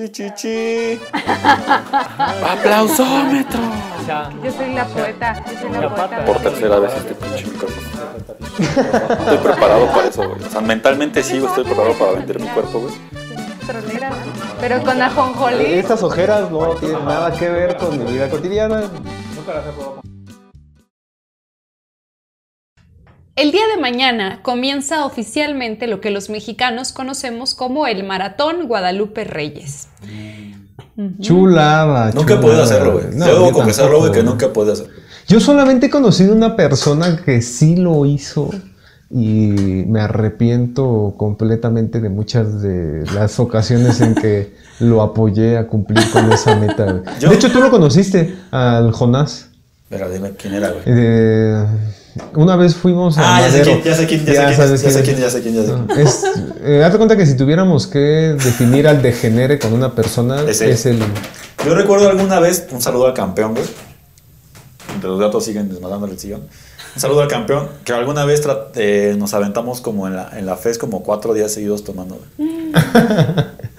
Chichichi. 0.00 1.00
Aplausómetro. 2.48 3.58
Yo 4.44 4.52
soy 4.52 4.72
la 4.72 4.86
poeta. 4.86 5.44
Yo 5.44 5.60
soy 5.60 5.72
la 5.72 5.92
poeta. 5.92 6.24
Por 6.24 6.38
tercera 6.38 6.78
vez 6.78 6.92
este 6.94 7.14
pinche 7.16 7.46
micrófono. 7.46 7.88
Estoy 8.60 9.38
preparado 9.38 9.86
para 9.86 10.06
eso, 10.06 10.28
güey. 10.28 10.40
O 10.40 10.50
sea, 10.50 10.60
mentalmente 10.60 11.20
sí, 11.24 11.38
estoy 11.38 11.64
preparado 11.64 11.94
para 11.94 12.12
vender 12.12 12.38
mi 12.38 12.46
cuerpo, 12.46 12.78
güey. 12.78 12.94
Pero 14.60 14.84
con 14.84 15.02
ajonjolí. 15.02 15.64
Estas 15.64 16.00
ojeras 16.04 16.48
no 16.48 16.76
tienen 16.76 17.04
nada 17.04 17.32
que 17.32 17.48
ver 17.48 17.76
con 17.76 17.98
mi 17.98 18.12
vida 18.12 18.30
cotidiana. 18.30 18.82
El 23.38 23.52
día 23.52 23.62
de 23.72 23.80
mañana 23.80 24.40
comienza 24.42 25.04
oficialmente 25.04 25.86
lo 25.86 26.00
que 26.00 26.10
los 26.10 26.28
mexicanos 26.28 26.92
conocemos 26.92 27.54
como 27.54 27.86
el 27.86 28.02
Maratón 28.04 28.66
Guadalupe 28.66 29.22
Reyes. 29.24 29.86
Chulada. 31.20 32.10
Nunca 32.12 32.34
he 32.34 32.38
podido 32.38 32.64
hacerlo, 32.64 32.94
güey. 32.94 33.04
No, 33.14 33.26
Debo 33.26 33.52
confesarlo, 33.52 34.00
güey, 34.00 34.10
que 34.12 34.22
nunca 34.24 34.46
he 34.46 34.48
podido 34.48 34.72
hacerlo. 34.72 34.92
Yo 35.28 35.38
solamente 35.38 35.86
he 35.86 35.90
conocido 35.90 36.34
una 36.34 36.56
persona 36.56 37.22
que 37.24 37.40
sí 37.42 37.76
lo 37.76 38.06
hizo 38.06 38.50
y 39.10 39.84
me 39.86 40.00
arrepiento 40.00 41.14
completamente 41.16 42.00
de 42.00 42.08
muchas 42.08 42.60
de 42.60 43.04
las 43.14 43.38
ocasiones 43.38 44.00
en 44.00 44.14
que 44.16 44.54
lo 44.80 45.00
apoyé 45.02 45.58
a 45.58 45.68
cumplir 45.68 46.02
con 46.10 46.32
esa 46.32 46.56
meta. 46.56 47.02
Yo- 47.20 47.28
De 47.30 47.36
hecho, 47.36 47.52
tú 47.52 47.60
lo 47.60 47.70
conociste, 47.70 48.34
al 48.50 48.90
Jonás. 48.92 49.50
Pero 49.88 50.10
dime 50.10 50.32
quién 50.32 50.54
era, 50.54 50.70
güey. 50.70 50.82
Eh, 50.86 51.64
una 52.34 52.56
vez 52.56 52.74
fuimos 52.74 53.18
a 53.18 53.36
Ah, 53.36 53.40
ya 53.40 53.46
sé 53.50 53.58
Madero. 53.58 53.64
quién, 53.72 53.84
ya 53.84 53.94
sé 53.96 54.06
quién, 54.06 54.24
ya, 54.24 54.32
sé 54.32 54.34
quién, 54.34 54.56
ya 54.56 54.90
sé 54.90 55.02
quién, 55.02 55.18
ya 55.18 55.30
sé 55.30 55.42
quién, 55.42 56.82
hazte 56.82 56.96
cuenta 56.98 57.16
que 57.16 57.26
si 57.26 57.36
tuviéramos 57.36 57.86
que 57.86 57.98
definir 57.98 58.86
al 58.88 59.02
degenere 59.02 59.58
con 59.58 59.72
una 59.72 59.94
persona, 59.94 60.42
Es 60.48 60.60
es, 60.60 60.86
el. 60.86 60.98
Yo 61.64 61.74
recuerdo 61.74 62.08
alguna 62.08 62.40
vez, 62.40 62.66
un 62.70 62.80
saludo 62.80 63.06
al 63.06 63.14
campeón, 63.14 63.54
güey. 63.54 63.66
Entre 64.94 65.08
los 65.10 65.20
gatos 65.20 65.44
siguen 65.44 65.68
desmadándole 65.68 66.14
el 66.14 66.18
sillón. 66.18 66.42
Un 66.94 67.00
saludo 67.00 67.20
al 67.22 67.28
campeón, 67.28 67.68
que 67.84 67.92
alguna 67.92 68.24
vez 68.24 68.42
eh, 68.74 69.14
nos 69.18 69.32
aventamos 69.34 69.80
como 69.80 70.06
en 70.08 70.16
la, 70.16 70.30
en 70.36 70.46
la 70.46 70.56
FES 70.56 70.78
como 70.78 71.02
cuatro 71.04 71.34
días 71.34 71.52
seguidos 71.52 71.84
tomando, 71.84 72.18
güey. 72.36 72.48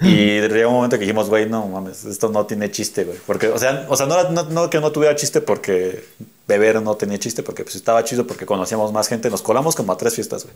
y 0.02 0.40
llegó 0.40 0.70
un 0.70 0.76
momento 0.76 0.96
que 0.96 1.02
dijimos, 1.04 1.28
güey, 1.28 1.48
no 1.48 1.66
mames, 1.66 2.04
esto 2.04 2.30
no 2.30 2.46
tiene 2.46 2.70
chiste, 2.70 3.04
güey. 3.04 3.18
Porque, 3.26 3.48
o 3.48 3.58
sea, 3.58 3.84
o 3.88 3.96
sea 3.96 4.06
no, 4.06 4.14
era- 4.18 4.30
no- 4.30 4.44
no 4.44 4.70
que 4.70 4.80
no 4.80 4.92
tuviera 4.92 5.14
chiste 5.16 5.40
porque 5.40 6.04
beber 6.50 6.82
no 6.82 6.94
tenía 6.96 7.18
chiste, 7.18 7.42
porque 7.42 7.62
pues 7.64 7.76
estaba 7.76 8.04
chido 8.04 8.26
porque 8.26 8.44
conocíamos 8.44 8.92
más 8.92 9.08
gente. 9.08 9.30
Nos 9.30 9.42
colamos 9.42 9.74
como 9.74 9.92
a 9.92 9.96
tres 9.96 10.14
fiestas, 10.14 10.44
güey. 10.44 10.54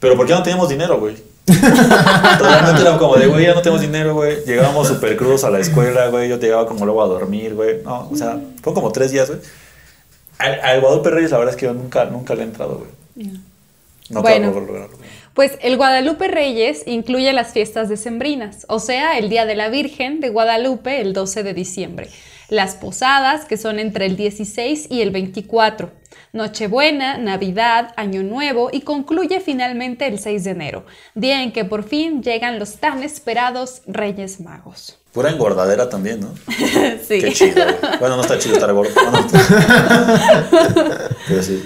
Pero 0.00 0.16
porque 0.16 0.30
ya 0.30 0.38
no 0.38 0.42
teníamos 0.42 0.68
dinero, 0.68 0.98
güey. 1.00 1.16
Realmente 1.46 2.82
era 2.82 2.98
como 2.98 3.16
de, 3.16 3.26
güey, 3.26 3.46
ya 3.46 3.54
no 3.54 3.62
tenemos 3.62 3.80
dinero, 3.80 4.14
güey. 4.14 4.44
Llegábamos 4.44 4.88
súper 4.88 5.16
crudos 5.16 5.44
a 5.44 5.50
la 5.50 5.58
escuela, 5.58 6.08
güey. 6.08 6.28
Yo 6.28 6.38
llegaba 6.38 6.66
como 6.66 6.84
luego 6.84 7.02
a 7.02 7.06
dormir, 7.06 7.54
güey. 7.54 7.82
No, 7.82 8.08
o 8.10 8.16
sea, 8.16 8.38
fue 8.62 8.74
como 8.74 8.92
tres 8.92 9.10
días, 9.10 9.28
güey. 9.28 9.40
Al, 10.38 10.60
al 10.60 10.80
Guadalupe 10.80 11.10
Reyes, 11.10 11.30
la 11.30 11.38
verdad 11.38 11.54
es 11.54 11.60
que 11.60 11.66
yo 11.66 11.72
nunca, 11.72 12.04
nunca 12.04 12.34
le 12.34 12.42
he 12.42 12.44
entrado, 12.44 12.78
güey. 13.14 13.30
No 14.10 14.22
Bueno. 14.22 14.50
lograrlo. 14.52 14.96
Pues 15.34 15.52
el 15.60 15.76
Guadalupe 15.76 16.28
Reyes 16.28 16.82
incluye 16.86 17.30
las 17.34 17.52
fiestas 17.52 17.90
decembrinas, 17.90 18.64
o 18.70 18.78
sea, 18.80 19.18
el 19.18 19.28
Día 19.28 19.44
de 19.44 19.54
la 19.54 19.68
Virgen 19.68 20.20
de 20.20 20.30
Guadalupe 20.30 21.02
el 21.02 21.12
12 21.12 21.42
de 21.42 21.52
diciembre, 21.52 22.08
las 22.48 22.74
posadas 22.74 23.44
que 23.44 23.56
son 23.56 23.78
entre 23.78 24.06
el 24.06 24.16
16 24.16 24.88
y 24.90 25.00
el 25.00 25.10
24, 25.10 25.92
Nochebuena, 26.32 27.18
Navidad, 27.18 27.92
Año 27.96 28.22
Nuevo 28.22 28.70
y 28.72 28.82
concluye 28.82 29.40
finalmente 29.40 30.06
el 30.06 30.18
6 30.18 30.44
de 30.44 30.50
enero, 30.50 30.86
día 31.14 31.42
en 31.42 31.52
que 31.52 31.64
por 31.64 31.84
fin 31.84 32.22
llegan 32.22 32.58
los 32.58 32.76
tan 32.76 33.02
esperados 33.02 33.82
Reyes 33.86 34.40
Magos. 34.40 34.98
Pura 35.12 35.30
engordadera 35.30 35.88
también, 35.88 36.20
¿no? 36.20 36.34
Sí. 37.06 37.20
Qué 37.20 37.32
chido. 37.32 37.64
Bueno, 38.00 38.16
no 38.16 38.22
está 38.22 38.38
chido 38.38 38.56
estar 38.56 38.72
gordo. 38.72 38.90
Bueno, 38.94 39.26
pero 41.28 41.42
sí. 41.42 41.62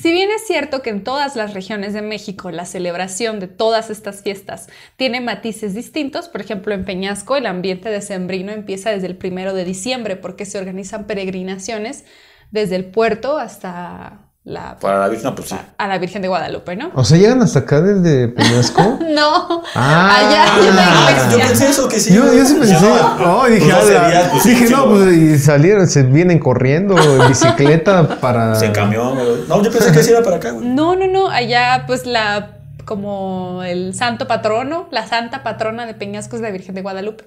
Si 0.00 0.12
bien 0.12 0.30
es 0.30 0.46
cierto 0.46 0.80
que 0.80 0.90
en 0.90 1.02
todas 1.02 1.34
las 1.34 1.54
regiones 1.54 1.92
de 1.92 2.02
México 2.02 2.52
la 2.52 2.66
celebración 2.66 3.40
de 3.40 3.48
todas 3.48 3.90
estas 3.90 4.22
fiestas 4.22 4.68
tiene 4.94 5.20
matices 5.20 5.74
distintos, 5.74 6.28
por 6.28 6.40
ejemplo 6.40 6.72
en 6.72 6.84
Peñasco 6.84 7.34
el 7.34 7.46
ambiente 7.46 7.88
decembrino 7.88 8.52
empieza 8.52 8.90
desde 8.90 9.08
el 9.08 9.16
primero 9.16 9.54
de 9.54 9.64
diciembre 9.64 10.14
porque 10.14 10.46
se 10.46 10.56
organizan 10.56 11.08
peregrinaciones 11.08 12.04
desde 12.52 12.76
el 12.76 12.84
puerto 12.84 13.38
hasta 13.38 14.27
la, 14.48 14.78
Para 14.78 14.98
la 15.00 15.08
Virgen, 15.08 15.34
pues 15.34 15.50
sí. 15.50 15.56
a 15.76 15.86
la 15.86 15.98
Virgen 15.98 16.22
de 16.22 16.28
Guadalupe, 16.28 16.74
¿no? 16.74 16.90
O 16.94 17.04
sea, 17.04 17.18
llegan 17.18 17.42
hasta 17.42 17.58
acá 17.60 17.80
desde 17.82 18.28
Peñasco. 18.28 18.98
No, 19.08 19.62
Ah. 19.74 20.16
allá 20.16 20.44
Ah, 20.46 21.28
yo 21.30 21.38
pensé 21.38 21.68
eso, 21.68 21.88
que 21.88 22.00
sí. 22.00 22.14
Yo, 22.14 22.32
yo 22.32 22.44
sí 22.44 22.54
pensé, 22.54 22.76
oh, 22.76 23.46
dije, 23.46 23.66
Pues 23.70 23.74
no 23.74 23.82
sería, 23.82 24.30
pues, 24.30 24.44
dije, 24.44 24.70
no, 24.70 24.86
pues 24.88 25.16
y 25.16 25.38
salieron, 25.38 25.86
se 25.86 26.02
vienen 26.04 26.38
corriendo 26.38 26.96
en 26.98 27.28
bicicleta 27.28 28.20
para. 28.20 28.54
Se 28.58 28.72
camión. 28.72 29.18
No, 29.48 29.62
yo 29.62 29.70
pensé 29.70 29.92
que 29.92 30.02
sí 30.02 30.10
era 30.10 30.22
para 30.22 30.36
acá, 30.36 30.52
güey. 30.52 30.66
No, 30.66 30.96
no, 30.96 31.06
no, 31.06 31.28
allá 31.28 31.84
pues 31.86 32.06
la 32.06 32.52
como 32.84 33.62
el 33.64 33.94
santo 33.94 34.26
patrono, 34.26 34.88
la 34.90 35.06
santa 35.06 35.42
patrona 35.42 35.84
de 35.84 35.92
Peñasco 35.94 36.36
es 36.36 36.42
la 36.42 36.50
Virgen 36.50 36.74
de 36.74 36.80
Guadalupe. 36.82 37.24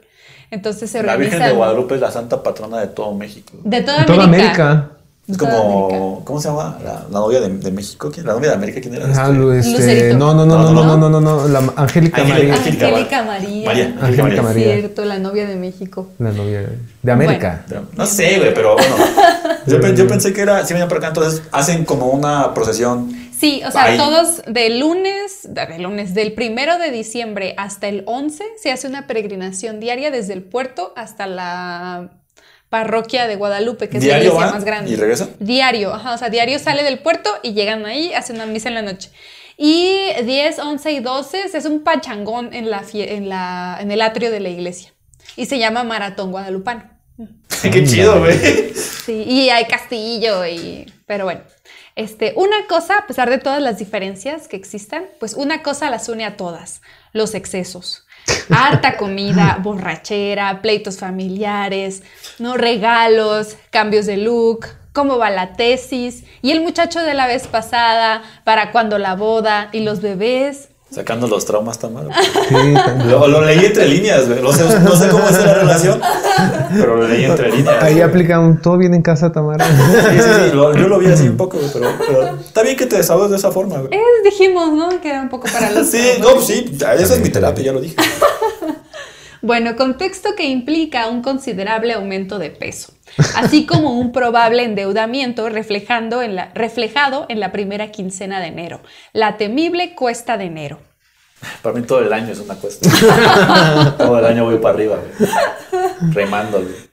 Entonces 0.49 0.89
se 0.89 1.03
La 1.03 1.13
organizan 1.13 1.31
Virgen 1.39 1.49
de 1.49 1.55
Guadalupe 1.55 1.95
es 1.95 2.01
la 2.01 2.09
santa 2.11 2.41
patrona 2.41 2.79
de 2.79 2.87
todo 2.87 3.13
México. 3.13 3.53
de 3.63 3.81
toda, 3.81 4.05
Toda 4.07 4.23
América. 4.23 4.89
Es 5.27 5.37
como, 5.37 6.23
¿cómo 6.25 6.41
se 6.41 6.49
llama? 6.49 6.77
La, 6.83 6.93
la 7.09 7.19
novia 7.19 7.39
de, 7.39 7.49
de 7.49 7.71
México. 7.71 8.11
¿Quién? 8.13 8.25
La 8.25 8.33
novia 8.33 8.49
de 8.49 8.55
América, 8.55 8.81
¿quién 8.81 8.95
era? 8.95 9.05
Ah, 9.05 9.29
Este, 9.31 9.59
este, 9.59 9.71
Lucerito. 9.71 10.17
no, 10.17 10.33
no, 10.33 10.45
no, 10.45 10.57
No, 10.57 10.71
no, 10.73 10.83
no, 10.83 10.97
no, 10.97 11.09
no, 11.09 11.21
no, 11.21 11.21
no, 11.21 11.47
la 11.47 11.59
Angélica 11.77 12.23
María, 12.23 12.53
Angélica 12.55 12.87
Angélica 12.87 13.23
María. 13.23 13.65
María. 13.65 13.95
Angélica 14.01 14.41
María. 14.41 14.73
Cierto, 14.75 15.05
la 15.05 15.19
novia 15.19 15.45
de 15.47 15.55
México. 15.55 16.09
la 16.17 16.31
novia 16.31 16.69
de 17.01 17.11
América. 17.11 17.65
No 17.95 18.05
sé, 18.05 18.39
güey, 18.39 18.53
pero 18.53 18.75
bueno. 18.75 18.95
Yo, 19.67 19.79
pe- 19.79 19.95
yo 19.95 20.07
pensé 20.07 20.33
que 20.33 20.41
era, 20.41 20.65
sí 20.65 20.73
venían 20.73 20.89
por 20.89 20.97
acá, 20.97 21.09
entonces 21.09 21.43
hacen 21.51 21.85
como 21.85 22.07
una 22.07 22.51
procesión. 22.55 23.15
Sí, 23.37 23.61
o 23.65 23.69
sea, 23.71 23.83
Ahí. 23.83 23.97
todos 23.97 24.41
de 24.47 24.69
lunes, 24.71 25.41
de 25.47 25.65
de 25.67 25.79
lunes, 25.79 26.13
del 26.15 26.33
primero 26.33 26.77
de 26.79 26.89
diciembre 26.89 27.53
hasta 27.57 27.87
el 27.87 28.03
11 28.07 28.43
se 28.61 28.71
hace 28.71 28.87
una 28.87 29.05
peregrinación 29.05 29.79
diaria 29.79 30.09
desde 30.09 30.33
el 30.33 30.41
puerto 30.41 30.93
hasta 30.95 31.27
la 31.27 32.09
parroquia 32.71 33.27
de 33.27 33.35
Guadalupe, 33.35 33.87
que 33.89 33.97
es 33.97 34.03
la 34.03 34.15
¿Diario 34.15 34.29
iglesia 34.29 34.45
van 34.45 34.55
más 34.55 34.63
grande. 34.63 34.89
y 34.91 34.95
regresan? 34.95 35.29
Diario, 35.39 35.93
ajá, 35.93 36.13
o 36.13 36.17
sea, 36.17 36.29
diario 36.29 36.57
sale 36.57 36.83
del 36.83 36.99
puerto 36.99 37.29
y 37.43 37.51
llegan 37.53 37.85
ahí, 37.85 38.13
hacen 38.13 38.37
una 38.37 38.45
misa 38.47 38.69
en 38.69 38.75
la 38.75 38.81
noche. 38.81 39.11
Y 39.57 39.99
10, 40.23 40.57
11 40.57 40.91
y 40.93 40.99
12 41.01 41.49
se 41.49 41.57
hace 41.57 41.67
un 41.67 41.83
pachangón 41.83 42.53
en, 42.53 42.71
la 42.71 42.81
fie- 42.81 43.09
en, 43.11 43.29
la, 43.29 43.77
en 43.81 43.91
el 43.91 44.01
atrio 44.01 44.31
de 44.31 44.39
la 44.39 44.49
iglesia. 44.49 44.93
Y 45.35 45.45
se 45.45 45.59
llama 45.59 45.83
Maratón 45.83 46.31
Guadalupano. 46.31 46.89
Qué 47.61 47.83
chido, 47.83 48.19
güey. 48.19 48.73
Sí, 48.73 49.23
y 49.27 49.49
hay 49.49 49.65
castillo 49.65 50.45
y... 50.47 50.91
Pero 51.05 51.25
bueno, 51.25 51.41
este, 51.95 52.33
una 52.37 52.65
cosa, 52.67 52.99
a 52.99 53.05
pesar 53.07 53.29
de 53.29 53.37
todas 53.37 53.61
las 53.61 53.77
diferencias 53.77 54.47
que 54.47 54.55
existan, 54.55 55.03
pues 55.19 55.33
una 55.35 55.61
cosa 55.61 55.89
las 55.91 56.07
une 56.09 56.23
a 56.25 56.37
todas, 56.37 56.81
los 57.11 57.35
excesos. 57.35 58.05
Harta 58.49 58.97
comida, 58.97 59.59
borrachera, 59.61 60.61
pleitos 60.61 60.97
familiares, 60.97 62.03
no 62.39 62.57
regalos, 62.57 63.57
cambios 63.69 64.05
de 64.05 64.17
look, 64.17 64.67
cómo 64.93 65.17
va 65.17 65.29
la 65.29 65.53
tesis 65.53 66.25
y 66.41 66.51
el 66.51 66.61
muchacho 66.61 67.01
de 67.01 67.13
la 67.13 67.27
vez 67.27 67.47
pasada, 67.47 68.23
para 68.43 68.71
cuando 68.71 68.97
la 68.97 69.15
boda 69.15 69.69
y 69.71 69.81
los 69.81 70.01
bebés. 70.01 70.70
Sacando 70.91 71.25
los 71.28 71.46
traumas 71.46 71.79
tan 71.79 71.94
mal. 71.94 72.09
Sí, 72.50 72.53
también. 72.74 73.09
Lo, 73.09 73.25
lo 73.28 73.41
leí 73.46 73.63
entre 73.66 73.88
líneas, 73.88 74.28
güey. 74.28 74.41
No 74.41 74.52
sé, 74.52 74.63
no 74.81 74.94
sé 74.96 75.07
cómo 75.07 75.24
es 75.29 75.38
la 75.44 75.53
relación, 75.53 76.02
pero 76.74 76.97
lo 76.97 77.07
leí 77.07 77.24
entre 77.24 77.50
líneas. 77.50 77.81
Ahí 77.81 78.02
aplica 78.02 78.40
un 78.41 78.62
todo 78.62 78.78
bien 78.78 78.94
en 78.94 79.02
casa, 79.02 79.31
Tamara. 79.31 79.66
Sí, 79.66 79.74
sí, 80.18 80.19
sí. 80.19 80.53
lo- 80.56 80.75
yo 80.75 80.90
lo 80.90 81.00
vi 81.00 81.07
así 81.07 81.29
un 81.29 81.38
poco, 81.38 81.57
güey, 81.57 81.69
pero, 81.72 81.88
pero 82.06 82.35
está 82.41 82.62
bien 82.63 82.75
que 82.75 82.85
te 82.88 82.97
desahogues 82.97 83.31
de 83.31 83.38
esa 83.38 83.52
forma, 83.52 83.78
güey. 83.78 83.94
Eh, 83.94 84.02
dijimos, 84.25 84.74
¿no? 84.74 85.00
Que 85.00 85.09
era 85.12 85.22
un 85.22 85.29
poco 85.29 85.47
para 85.52 85.72
los... 85.72 85.88
Sí, 85.88 86.02
no, 86.19 86.31
pues 86.34 86.46
sí, 86.47 86.66
esa 86.75 87.13
es 87.16 87.22
mi 87.22 87.29
terapia, 87.29 87.63
ya 87.63 87.72
lo 87.73 87.79
dije. 87.79 87.96
Bueno, 89.44 89.75
contexto 89.75 90.35
que 90.38 90.44
implica 90.46 91.08
un 91.08 91.23
considerable 91.23 91.94
aumento 91.94 92.37
de 92.37 92.52
peso, 92.52 92.94
así 93.35 93.66
como 93.66 93.97
un 93.99 94.11
probable 94.11 94.63
endeudamiento 94.63 95.49
reflejando 95.49 96.22
en 96.22 96.35
la, 96.35 96.52
reflejado 96.53 97.25
en 97.29 97.40
la 97.40 97.52
primera 97.52 97.91
quincena 97.91 98.40
de 98.40 98.47
enero, 98.47 98.81
la 99.13 99.37
temible 99.37 99.96
cuesta 99.96 100.37
de 100.37 100.46
enero. 100.46 100.79
Para 101.61 101.75
mí 101.75 101.81
todo 101.85 101.99
el 101.99 102.13
año 102.13 102.31
es 102.31 102.40
una 102.40 102.55
cuesta. 102.55 102.87
todo 103.97 104.19
el 104.19 104.25
año 104.25 104.46
voy 104.46 104.58
para 104.58 104.75
arriba, 104.75 104.97
güey. 104.97 105.29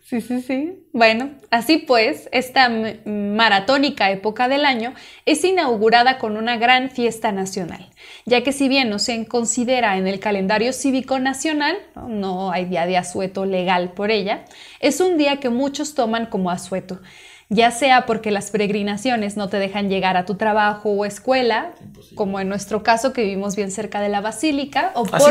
Sí, 0.09 0.23
sí, 0.23 0.41
sí. 0.41 0.87
Bueno, 0.95 1.33
así 1.51 1.77
pues, 1.77 2.31
esta 2.33 2.71
maratónica 3.05 4.11
época 4.11 4.49
del 4.49 4.65
año 4.65 4.95
es 5.27 5.45
inaugurada 5.45 6.17
con 6.17 6.39
una 6.39 6.57
gran 6.57 6.89
fiesta 6.89 7.31
nacional, 7.31 7.91
ya 8.25 8.43
que 8.43 8.53
si 8.53 8.69
bien 8.69 8.89
no 8.89 8.99
se 8.99 9.27
considera 9.27 9.99
en 9.99 10.07
el 10.07 10.19
calendario 10.19 10.73
cívico 10.73 11.19
nacional, 11.19 11.77
no, 11.95 12.09
No 12.09 12.53
hay 12.53 12.65
día 12.65 12.87
de 12.87 12.97
asueto 12.97 13.45
legal 13.45 13.93
por 13.93 14.11
ella, 14.11 14.47
es 14.81 15.03
un 15.03 15.19
día 15.19 15.41
que 15.41 15.51
muchos 15.51 15.95
toman 15.95 16.25
como 16.25 16.51
asueto, 16.51 17.03
ya 17.51 17.71
sea 17.71 18.07
porque 18.07 18.31
las 18.31 18.51
peregrinaciones 18.51 19.37
no 19.37 19.51
te 19.51 19.59
dejan 19.59 19.91
llegar 19.91 20.17
a 20.17 20.25
tu 20.25 20.37
trabajo 20.37 20.89
o 20.89 21.05
escuela, 21.05 21.73
como 22.15 22.41
en 22.41 22.49
nuestro 22.49 22.83
caso 22.83 23.13
que 23.13 23.25
vivimos 23.25 23.57
bien 23.57 23.71
cerca 23.71 24.01
de 24.01 24.09
la 24.09 24.23
basílica, 24.23 24.91
o 24.95 25.05
¿Ah, 25.13 25.21
sí? 25.21 25.27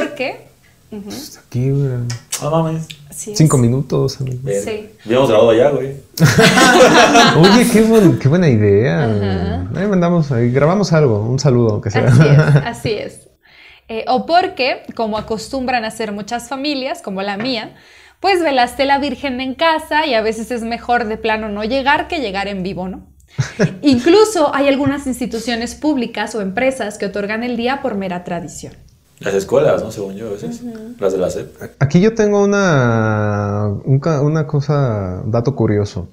Pues 0.89 1.38
aquí, 1.45 1.69
güey, 1.72 1.89
No 2.42 2.51
mames. 2.51 2.88
Cinco 3.12 3.57
minutos. 3.57 4.18
Sí. 4.63 4.89
Habíamos 5.06 5.30
grabado 5.30 5.50
allá, 5.50 5.69
güey. 5.72 5.95
Oye, 7.39 7.68
qué, 7.72 7.81
buen- 7.84 8.19
qué 8.19 8.28
buena 8.28 8.48
idea. 8.48 9.66
Ahí 9.75 9.88
mandamos, 9.88 10.31
ahí 10.31 10.51
grabamos 10.51 10.94
algo, 10.94 11.19
un 11.22 11.39
saludo, 11.39 11.72
aunque 11.74 11.92
sea. 11.92 12.06
Así 12.07 12.22
es, 12.28 12.39
así 12.66 12.92
es. 12.94 13.30
Eh, 13.89 14.06
o 14.07 14.25
porque, 14.25 14.84
como 14.95 15.18
acostumbran 15.18 15.84
a 15.86 15.88
hacer 15.88 16.12
muchas 16.12 16.48
familias, 16.50 17.01
como 17.01 17.22
la 17.22 17.38
mía, 17.38 17.75
pues 18.19 18.42
velaste 18.42 18.86
la 18.86 19.00
Virgen 19.00 19.39
en 19.42 19.56
casa 19.56 20.06
y 20.06 20.13
a 20.13 20.22
veces 20.22 20.51
es 20.51 20.62
mejor 20.62 21.06
de 21.06 21.18
plano 21.18 21.50
no 21.50 21.63
llegar 21.63 22.07
que 22.07 22.19
llegar 22.19 22.48
en 22.48 22.63
vivo, 22.63 22.88
¿no? 22.88 23.07
Incluso 23.81 24.54
hay 24.54 24.68
algunas 24.68 25.07
instituciones 25.07 25.75
públicas 25.75 26.34
o 26.36 26.42
empresas 26.42 26.98
que 26.98 27.06
otorgan 27.06 27.44
el 27.44 27.56
día 27.57 27.81
por 27.81 27.95
mera 27.95 28.24
tradición. 28.24 28.74
Las 29.19 29.34
escuelas, 29.34 29.84
¿no? 29.84 29.92
Según 29.92 30.16
yo, 30.16 30.28
a 30.28 30.31
veces. 30.31 30.62
Las 31.00 31.14
de 31.14 31.18
la 31.19 31.30
SEP. 31.30 31.56
Aquí 31.80 32.00
yo 32.02 32.14
tengo 32.14 32.44
una, 32.44 33.68
una 33.86 34.46
cosa, 34.48 35.22
un 35.24 35.31
dato 35.31 35.56
curioso. 35.56 36.08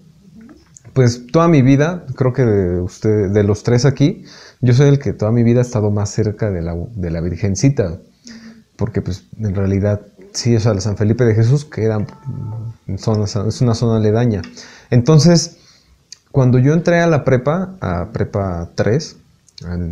Pues 0.95 1.27
toda 1.33 1.49
mi 1.49 1.61
vida, 1.63 2.05
creo 2.17 2.33
que 2.33 2.43
de, 2.45 2.81
usted, 2.81 3.31
de 3.31 3.43
los 3.43 3.63
tres 3.63 3.85
aquí, 3.85 4.25
yo 4.61 4.73
soy 4.75 4.89
el 4.89 4.99
que 4.99 5.13
toda 5.13 5.33
mi 5.33 5.43
vida 5.43 5.59
ha 5.59 5.63
estado 5.63 5.91
más 5.91 6.11
cerca 6.11 6.51
de 6.51 6.63
la, 6.63 6.75
de 6.95 7.11
la 7.11 7.21
Virgencita. 7.21 7.99
Porque 8.77 9.03
pues 9.03 9.25
en 9.39 9.55
realidad 9.55 10.01
sí 10.33 10.55
es 10.55 10.67
a 10.67 10.81
San 10.81 10.97
Felipe 10.97 11.25
de 11.25 11.35
Jesús, 11.35 11.65
que 11.65 11.85
era, 11.85 11.99
mm, 11.99 12.97
zona- 12.97 13.25
es 13.25 13.61
una 13.61 13.75
zona 13.75 13.97
aledaña. 13.99 14.43
Entonces, 14.91 15.59
cuando 16.33 16.59
yo 16.59 16.73
entré 16.73 17.01
a 17.01 17.07
la 17.07 17.25
prepa, 17.25 17.75
a 17.81 18.11
prepa 18.13 18.71
3, 18.75 19.17
en 19.17 19.24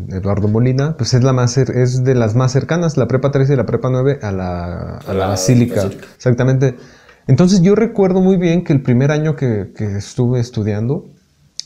Eduardo 0.09 0.49
Molina, 0.49 0.97
pues 0.97 1.15
es, 1.15 1.23
la 1.23 1.33
más 1.33 1.57
es 1.57 2.03
de 2.05 2.15
las 2.15 2.35
más 2.35 2.53
cercanas, 2.53 2.97
la 2.97 3.07
prepa 3.07 3.31
3 3.31 3.49
y 3.51 3.57
la 3.57 3.65
prepa 3.65 3.91
9 3.91 4.19
a 4.23 4.33
la, 4.33 4.97
a 4.99 5.13
la 5.13 5.15
la 5.15 5.27
basílica. 5.29 5.85
basílica. 5.85 6.07
Exactamente. 6.17 6.77
Entonces 7.29 7.63
yo 7.63 7.75
recuerdo 7.77 8.21
muy 8.21 8.37
bien 8.37 8.65
que 8.65 8.73
el 8.73 8.83
primer 8.83 9.13
año 9.13 9.37
que, 9.37 9.73
que 9.77 9.97
estuve 9.97 10.41
estudiando, 10.41 11.07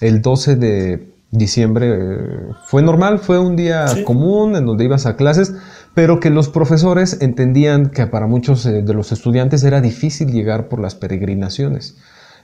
el 0.00 0.20
12 0.20 0.56
de 0.56 1.08
diciembre, 1.31 1.88
eh, 1.94 2.19
fue 2.66 2.82
normal, 2.82 3.19
fue 3.19 3.38
un 3.38 3.56
día 3.56 3.88
Sí. 3.88 4.04
común 4.04 4.54
en 4.56 4.66
donde 4.66 4.84
ibas 4.84 5.06
a 5.06 5.16
clases, 5.16 5.54
pero 5.94 6.20
que 6.20 6.28
los 6.31 6.49
profesores 6.50 7.19
entendían 7.22 7.88
que 7.90 8.06
para 8.06 8.26
muchos 8.26 8.64
eh, 8.66 8.82
de 8.82 8.94
los 8.94 9.10
estudiantes 9.10 9.64
era 9.64 9.81
difícil 9.81 10.31
llegar 10.31 10.69
por 10.69 10.81
las 10.81 10.94
peregrinaciones. 10.94 11.96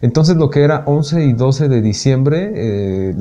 Entonces 0.02 0.36
lo 0.36 0.50
que 0.50 0.62
era 0.64 0.82
11 0.86 1.26
y 1.26 1.32
12 1.32 1.68
de 1.68 1.80
diciembre 1.80 2.52
eh, 2.56 3.14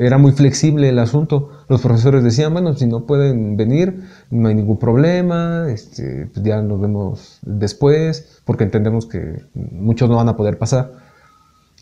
era 0.00 0.16
muy 0.16 0.32
flexible 0.32 0.88
el 0.88 0.98
asunto. 0.98 1.50
Los 1.68 1.82
profesores 1.82 2.24
decían, 2.24 2.54
bueno, 2.54 2.74
si 2.74 2.86
no 2.86 3.04
pueden 3.04 3.58
venir, 3.58 4.02
no 4.30 4.48
hay 4.48 4.54
ningún 4.54 4.78
problema, 4.78 5.66
este, 5.68 6.30
pues 6.32 6.42
ya 6.44 6.62
nos 6.62 6.80
vemos 6.80 7.38
después, 7.42 8.40
porque 8.46 8.64
entendemos 8.64 9.04
que 9.04 9.44
muchos 9.54 10.08
no 10.08 10.16
van 10.16 10.30
a 10.30 10.36
poder 10.36 10.56
pasar. 10.56 10.92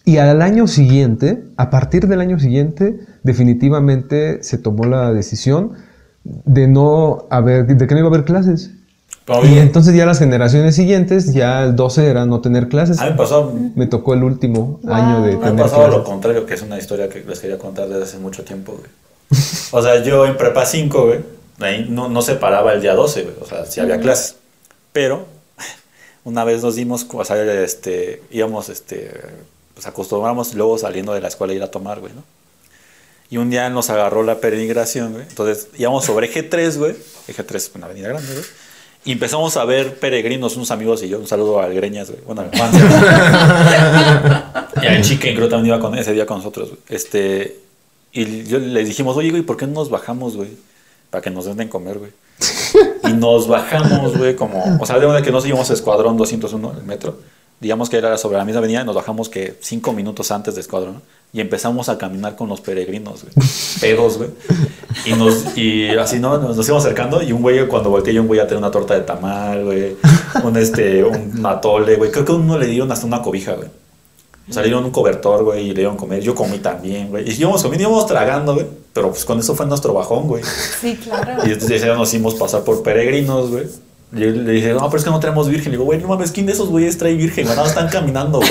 Y 0.05 0.17
al 0.17 0.43
año 0.43 0.67
siguiente, 0.67 1.45
a 1.57 1.71
partir 1.71 2.09
del 2.09 2.21
año 2.21 2.41
siguiente, 2.41 2.99
definitivamente 3.23 4.43
se 4.43 4.59
tomó 4.59 4.85
la 4.85 5.13
decisión 5.13 5.75
de 6.25 6.67
no 6.67 7.29
haber, 7.31 7.69
de 7.69 7.87
que 7.87 7.95
no 7.95 8.01
iba 8.01 8.09
a 8.09 8.13
haber 8.13 8.25
clases. 8.25 8.73
Y 9.45 9.59
entonces 9.59 9.95
ya 9.95 10.07
las 10.07 10.19
generaciones 10.19 10.75
siguientes, 10.77 11.33
ya 11.33 11.63
el 11.65 11.77
12 11.77 12.07
era 12.09 12.27
no 12.27 12.41
tener 12.41 12.69
clases. 12.69 12.99
a 12.99 13.05
mí 13.05 13.11
me 13.11 13.17
pasó, 13.17 13.53
Me 13.75 13.87
tocó 13.87 14.15
el 14.15 14.23
último 14.25 14.81
Wow. 14.83 14.95
año 14.95 15.23
de 15.23 15.37
me 15.37 15.45
ha 15.45 15.49
tener 15.51 15.63
pasado 15.65 15.83
lo 15.83 15.89
clases. 15.89 16.05
contrario, 16.09 16.47
que 16.47 16.55
es 16.55 16.63
una 16.63 16.79
historia 16.79 17.09
que 17.09 17.21
les 17.21 17.39
quería 17.41 17.59
contar 17.59 17.89
desde 17.89 18.03
hace 18.05 18.19
mucho 18.19 18.45
tiempo, 18.45 18.73
güey. 18.73 18.91
O 19.73 19.83
sea, 19.83 20.03
yo 20.03 20.27
en 20.27 20.37
prepa 20.37 20.67
5, 20.67 21.07
güey, 21.07 21.21
ahí 21.61 21.87
no, 21.89 22.09
no 22.09 22.23
se 22.23 22.35
paraba 22.35 22.73
el 22.73 22.81
día 22.81 22.95
12, 22.95 23.23
güey. 23.23 23.35
O 23.41 23.47
sea, 23.47 23.65
sí 23.67 23.81
había 23.81 24.01
clases. 24.01 24.37
Pero 24.93 25.27
una 26.25 26.45
vez 26.45 26.63
nos 26.63 26.75
dimos, 26.75 27.07
o 27.13 27.25
sea, 27.25 27.41
este, 27.63 28.23
íbamos, 28.31 28.69
este, 28.69 29.13
pues 29.75 29.87
acostumbramos 29.87 30.55
luego 30.55 30.77
saliendo 30.79 31.13
de 31.15 31.21
la 31.21 31.29
escuela 31.29 31.53
a 31.53 31.57
ir 31.57 31.63
a 31.63 31.71
tomar, 31.71 32.01
güey, 32.01 32.13
¿no? 32.13 32.25
Y 33.31 33.37
un 33.37 33.49
día 33.49 33.71
nos 33.71 33.91
agarró 33.91 34.25
la 34.25 34.39
peregrinación, 34.41 35.13
güey. 35.13 35.25
Entonces 35.29 35.69
íbamos 35.79 36.05
sobre 36.05 36.27
eje 36.27 36.43
3, 36.43 36.79
güey. 36.79 36.97
Eje 37.29 37.45
3 37.45 37.63
es 37.65 37.71
una 37.77 37.87
avenida 37.87 38.09
grande, 38.09 38.33
güey. 38.33 38.45
Y 39.05 39.13
empezamos 39.13 39.57
a 39.57 39.65
ver 39.65 39.99
peregrinos, 39.99 40.57
unos 40.57 40.71
amigos 40.71 41.03
y 41.03 41.09
yo. 41.09 41.19
Un 41.19 41.27
saludo 41.27 41.61
al 41.61 41.73
Greñas, 41.75 42.11
güey. 42.11 42.23
Bueno, 42.25 42.43
al 42.43 42.51
Juan. 42.51 42.71
y 44.83 44.87
al 44.87 45.03
Chicken, 45.03 45.35
creo 45.35 45.49
que 45.49 45.51
también 45.51 45.75
iba 45.75 45.81
con, 45.81 45.97
ese 45.97 46.13
día 46.13 46.27
con 46.27 46.37
nosotros, 46.39 46.69
güey. 46.69 46.81
Este, 46.89 47.61
y 48.13 48.45
yo 48.45 48.59
les 48.59 48.89
dijimos, 48.89 49.17
oye, 49.17 49.31
güey, 49.31 49.43
¿por 49.43 49.57
qué 49.57 49.67
no 49.67 49.73
nos 49.73 49.89
bajamos, 49.89 50.37
güey? 50.37 50.51
Para 51.09 51.23
que 51.23 51.31
nos 51.31 51.47
den 51.47 51.57
de 51.57 51.69
comer, 51.69 51.99
güey. 51.99 52.13
Y 53.03 53.15
nos 53.15 53.49
bajamos, 53.49 54.17
güey, 54.17 54.37
como... 54.37 54.63
O 54.79 54.87
sea, 54.87 54.99
de 54.99 55.23
que 55.23 55.33
nos 55.33 55.45
íbamos 55.45 55.69
a 55.71 55.75
Escuadrón 55.75 56.17
201, 56.17 56.75
el 56.79 56.85
metro. 56.85 57.19
Digamos 57.59 57.91
que 57.91 57.97
era 57.97 58.17
sobre 58.19 58.39
la 58.39 58.45
misma 58.45 58.59
avenida 58.59 58.83
y 58.83 58.85
nos 58.85 58.95
bajamos 58.95 59.29
que 59.29 59.57
cinco 59.61 59.93
minutos 59.93 60.31
antes 60.31 60.55
de 60.55 60.61
Escuadrón. 60.61 60.95
¿no? 60.95 61.03
Y 61.33 61.41
empezamos 61.41 61.89
a 61.89 61.97
caminar 61.97 62.35
con 62.35 62.49
los 62.49 62.61
peregrinos, 62.61 63.23
güey. 63.23 63.35
Pedos, 63.81 64.19
güey. 64.19 64.31
Y, 65.07 65.13
nos, 65.13 65.57
y 65.57 65.89
así, 65.91 66.19
¿no? 66.19 66.39
Nos, 66.39 66.57
nos 66.57 66.67
íbamos 66.67 66.85
acercando 66.85 67.23
y 67.23 67.31
un 67.31 67.41
güey, 67.43 67.69
cuando 67.69 67.91
volteé 67.91 68.13
yo, 68.13 68.23
un 68.23 68.27
güey 68.27 68.41
a 68.41 68.47
tener 68.49 68.59
una 68.59 68.71
torta 68.71 68.95
de 68.95 69.03
tamal, 69.03 69.65
güey. 69.65 69.97
Un, 70.43 70.57
este, 70.57 71.05
un 71.05 71.45
atole, 71.47 71.97
güey. 71.97 72.11
Creo 72.11 72.25
que 72.25 72.33
a 72.33 72.35
uno 72.35 72.59
le 72.59 72.67
dieron 72.67 72.91
hasta 72.91 73.07
una 73.07 73.23
cobija, 73.23 73.55
güey. 73.55 73.69
O 74.49 74.53
sea, 74.53 74.63
le 74.63 74.69
dieron 74.69 74.85
un 74.85 74.91
cobertor, 74.91 75.45
güey, 75.45 75.67
y 75.67 75.69
le 75.69 75.75
dieron 75.75 75.97
comer. 75.97 76.21
Yo 76.21 76.35
comí 76.35 76.59
también, 76.59 77.11
güey. 77.11 77.31
Y 77.31 77.41
íbamos 77.41 77.63
comiendo, 77.63 77.89
íbamos 77.89 78.07
tragando, 78.07 78.55
güey. 78.55 78.67
Pero 78.93 79.11
pues 79.11 79.25
con 79.25 79.39
eso 79.39 79.55
fue 79.55 79.67
nuestro 79.67 79.95
bajón, 79.95 80.27
güey. 80.27 80.43
Sí, 80.81 80.97
claro. 80.97 81.47
Y 81.47 81.53
entonces 81.53 81.81
ya 81.81 81.95
nos 81.95 82.09
hicimos 82.09 82.35
pasar 82.35 82.65
por 82.65 82.83
peregrinos, 82.83 83.51
güey. 83.51 83.67
Yo 84.13 84.27
le 84.31 84.53
dije, 84.53 84.73
no, 84.73 84.81
pero 84.87 84.97
es 84.97 85.05
que 85.05 85.11
no 85.11 85.21
tenemos 85.21 85.49
virgen. 85.49 85.67
Le 85.67 85.79
digo, 85.79 85.85
güey, 85.85 86.01
no 86.01 86.09
mames, 86.09 86.33
¿quién 86.33 86.47
de 86.47 86.53
esos 86.53 86.69
güeyes 86.69 86.99
trae 86.99 87.15
virgen? 87.15 87.47
más 87.47 87.69
están 87.69 87.89
caminando, 87.89 88.39
güey. 88.39 88.51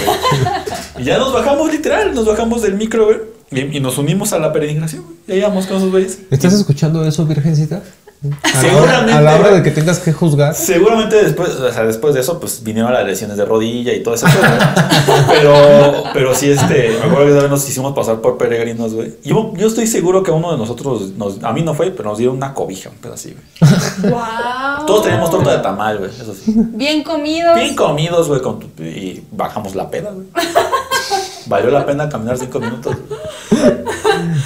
y 1.00 1.04
ya 1.04 1.18
nos 1.18 1.34
bajamos, 1.34 1.72
literal, 1.72 2.14
nos 2.14 2.26
bajamos 2.26 2.62
del 2.62 2.76
micro, 2.76 3.06
güey. 3.06 3.18
Y, 3.52 3.78
y 3.78 3.80
nos 3.80 3.98
unimos 3.98 4.34
a 4.34 4.40
la 4.40 4.54
peregrinación, 4.54 5.04
güey. 5.04 5.16
Y 5.28 5.32
ahí 5.34 5.38
íbamos 5.40 5.66
con 5.66 5.78
esos 5.78 5.92
güeyes. 5.92 6.20
¿Estás 6.30 6.54
escuchando 6.54 7.04
eso, 7.06 7.26
Virgencita? 7.26 7.82
A 8.22 8.28
la, 8.28 8.60
Seguramente, 8.62 9.14
hora, 9.14 9.18
a 9.18 9.22
la 9.22 9.36
hora 9.38 9.52
de 9.56 9.64
que 9.64 9.72
tengas 9.72 10.00
que 10.00 10.12
juzgar. 10.12 10.54
Seguramente 10.54 11.16
después, 11.24 11.52
o 11.52 11.72
sea, 11.72 11.86
después 11.86 12.14
de 12.14 12.20
eso, 12.20 12.38
pues 12.38 12.62
vinieron 12.64 12.92
las 12.92 13.06
lesiones 13.06 13.38
de 13.38 13.46
rodilla 13.46 13.94
y 13.94 14.04
todo 14.04 14.14
eso. 14.16 14.28
pero, 15.30 16.04
pero 16.14 16.36
sí, 16.36 16.52
este, 16.52 16.98
me 17.00 17.10
acuerdo 17.10 17.42
que 17.42 17.48
nos 17.48 17.68
hicimos 17.68 17.96
pasar 17.96 18.20
por 18.20 18.38
peregrinos, 18.38 18.94
güey. 18.94 19.14
Yo, 19.24 19.54
yo 19.56 19.68
estoy 19.68 19.88
seguro 19.88 20.22
que 20.22 20.32
uno 20.32 20.52
de 20.52 20.58
nosotros, 20.58 21.14
nos, 21.18 21.42
a 21.44 21.54
mí 21.54 21.62
no 21.62 21.74
fue, 21.74 21.92
pero 21.92 22.10
nos 22.10 22.18
dieron 22.18 22.36
una 22.36 22.54
cobija, 22.54 22.90
un 22.90 22.98
pedacito, 22.98 23.40
güey. 23.62 24.12
Wow. 24.12 24.86
Todos 24.86 25.04
teníamos 25.04 25.32
torta 25.32 25.56
de 25.56 25.60
tamal, 25.64 26.00
güey, 26.00 26.10
eso 26.12 26.34
sí. 26.36 26.54
Bien 26.56 27.04
comidos. 27.04 27.56
Bien 27.56 27.74
comidos, 27.74 28.28
güey, 28.28 28.42
con 28.42 28.60
tu- 28.60 28.84
y 28.84 29.24
bajamos 29.32 29.76
la 29.76 29.90
peda, 29.90 30.12
güey. 30.12 30.28
Valió 31.46 31.72
la 31.72 31.86
pena 31.86 32.10
caminar 32.10 32.38
cinco 32.38 32.60
minutos. 32.60 32.96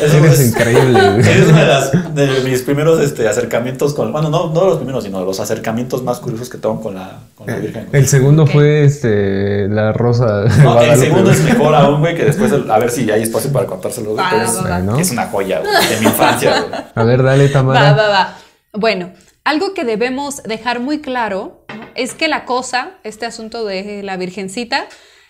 Eso 0.01 0.18
Eres 0.18 0.39
es, 0.39 0.50
increíble, 0.50 1.00
es 1.20 1.48
una 1.48 1.62
de, 1.62 1.68
las, 1.68 2.15
de 2.15 2.27
mis 2.50 2.62
primeros 2.62 3.00
este, 3.01 3.27
acercamientos 3.27 3.94
con. 3.94 4.12
Bueno, 4.12 4.30
no, 4.30 4.50
no 4.51 4.65
los 4.65 4.77
primeros, 4.77 5.03
sino 5.03 5.24
los 5.24 5.39
acercamientos 5.39 6.03
más 6.03 6.20
curiosos 6.20 6.50
que 6.50 6.58
tengo 6.58 6.82
con 6.82 6.96
la, 6.96 7.20
con 7.36 7.48
la 7.48 7.58
Virgen. 7.58 7.88
güey. 7.89 8.01
El 8.01 8.08
segundo 8.08 8.46
fue 8.48 8.84
este, 8.86 9.68
la 9.70 9.94
rosa 9.94 10.25
No, 10.25 10.44
el 10.46 10.63
Guadalupe, 10.63 10.98
segundo 10.98 11.32
es 11.32 11.42
mejor 11.44 11.75
aún, 11.75 12.00
güey, 12.01 12.15
que 12.15 12.25
después, 12.25 12.51
el- 12.51 12.70
a 12.70 12.80
ver 12.80 12.89
si 12.92 13.10
hay 13.12 13.24
espacio 13.24 13.51
para 13.51 13.65
contárselo. 13.65 14.15
Va, 14.15 14.27
pero 14.30 14.44
va, 14.44 14.50
es, 15.00 15.10
va. 15.10 15.13
Una 15.13 15.27
joya, 15.27 15.60
güey, 15.60 15.72
de 15.89 16.00
mi 16.00 16.06
infancia, 16.06 16.62
güey. 16.62 16.82
A 16.96 17.03
ver, 17.03 17.24
dale, 17.24 17.48
Va, 17.48 17.51
Tamara. 17.53 17.94
va, 17.94 18.08
va. 18.10 18.38
Bueno, 18.74 19.12
algo 19.44 19.74
que 19.74 19.84
debemos 19.84 20.42
dejar 20.44 20.80
muy 20.80 21.01
claro 21.01 21.65
es 21.96 22.13
que 22.13 22.27
la 22.27 22.46
cosa, 22.46 22.92
este 23.03 23.25
asunto 23.25 23.65
de 23.65 24.01
la 24.03 24.18
Virgencita, 24.18 24.86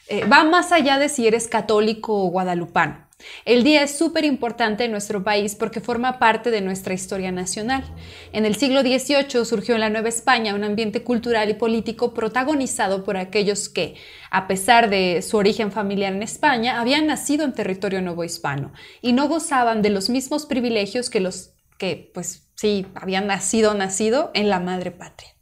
eh, 0.08 0.26
va 0.32 0.44
más 0.44 0.72
allá 0.72 0.98
de 1.00 1.10
si 1.10 1.28
eres 1.28 1.48
católico 1.48 2.14
o 2.26 2.28
guadalupano. 2.30 3.08
El 3.46 3.64
día 3.64 3.84
es 3.84 3.98
súper 3.98 4.26
importante 4.26 4.86
en 4.86 4.92
nuestro 4.92 5.24
país 5.24 5.56
porque 5.56 5.82
forma 5.82 6.20
parte 6.20 6.52
de 6.52 6.62
nuestra 6.62 6.94
historia 6.94 7.32
nacional. 7.32 7.84
En 8.32 8.46
el 8.46 8.56
siglo 8.56 8.82
XVIII 8.82 9.46
surgió 9.46 9.76
en 9.76 9.82
la 9.82 9.90
Nueva 9.90 10.10
España 10.10 10.56
un 10.56 10.64
ambiente 10.64 11.04
cultural 11.04 11.50
y 11.50 11.54
político 11.54 12.14
protagonizado 12.14 13.04
por 13.04 13.18
aquellos 13.18 13.70
que, 13.70 13.96
a 14.32 14.48
pesar 14.48 14.90
de 14.90 15.22
su 15.22 15.38
origen 15.38 15.72
familiar 15.72 16.14
en 16.14 16.24
España, 16.24 16.80
habían 16.80 17.08
nacido 17.08 17.44
en 17.46 17.54
territorio 17.54 18.02
novohispano 18.02 18.72
y 19.02 19.14
no 19.14 19.28
gozaban 19.28 19.82
de 19.82 19.90
los 19.90 20.10
mismos 20.10 20.46
privilegios 20.46 21.10
que 21.10 21.20
los 21.20 21.54
que, 21.78 22.12
pues 22.14 22.48
sí, 22.56 22.86
habían 22.96 23.28
nacido, 23.28 23.74
nacido 23.74 24.32
en 24.34 24.50
la 24.50 24.60
madre 24.60 24.92
patria. 24.92 25.33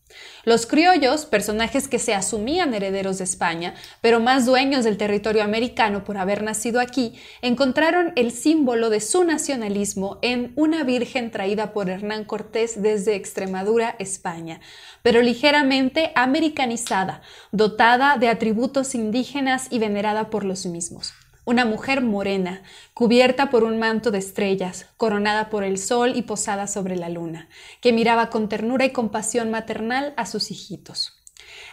Los 0.44 0.66
criollos, 0.66 1.26
personajes 1.26 1.88
que 1.88 2.00
se 2.00 2.16
asumían 2.16 2.74
herederos 2.74 3.20
de 3.20 3.26
España, 3.26 3.76
pero 4.02 4.20
más 4.20 4.48
dueños 4.48 4.84
del 4.84 4.98
territorio 4.98 5.44
americano 5.44 6.04
por 6.04 6.18
haber 6.18 6.42
nacido 6.42 6.80
aquí, 6.80 7.14
encontraron 7.44 8.12
el 8.16 8.32
símbolo 8.32 8.90
de 8.90 9.02
su 9.02 9.24
nacionalismo 9.24 10.18
en 10.24 10.52
una 10.56 10.84
virgen 10.84 11.30
traída 11.30 11.74
por 11.74 11.90
Hernán 11.90 12.26
Cortés 12.26 12.82
desde 12.82 13.16
Extremadura, 13.16 13.96
España, 14.00 14.62
pero 15.04 15.22
ligeramente 15.22 16.12
americanizada, 16.16 17.22
dotada 17.52 18.18
de 18.18 18.28
atributos 18.28 18.96
indígenas 18.96 19.68
y 19.70 19.78
venerada 19.78 20.32
por 20.32 20.44
los 20.44 20.66
mismos. 20.66 21.14
Una 21.44 21.66
mujer 21.66 22.02
morena, 22.02 22.62
cubierta 22.94 23.50
por 23.50 23.64
un 23.64 23.80
manto 23.80 24.12
de 24.12 24.20
estrellas, 24.20 24.86
coronada 24.98 25.50
por 25.50 25.64
el 25.64 25.78
sol 25.80 26.14
y 26.16 26.22
posada 26.22 26.68
sobre 26.68 26.96
la 26.96 27.10
luna, 27.10 27.50
que 27.82 27.94
miraba 27.94 28.30
con 28.30 28.48
ternura 28.48 28.86
y 28.86 28.92
compasión 28.92 29.50
maternal 29.50 30.14
a 30.18 30.26
sus 30.26 30.52
hijitos. 30.52 31.18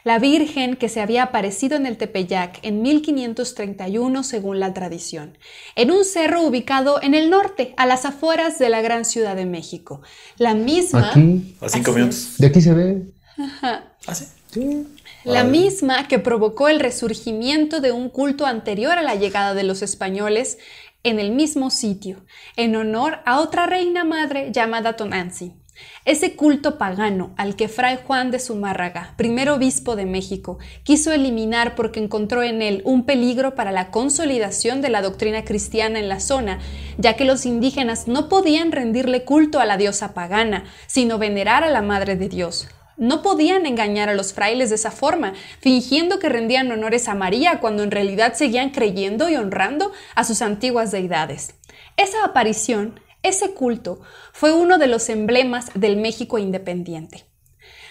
la 0.05 0.19
Virgen 0.19 0.75
que 0.77 0.89
se 0.89 1.01
había 1.01 1.23
aparecido 1.25 1.77
en 1.77 1.87
el 1.87 1.99
Tepeyac 1.99 2.59
en 2.63 2.83
1531 2.83 4.23
según 4.25 4.59
la 4.59 4.73
tradición, 4.73 5.37
en 5.77 5.91
un 5.91 6.05
cerro 6.05 6.43
ubicado 6.43 7.01
en 7.03 7.15
el 7.15 7.31
norte, 7.31 7.75
a 7.77 7.85
las 7.87 8.05
afueras 8.05 8.59
de 8.59 8.71
la 8.71 8.81
gran 8.81 9.05
ciudad 9.05 9.37
de 9.37 9.47
México. 9.47 10.01
La 10.39 10.55
misma... 10.55 11.11
Aquí, 11.11 11.57
A 11.61 11.69
cinco 11.69 11.91
Así 11.91 12.01
minutos. 12.01 12.35
de 12.39 12.47
aquí 12.47 12.61
se 12.61 12.75
ve. 12.75 13.03
Ajá. 13.39 13.85
¿Ah, 14.07 14.15
sí? 14.15 14.25
Sí. 14.51 14.87
La 15.25 15.45
misma 15.45 16.07
que 16.07 16.19
provocó 16.19 16.69
el 16.69 16.79
resurgimiento 16.79 17.81
de 17.81 17.93
un 17.93 18.09
culto 18.09 18.47
anterior 18.47 18.99
a 18.99 19.03
la 19.03 19.17
llegada 19.17 19.53
de 19.53 19.65
los 19.65 19.83
españoles 19.83 20.59
en 21.03 21.19
el 21.19 21.33
mismo 21.33 21.71
sitio, 21.71 22.25
en 22.57 22.77
honor 22.77 23.19
a 23.25 23.41
otra 23.41 23.67
reina 23.67 24.05
madre 24.05 24.51
llamada 24.53 24.95
Tonantzin. 24.95 25.61
Ese 26.05 26.35
culto 26.35 26.79
pagano 26.79 27.35
al 27.37 27.55
que 27.55 27.69
Fray 27.69 27.99
Juan 28.05 28.31
de 28.31 28.39
Zumárraga, 28.39 29.15
primer 29.17 29.51
obispo 29.51 29.97
de 29.97 30.07
México, 30.07 30.59
quiso 30.83 31.13
eliminar 31.13 31.75
porque 31.75 32.01
encontró 32.01 32.43
en 32.43 32.63
él 32.63 32.83
un 32.85 33.05
peligro 33.05 33.55
para 33.55 33.73
la 33.73 33.91
consolidación 33.91 34.81
de 34.81 34.89
la 34.89 35.03
doctrina 35.03 35.45
cristiana 35.45 35.99
en 35.99 36.09
la 36.09 36.21
zona, 36.21 36.59
ya 36.97 37.15
que 37.15 37.25
los 37.25 37.47
indígenas 37.47 38.09
no 38.09 38.29
podían 38.29 38.73
rendirle 38.73 39.25
culto 39.25 39.61
a 39.61 39.67
la 39.67 39.77
diosa 39.77 40.15
pagana, 40.15 40.65
sino 40.87 41.19
venerar 41.19 41.63
a 41.63 41.71
la 41.71 41.83
Madre 41.83 42.17
de 42.17 42.29
Dios. 42.29 42.69
No 42.99 43.23
podían 43.23 43.65
engañar 43.65 44.09
a 44.09 44.15
los 44.15 44.33
frailes 44.33 44.71
de 44.71 44.75
esa 44.75 44.91
forma, 44.91 45.33
fingiendo 45.61 46.19
que 46.19 46.29
rendían 46.29 46.71
honores 46.73 47.07
a 47.07 47.15
María 47.15 47.61
cuando 47.61 47.85
en 47.85 47.93
realidad 47.93 48.35
seguían 48.35 48.71
creyendo 48.71 49.31
y 49.31 49.37
honrando 49.37 49.93
a 50.17 50.25
sus 50.25 50.43
antiguas 50.43 50.91
deidades. 50.91 51.55
Esa 51.97 52.25
aparición, 52.25 52.99
ese 53.23 53.53
culto, 53.55 54.01
fue 54.33 54.53
uno 54.53 54.79
de 54.79 54.89
los 54.89 55.09
emblemas 55.09 55.71
del 55.75 55.97
México 55.97 56.39
independiente. 56.39 57.25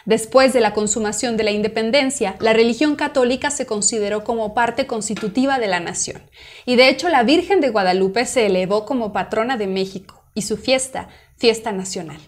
Después 0.06 0.52
de 0.52 0.60
la 0.60 0.74
consumación 0.74 1.38
de 1.38 1.44
la 1.44 1.52
independencia, 1.52 2.36
la 2.40 2.54
religión 2.54 2.96
católica 2.96 3.50
se 3.50 3.66
consideró 3.66 4.26
como 4.26 4.54
parte 4.54 4.88
constitutiva 4.88 5.58
de 5.58 5.68
la 5.68 5.80
nación, 5.80 6.22
y 6.66 6.76
de 6.76 6.90
hecho 6.90 7.08
la 7.08 7.24
Virgen 7.24 7.62
de 7.62 7.70
Guadalupe 7.70 8.26
se 8.26 8.46
elevó 8.46 8.86
como 8.86 9.12
patrona 9.12 9.58
de 9.58 9.68
México 9.68 10.24
y 10.34 10.44
su 10.44 10.56
fiesta, 10.56 11.10
fiesta 11.38 11.72
nacional. 11.72 12.20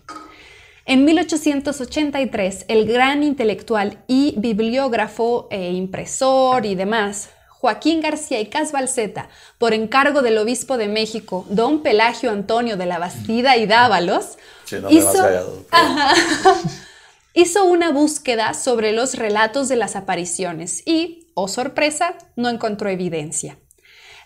En 0.89 1.05
1883, 1.05 2.65
el 2.67 2.88
gran 2.88 3.22
intelectual 3.22 4.00
y 4.08 4.34
bibliógrafo 4.39 5.48
e 5.51 5.72
impresor 5.74 6.65
y 6.65 6.74
demás, 6.74 7.29
Joaquín 7.48 8.01
García 8.01 8.39
y 8.39 8.48
Casbalceta, 8.48 9.29
por 9.60 9.75
encargo 9.75 10.24
del 10.24 10.39
obispo 10.39 10.79
de 10.79 10.88
México, 10.88 11.46
don 11.48 11.84
Pelagio 11.84 12.31
Antonio 12.31 12.75
de 12.75 12.88
la 12.88 12.98
Bastida 12.98 13.55
y 13.55 13.67
Dávalos, 13.67 14.39
Sí, 14.65 14.77
no 14.81 14.89
hizo 17.36 17.65
una 17.65 17.91
búsqueda 17.91 18.55
sobre 18.55 18.91
los 18.91 19.13
relatos 19.13 19.69
de 19.69 19.75
las 19.75 19.96
apariciones 19.96 20.81
y, 20.88 21.27
oh 21.36 21.48
sorpresa, 21.48 22.15
no 22.36 22.50
encontró 22.50 22.89
evidencia. 22.89 23.60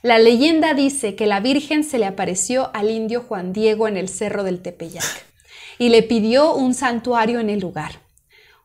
La 0.02 0.18
leyenda 0.18 0.74
dice 0.74 1.16
que 1.16 1.28
la 1.28 1.42
Virgen 1.42 1.84
se 1.84 1.98
le 1.98 2.06
apareció 2.06 2.72
al 2.74 2.90
indio 2.90 3.20
Juan 3.20 3.52
Diego 3.52 3.90
en 3.90 3.98
el 3.98 4.08
cerro 4.08 4.46
del 4.46 4.62
Tepeyac 4.62 5.33
y 5.78 5.90
le 5.90 6.04
pidió 6.04 6.54
un 6.54 6.74
santuario 6.74 7.40
en 7.40 7.50
el 7.50 7.60
lugar. 7.60 8.02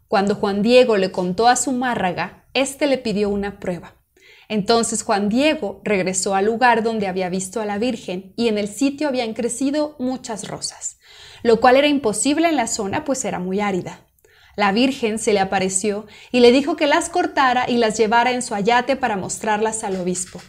Cuando 0.08 0.34
Juan 0.34 0.62
Diego 0.62 0.96
le 0.96 1.12
contó 1.12 1.48
a 1.48 1.56
su 1.56 1.72
márraga, 1.72 2.44
éste 2.54 2.86
le 2.86 2.98
pidió 2.98 3.28
una 3.28 3.60
prueba. 3.60 3.94
Entonces 4.48 5.02
Juan 5.02 5.28
Diego 5.28 5.82
regresó 5.84 6.34
al 6.34 6.46
lugar 6.46 6.82
donde 6.82 7.06
había 7.06 7.28
visto 7.28 7.60
a 7.60 7.66
la 7.66 7.78
Virgen 7.78 8.32
y 8.36 8.48
en 8.48 8.56
el 8.56 8.68
sitio 8.68 9.08
habían 9.08 9.34
crecido 9.34 9.94
muchas 9.98 10.48
rosas, 10.48 10.98
lo 11.42 11.60
cual 11.60 11.76
era 11.76 11.86
imposible 11.86 12.48
en 12.48 12.56
la 12.56 12.66
zona 12.66 13.04
pues 13.04 13.24
era 13.26 13.38
muy 13.38 13.60
árida. 13.60 14.00
La 14.56 14.72
Virgen 14.72 15.18
se 15.18 15.34
le 15.34 15.40
apareció 15.40 16.06
y 16.32 16.40
le 16.40 16.50
dijo 16.50 16.76
que 16.76 16.86
las 16.86 17.10
cortara 17.10 17.68
y 17.68 17.76
las 17.76 17.96
llevara 17.98 18.32
en 18.32 18.42
su 18.42 18.54
ayate 18.54 18.96
para 18.96 19.16
mostrarlas 19.16 19.84
al 19.84 19.96
obispo. 19.96 20.40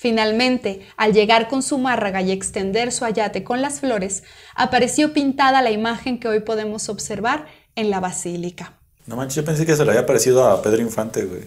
Finalmente, 0.00 0.86
al 0.96 1.12
llegar 1.12 1.48
con 1.48 1.60
su 1.60 1.76
márraga 1.76 2.22
y 2.22 2.30
extender 2.30 2.92
su 2.92 3.04
ayate 3.04 3.42
con 3.42 3.60
las 3.60 3.80
flores, 3.80 4.22
apareció 4.54 5.12
pintada 5.12 5.60
la 5.60 5.72
imagen 5.72 6.20
que 6.20 6.28
hoy 6.28 6.38
podemos 6.38 6.88
observar 6.88 7.46
en 7.74 7.90
la 7.90 7.98
basílica. 7.98 8.74
No 9.06 9.16
manches, 9.16 9.34
yo 9.34 9.44
pensé 9.44 9.66
que 9.66 9.74
se 9.74 9.84
le 9.84 9.90
había 9.90 10.06
parecido 10.06 10.46
a 10.46 10.62
Pedro 10.62 10.82
Infante, 10.82 11.24
güey. 11.24 11.40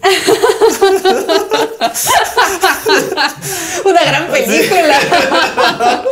Una 3.86 4.04
gran 4.04 4.30
película. 4.30 4.98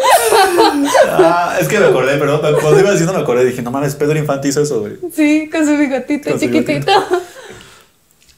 Ah, 1.12 1.56
es 1.60 1.68
que 1.68 1.78
me 1.78 1.86
acordé, 1.86 2.16
perdón. 2.16 2.40
Cuando 2.60 2.80
iba 2.80 2.90
diciendo 2.92 3.12
me 3.12 3.20
acordé, 3.20 3.44
dije, 3.44 3.60
no 3.62 3.70
mames, 3.70 3.94
Pedro 3.96 4.18
Infante 4.18 4.48
hizo 4.48 4.62
eso, 4.62 4.80
güey. 4.80 4.96
Sí, 5.12 5.50
con 5.50 5.66
su 5.66 5.76
bigotito 5.76 6.30
Con 6.30 6.40
su 6.40 6.46
chiquitito. 6.46 6.90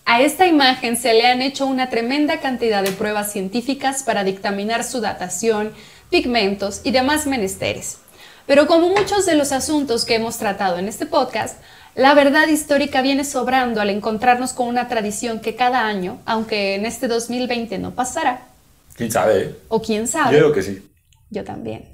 A 0.05 0.21
esta 0.21 0.47
imagen 0.47 0.97
se 0.97 1.15
le 1.15 1.27
han 1.27 1.43
hecho 1.43 1.67
una 1.67 1.89
tremenda 1.89 2.41
cantidad 2.41 2.83
de 2.83 2.91
pruebas 2.93 3.33
científicas 3.33 4.03
para 4.03 4.25
dictaminar 4.25 4.85
su 4.85 5.01
datación, 5.01 5.73
pigmentos 6.11 6.81
y 6.85 6.91
demás 6.91 7.27
menesteres. 7.27 7.99
Pero 8.47 8.67
como 8.67 8.89
muchos 8.89 9.25
de 9.27 9.37
los 9.37 9.53
asuntos 9.53 10.05
que 10.05 10.17
hemos 10.17 10.39
tratado 10.39 10.79
en 10.79 10.89
este 10.89 11.07
podcast, 11.07 11.59
la 11.95 12.15
verdad 12.15 12.49
histórica 12.49 13.01
viene 13.01 13.25
sobrando 13.25 13.81
al 13.81 13.91
encontrarnos 13.91 14.53
con 14.53 14.67
una 14.67 14.89
tradición 14.89 15.41
que 15.41 15.55
cada 15.55 15.87
año, 15.87 16.21
aunque 16.27 16.75
en 16.75 16.85
este 16.85 17.07
2020 17.07 17.79
no 17.79 17.95
pasará, 17.95 18.49
¿Quién 18.95 19.11
sabe? 19.11 19.57
o 19.69 19.81
quién 19.81 20.03
Yo 20.03 20.07
sabe, 20.09 20.37
digo 20.37 20.53
que 20.53 20.63
sí. 20.63 20.83
yo 21.31 21.45
también. 21.45 21.89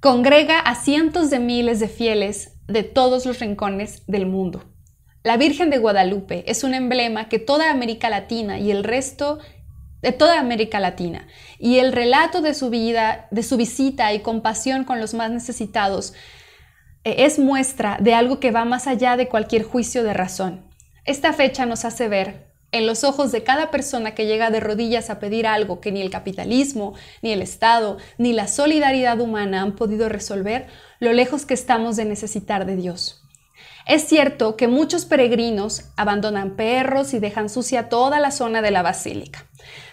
Congrega 0.00 0.58
a 0.60 0.74
cientos 0.76 1.30
de 1.30 1.38
miles 1.40 1.80
de 1.80 1.88
fieles 1.88 2.52
de 2.68 2.82
todos 2.82 3.24
los 3.26 3.38
rincones 3.40 4.02
del 4.06 4.26
mundo. 4.26 4.62
La 5.22 5.36
Virgen 5.36 5.68
de 5.68 5.76
Guadalupe 5.76 6.44
es 6.50 6.64
un 6.64 6.72
emblema 6.72 7.28
que 7.28 7.38
toda 7.38 7.70
América 7.70 8.08
Latina 8.08 8.58
y 8.58 8.70
el 8.70 8.84
resto 8.84 9.38
de 10.00 10.12
toda 10.12 10.40
América 10.40 10.80
Latina 10.80 11.26
y 11.58 11.76
el 11.78 11.92
relato 11.92 12.40
de 12.40 12.54
su 12.54 12.70
vida, 12.70 13.28
de 13.30 13.42
su 13.42 13.58
visita 13.58 14.14
y 14.14 14.20
compasión 14.20 14.84
con 14.84 14.98
los 14.98 15.12
más 15.12 15.30
necesitados 15.30 16.14
eh, 17.04 17.16
es 17.18 17.38
muestra 17.38 17.98
de 18.00 18.14
algo 18.14 18.40
que 18.40 18.50
va 18.50 18.64
más 18.64 18.86
allá 18.86 19.18
de 19.18 19.28
cualquier 19.28 19.62
juicio 19.62 20.04
de 20.04 20.14
razón. 20.14 20.64
Esta 21.04 21.34
fecha 21.34 21.66
nos 21.66 21.84
hace 21.84 22.08
ver 22.08 22.50
en 22.72 22.86
los 22.86 23.04
ojos 23.04 23.30
de 23.30 23.42
cada 23.42 23.70
persona 23.70 24.14
que 24.14 24.24
llega 24.24 24.50
de 24.50 24.60
rodillas 24.60 25.10
a 25.10 25.18
pedir 25.18 25.46
algo 25.46 25.82
que 25.82 25.92
ni 25.92 26.00
el 26.00 26.08
capitalismo, 26.08 26.94
ni 27.20 27.32
el 27.32 27.42
Estado, 27.42 27.98
ni 28.16 28.32
la 28.32 28.48
solidaridad 28.48 29.20
humana 29.20 29.60
han 29.60 29.76
podido 29.76 30.08
resolver, 30.08 30.66
lo 30.98 31.12
lejos 31.12 31.44
que 31.44 31.52
estamos 31.54 31.96
de 31.96 32.06
necesitar 32.06 32.64
de 32.64 32.76
Dios. 32.76 33.19
Es 33.86 34.06
cierto 34.08 34.56
que 34.56 34.68
muchos 34.68 35.04
peregrinos 35.04 35.84
abandonan 35.96 36.56
perros 36.56 37.14
y 37.14 37.18
dejan 37.18 37.48
sucia 37.48 37.88
toda 37.88 38.20
la 38.20 38.30
zona 38.30 38.62
de 38.62 38.70
la 38.70 38.82
basílica, 38.82 39.46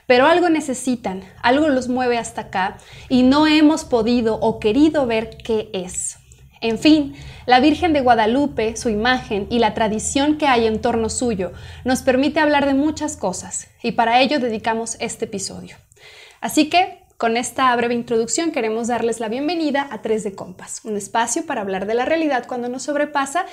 pero 0.05 0.27
algo 0.27 0.49
necesitan, 0.49 1.23
algo 1.41 1.67
los 1.69 1.87
mueve 1.87 2.17
hasta 2.17 2.41
acá 2.41 2.77
y 3.09 3.23
no 3.23 3.47
hemos 3.47 3.85
podido 3.85 4.35
o 4.35 4.59
querido 4.59 5.05
ver 5.05 5.37
qué 5.43 5.69
es. 5.73 6.17
En 6.59 6.79
fin, 6.79 7.15
la 7.45 7.59
Virgen 7.59 7.93
de 7.93 8.01
Guadalupe, 8.01 8.75
su 8.77 8.89
imagen 8.89 9.47
y 9.49 9.59
la 9.59 9.73
tradición 9.73 10.37
que 10.37 10.47
hay 10.47 10.65
en 10.65 10.81
torno 10.81 11.09
suyo 11.09 11.51
nos 11.85 12.01
permite 12.01 12.39
hablar 12.39 12.65
de 12.65 12.73
muchas 12.73 13.15
cosas 13.15 13.67
y 13.83 13.91
para 13.91 14.21
ello 14.21 14.39
dedicamos 14.39 14.97
este 14.99 15.25
episodio. 15.25 15.77
Así 16.41 16.69
que, 16.69 17.03
con 17.17 17.35
esta 17.37 17.75
breve 17.75 17.95
introducción 17.95 18.51
queremos 18.51 18.87
darles 18.87 19.19
la 19.19 19.27
bienvenida 19.27 19.87
a 19.91 20.01
Tres 20.03 20.23
de 20.23 20.35
Compas, 20.35 20.81
un 20.83 20.95
espacio 20.97 21.45
para 21.47 21.61
hablar 21.61 21.87
de 21.87 21.95
la 21.95 22.05
realidad 22.05 22.45
cuando 22.47 22.69
nos 22.69 22.83
sobrepasa 22.83 23.45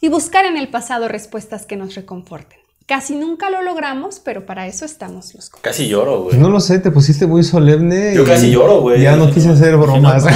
y 0.00 0.08
buscar 0.08 0.44
en 0.46 0.56
el 0.56 0.66
pasado 0.68 1.06
respuestas 1.08 1.64
que 1.64 1.76
nos 1.76 1.94
reconforten. 1.94 2.58
Casi 2.86 3.14
nunca 3.14 3.48
lo 3.50 3.62
logramos, 3.62 4.18
pero 4.20 4.44
para 4.44 4.66
eso 4.66 4.84
estamos 4.84 5.32
los 5.34 5.48
compas. 5.48 5.72
Casi 5.72 5.88
lloro, 5.88 6.24
güey. 6.24 6.36
No 6.36 6.50
lo 6.50 6.60
sé, 6.60 6.78
te 6.80 6.90
pusiste 6.90 7.26
muy 7.26 7.42
solemne. 7.42 8.12
Yo 8.14 8.24
y 8.24 8.26
casi 8.26 8.50
lloro, 8.50 8.82
güey. 8.82 9.00
Ya 9.00 9.16
no 9.16 9.30
quise 9.30 9.48
hacer 9.48 9.74
bromas. 9.76 10.24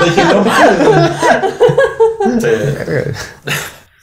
Dije, 0.04 0.24
no 0.24 0.44
mames. 0.44 0.78
Sí. 2.42 2.48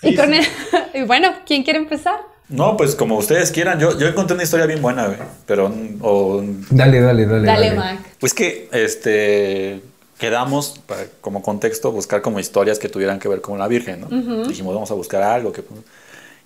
Y, 0.02 0.16
con 0.16 0.34
el- 0.34 0.48
y 0.96 1.04
bueno, 1.04 1.30
¿quién 1.46 1.62
quiere 1.64 1.78
empezar? 1.78 2.20
No, 2.50 2.78
pues 2.78 2.96
como 2.96 3.18
ustedes 3.18 3.52
quieran. 3.52 3.80
Yo, 3.80 3.98
yo 4.00 4.08
encontré 4.08 4.34
una 4.36 4.44
historia 4.44 4.66
bien 4.66 4.82
buena, 4.82 5.06
güey. 5.08 5.18
Pero, 5.46 5.74
o, 6.02 6.42
dale, 6.70 7.02
dale, 7.02 7.26
dale. 7.26 7.46
Dale, 7.46 7.72
Mac. 7.76 8.00
pues 8.20 8.34
que, 8.34 8.70
este, 8.72 9.82
quedamos, 10.18 10.80
para, 10.86 11.06
como 11.22 11.42
contexto, 11.42 11.92
buscar 11.92 12.22
como 12.22 12.40
historias 12.40 12.80
que 12.80 12.88
tuvieran 12.90 13.20
que 13.20 13.28
ver 13.28 13.42
con 13.42 13.60
la 13.60 13.68
Virgen, 13.68 14.02
¿no? 14.02 14.48
Dijimos, 14.48 14.74
vamos 14.74 14.92
a 14.92 14.94
buscar 14.94 15.24
algo 15.24 15.52
que... 15.52 15.62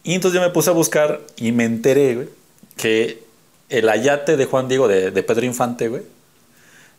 Y 0.04 0.16
entonces 0.16 0.40
yo 0.42 0.46
me 0.46 0.52
puse 0.52 0.72
a 0.72 0.74
buscar 0.74 1.22
y 1.38 1.52
me 1.52 1.66
enteré, 1.66 2.16
güey, 2.16 2.30
que 2.76 3.22
el 3.70 3.88
ayate 3.88 4.36
de 4.38 4.46
Juan 4.46 4.68
Diego, 4.68 4.88
de, 4.88 5.12
de 5.12 5.24
Pedro 5.24 5.46
Infante, 5.46 5.88
güey, 5.88 6.02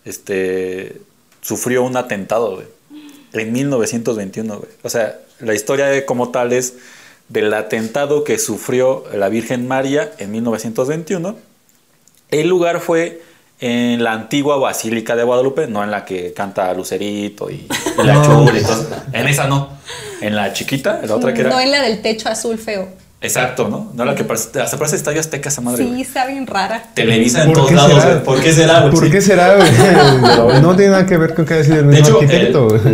este, 0.04 1.00
sufrió 1.40 1.82
un 1.84 1.96
atentado, 1.96 2.54
güey, 2.56 2.66
en 3.32 3.52
1921, 3.52 4.56
güey. 4.58 4.70
O 4.82 4.88
sea, 4.88 5.18
la 5.40 5.54
historia 5.54 5.86
de- 5.86 6.04
como 6.04 6.30
tal 6.30 6.52
es 6.52 6.74
del 7.28 7.52
atentado 7.54 8.24
que 8.24 8.38
sufrió 8.38 9.04
la 9.14 9.28
Virgen 9.28 9.66
María 9.68 10.12
en 10.18 10.30
1921. 10.32 11.36
El 12.30 12.48
lugar 12.48 12.80
fue 12.80 13.22
en 13.60 14.02
la 14.02 14.12
antigua 14.12 14.56
Basílica 14.56 15.14
de 15.16 15.22
Guadalupe, 15.22 15.66
no 15.68 15.84
en 15.84 15.90
la 15.90 16.04
que 16.04 16.32
canta 16.32 16.72
Lucerito 16.74 17.48
y, 17.50 17.54
y 18.00 18.02
la 18.04 18.14
No. 18.14 18.24
chula 18.46 18.58
y 18.58 18.62
todo. 18.62 18.86
En 19.12 19.28
esa 19.28 19.46
no. 19.46 19.68
En 20.20 20.34
la 20.36 20.52
chiquita, 20.52 21.00
en 21.02 21.08
la 21.08 21.16
otra 21.16 21.32
que 21.34 21.40
era. 21.42 21.50
No 21.50 21.60
en 21.60 21.70
la 21.70 21.82
del 21.82 22.00
techo 22.02 22.28
azul 22.28 22.58
feo. 22.58 22.88
Exacto, 23.22 23.68
¿no? 23.68 23.92
No 23.94 24.04
la 24.04 24.16
que 24.16 24.24
parece, 24.24 24.60
hasta 24.60 24.76
parece 24.76 24.96
Estadio 24.96 25.20
Azteca 25.20 25.48
esa 25.48 25.60
madre. 25.60 25.84
Sí, 25.84 26.02
está 26.02 26.26
bien 26.26 26.44
rara. 26.46 26.82
Televisa 26.92 27.42
en 27.42 27.46
¿Por 27.46 27.56
todos 27.56 27.68
qué 27.70 27.76
lados, 27.76 28.04
güey. 28.04 28.22
¿Por 28.24 28.42
qué 28.42 28.52
será, 28.52 28.80
güey? 28.80 28.92
¿Por 28.92 29.10
qué 29.10 29.20
será, 29.20 29.56
güey? 29.56 29.70
No 30.60 30.74
tiene 30.74 30.90
nada 30.90 31.06
que 31.06 31.16
ver 31.16 31.34
con 31.34 31.46
que 31.46 31.54
haya 31.54 31.62
sido 31.64 31.76
el 31.76 31.90
De 31.90 32.00
mismo 32.00 32.20
hecho, 32.20 32.20
el, 32.20 32.26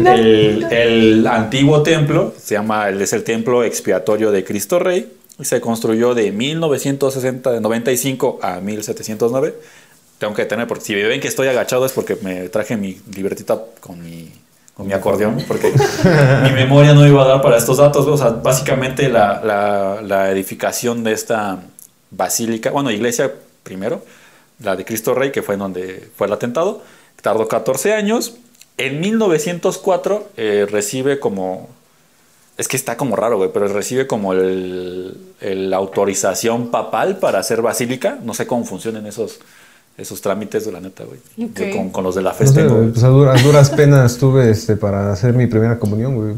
arquitecto. 0.06 0.68
el 0.70 1.26
antiguo 1.26 1.82
templo 1.82 2.34
se 2.38 2.54
llama, 2.56 2.90
es 2.90 3.12
el 3.14 3.24
templo 3.24 3.64
expiatorio 3.64 4.30
de 4.30 4.44
Cristo 4.44 4.78
Rey 4.78 5.10
y 5.38 5.44
se 5.44 5.60
construyó 5.62 6.14
de 6.14 6.30
1995 6.30 8.40
a 8.42 8.60
1709. 8.60 9.54
Tengo 10.18 10.34
que 10.34 10.44
tener, 10.44 10.66
porque 10.66 10.84
si 10.84 10.94
ven 10.94 11.20
que 11.20 11.28
estoy 11.28 11.48
agachado 11.48 11.86
es 11.86 11.92
porque 11.92 12.18
me 12.20 12.48
traje 12.48 12.76
mi 12.76 13.00
libretita 13.14 13.58
con 13.80 14.04
mi, 14.04 14.30
con 14.78 14.86
mi 14.86 14.92
acordeón, 14.94 15.44
porque 15.48 15.72
mi 16.44 16.52
memoria 16.52 16.94
no 16.94 17.04
iba 17.06 17.22
a 17.24 17.26
dar 17.26 17.42
para 17.42 17.56
estos 17.58 17.76
datos. 17.78 18.06
O 18.06 18.16
sea, 18.16 18.30
básicamente 18.30 19.08
la, 19.08 19.42
la- 19.44 20.00
la 20.02 20.30
edificación 20.30 21.02
de 21.04 21.12
esta 21.12 21.58
basílica, 22.12 22.70
bueno, 22.70 22.90
iglesia 22.92 23.32
primero, 23.64 24.02
la 24.62 24.76
de 24.76 24.84
Cristo 24.84 25.14
Rey, 25.14 25.32
que 25.32 25.42
fue 25.42 25.54
en 25.54 25.60
donde 25.60 26.08
fue 26.16 26.28
el 26.28 26.32
atentado, 26.32 26.80
tardó 27.20 27.48
14 27.48 27.92
años. 27.92 28.34
En 28.76 29.00
1904 29.00 30.28
eh, 30.36 30.66
recibe 30.70 31.18
como... 31.18 31.68
Es 32.56 32.66
que 32.68 32.76
está 32.76 32.96
como 32.96 33.14
raro, 33.16 33.36
güey, 33.36 33.50
pero 33.52 33.66
recibe 33.68 34.06
como 34.06 34.32
el, 34.32 35.16
el- 35.40 35.70
la 35.70 35.76
autorización 35.78 36.70
papal 36.70 37.18
para 37.18 37.40
hacer 37.40 37.62
basílica. 37.62 38.18
No 38.22 38.32
sé 38.32 38.46
cómo 38.46 38.64
funcionan 38.64 39.06
esos, 39.06 39.40
esos 39.98 40.20
trámites 40.22 40.64
de 40.64 40.72
la 40.72 40.80
neta, 40.80 41.04
güey. 41.04 41.20
Con, 41.72 41.90
con 41.90 42.04
los 42.04 42.14
de 42.14 42.22
la 42.22 42.30
No 42.30 42.36
fe 42.36 42.46
sé, 42.46 42.54
tengo, 42.54 42.68
güey, 42.70 42.80
güey. 42.82 42.92
pues 42.92 43.04
a, 43.04 43.10
dur- 43.10 43.28
a 43.38 43.42
duras 43.42 43.68
penas 43.70 44.16
tuve 44.16 44.50
este, 44.50 44.76
para 44.76 45.12
hacer 45.12 45.34
mi 45.34 45.46
primera 45.46 45.78
comunión, 45.78 46.14
güey. 46.16 46.36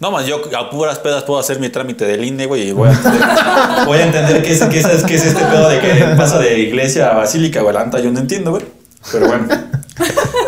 No, 0.00 0.10
más 0.10 0.26
yo 0.26 0.40
a 0.58 0.68
puras 0.70 0.98
pedas 0.98 1.22
puedo 1.22 1.38
hacer 1.38 1.60
mi 1.60 1.68
trámite 1.68 2.04
del 2.04 2.24
INE, 2.24 2.46
güey, 2.46 2.70
y 2.70 2.72
voy 2.72 2.88
a 2.88 2.92
entender, 2.92 3.20
voy 3.86 3.98
a 3.98 4.06
entender 4.06 4.42
qué 4.42 4.52
es, 4.52 4.64
qué, 4.64 4.78
es, 4.80 5.04
qué 5.04 5.14
es 5.14 5.26
este 5.26 5.44
pedo 5.44 5.68
de 5.68 5.78
que 5.78 5.88
pasa 6.16 6.40
de 6.40 6.58
iglesia 6.58 7.10
a 7.10 7.14
basílica, 7.18 7.62
güey. 7.62 7.72
La 7.72 7.84
neta 7.84 8.00
yo 8.00 8.10
no 8.10 8.18
entiendo, 8.18 8.50
güey. 8.50 8.64
Pero 9.12 9.26
bueno. 9.28 9.46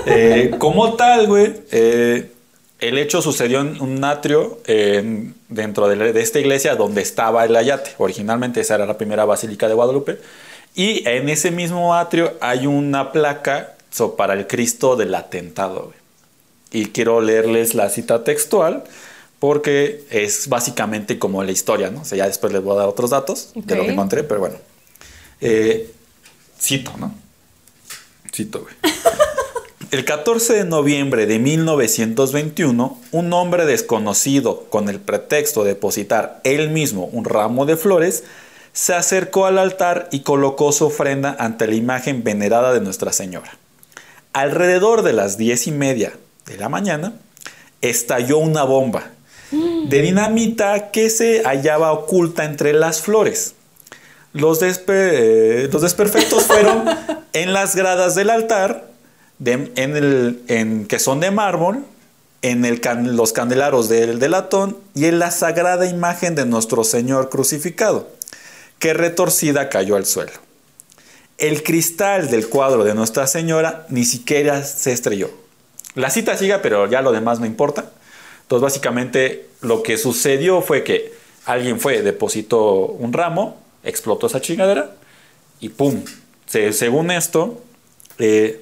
Eh, 0.06 0.54
como 0.58 0.94
tal, 0.94 1.26
güey, 1.26 1.54
eh, 1.70 2.30
el 2.78 2.98
hecho 2.98 3.22
sucedió 3.22 3.60
en 3.60 3.80
un 3.80 4.02
atrio 4.04 4.58
eh, 4.66 5.30
dentro 5.48 5.88
de, 5.88 6.12
de 6.12 6.20
esta 6.20 6.40
iglesia 6.40 6.76
donde 6.76 7.00
estaba 7.02 7.44
el 7.44 7.54
ayate. 7.56 7.92
Originalmente 7.98 8.60
esa 8.60 8.74
era 8.74 8.86
la 8.86 8.98
primera 8.98 9.24
basílica 9.24 9.66
de 9.68 9.74
Guadalupe. 9.74 10.18
Y 10.74 11.08
en 11.08 11.28
ese 11.28 11.50
mismo 11.50 11.94
atrio 11.94 12.34
hay 12.40 12.66
una 12.66 13.12
placa 13.12 13.76
so, 13.90 14.16
para 14.16 14.34
el 14.34 14.46
Cristo 14.46 14.96
del 14.96 15.14
atentado. 15.14 15.92
Y 16.72 16.86
quiero 16.86 17.20
leerles 17.20 17.74
la 17.74 17.88
cita 17.88 18.24
textual 18.24 18.84
porque 19.38 20.04
es 20.10 20.48
básicamente 20.48 21.18
como 21.18 21.44
la 21.44 21.52
historia, 21.52 21.90
¿no? 21.90 22.00
O 22.00 22.04
sea, 22.04 22.18
ya 22.18 22.26
después 22.26 22.52
les 22.52 22.62
voy 22.62 22.74
a 22.74 22.80
dar 22.80 22.88
otros 22.88 23.10
datos 23.10 23.52
de 23.54 23.76
lo 23.76 23.84
que 23.84 23.92
encontré, 23.92 24.24
pero 24.24 24.40
bueno. 24.40 24.56
Eh, 25.40 25.92
cito, 26.58 26.92
¿no? 26.98 27.14
Cito, 28.32 28.62
güey. 28.62 28.74
El 29.90 30.04
14 30.04 30.54
de 30.54 30.64
noviembre 30.64 31.26
de 31.26 31.38
1921, 31.38 33.00
un 33.12 33.32
hombre 33.32 33.64
desconocido, 33.64 34.64
con 34.68 34.88
el 34.88 34.98
pretexto 34.98 35.62
de 35.62 35.74
depositar 35.74 36.40
él 36.42 36.70
mismo 36.70 37.04
un 37.12 37.24
ramo 37.24 37.64
de 37.64 37.76
flores, 37.76 38.24
se 38.74 38.92
acercó 38.94 39.46
al 39.46 39.56
altar 39.58 40.08
y 40.12 40.20
colocó 40.20 40.70
su 40.72 40.84
ofrenda 40.86 41.34
ante 41.38 41.66
la 41.66 41.74
imagen 41.76 42.22
venerada 42.24 42.74
de 42.74 42.80
Nuestra 42.82 43.12
Señora. 43.12 43.56
Alrededor 44.34 45.02
de 45.02 45.12
las 45.14 45.38
diez 45.38 45.66
y 45.66 45.70
media 45.70 46.12
de 46.46 46.58
la 46.58 46.68
mañana, 46.68 47.14
estalló 47.80 48.38
una 48.38 48.64
bomba 48.64 49.04
de 49.52 50.02
dinamita 50.02 50.90
que 50.90 51.08
se 51.10 51.42
hallaba 51.44 51.92
oculta 51.92 52.44
entre 52.44 52.72
las 52.72 53.00
flores. 53.00 53.54
Los, 54.32 54.60
despe- 54.60 54.84
eh, 54.88 55.68
los 55.72 55.80
desperfectos 55.82 56.42
fueron 56.46 56.84
en 57.32 57.52
las 57.52 57.76
gradas 57.76 58.14
del 58.16 58.30
altar, 58.30 58.88
de- 59.38 59.70
en 59.76 59.96
el, 59.96 60.42
en, 60.48 60.86
que 60.86 60.98
son 60.98 61.20
de 61.20 61.30
mármol, 61.30 61.84
en 62.42 62.64
el 62.64 62.80
can- 62.80 63.16
los 63.16 63.32
candelaros 63.32 63.88
del, 63.88 64.18
de 64.18 64.28
latón 64.28 64.76
y 64.94 65.04
en 65.04 65.18
la 65.20 65.30
sagrada 65.30 65.86
imagen 65.86 66.34
de 66.34 66.44
nuestro 66.46 66.82
Señor 66.82 67.30
crucificado, 67.30 68.08
que 68.84 68.92
retorcida 68.92 69.70
cayó 69.70 69.96
al 69.96 70.04
suelo. 70.04 70.32
El 71.38 71.62
cristal 71.62 72.30
del 72.30 72.50
cuadro 72.50 72.84
de 72.84 72.92
Nuestra 72.92 73.26
Señora 73.26 73.86
ni 73.88 74.04
siquiera 74.04 74.62
se 74.62 74.92
estrelló. 74.92 75.30
La 75.94 76.10
cita 76.10 76.36
sigue, 76.36 76.58
pero 76.58 76.86
ya 76.86 77.00
lo 77.00 77.10
demás 77.10 77.40
no 77.40 77.46
importa. 77.46 77.90
Entonces, 78.42 78.62
básicamente, 78.62 79.46
lo 79.62 79.82
que 79.82 79.96
sucedió 79.96 80.60
fue 80.60 80.84
que 80.84 81.14
alguien 81.46 81.80
fue, 81.80 82.02
depositó 82.02 82.74
un 82.88 83.14
ramo, 83.14 83.56
explotó 83.84 84.26
esa 84.26 84.42
chingadera 84.42 84.94
y 85.60 85.70
¡pum! 85.70 86.04
Se- 86.44 86.74
según 86.74 87.10
esto, 87.10 87.62
eh, 88.18 88.60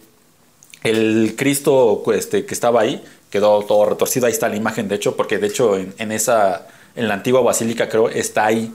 el 0.85 1.35
Cristo 1.37 2.00
este, 2.14 2.46
que 2.46 2.54
estaba 2.54 2.82
ahí 2.82 3.02
quedó 3.28 3.61
todo 3.64 3.87
retorcido. 3.87 4.26
Ahí 4.26 4.32
está 4.32 4.48
la 4.48 4.54
imagen, 4.54 4.87
de 4.87 4.94
hecho, 4.94 5.16
porque 5.16 5.38
de 5.38 5.48
hecho 5.48 5.76
en, 5.76 5.92
en 5.98 6.12
esa, 6.12 6.68
en 6.94 7.08
la 7.08 7.14
antigua 7.14 7.40
basílica 7.40 7.88
creo, 7.88 8.08
está 8.08 8.46
ahí 8.46 8.72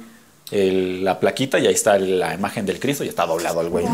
el- 0.52 1.04
la 1.04 1.20
plaquita 1.20 1.60
y 1.60 1.68
ahí 1.68 1.74
está 1.74 1.98
la 2.00 2.34
imagen 2.34 2.66
del 2.66 2.80
Cristo 2.80 3.04
y 3.04 3.08
está 3.10 3.26
doblado 3.26 3.62
el 3.62 3.70
güey. 3.70 3.86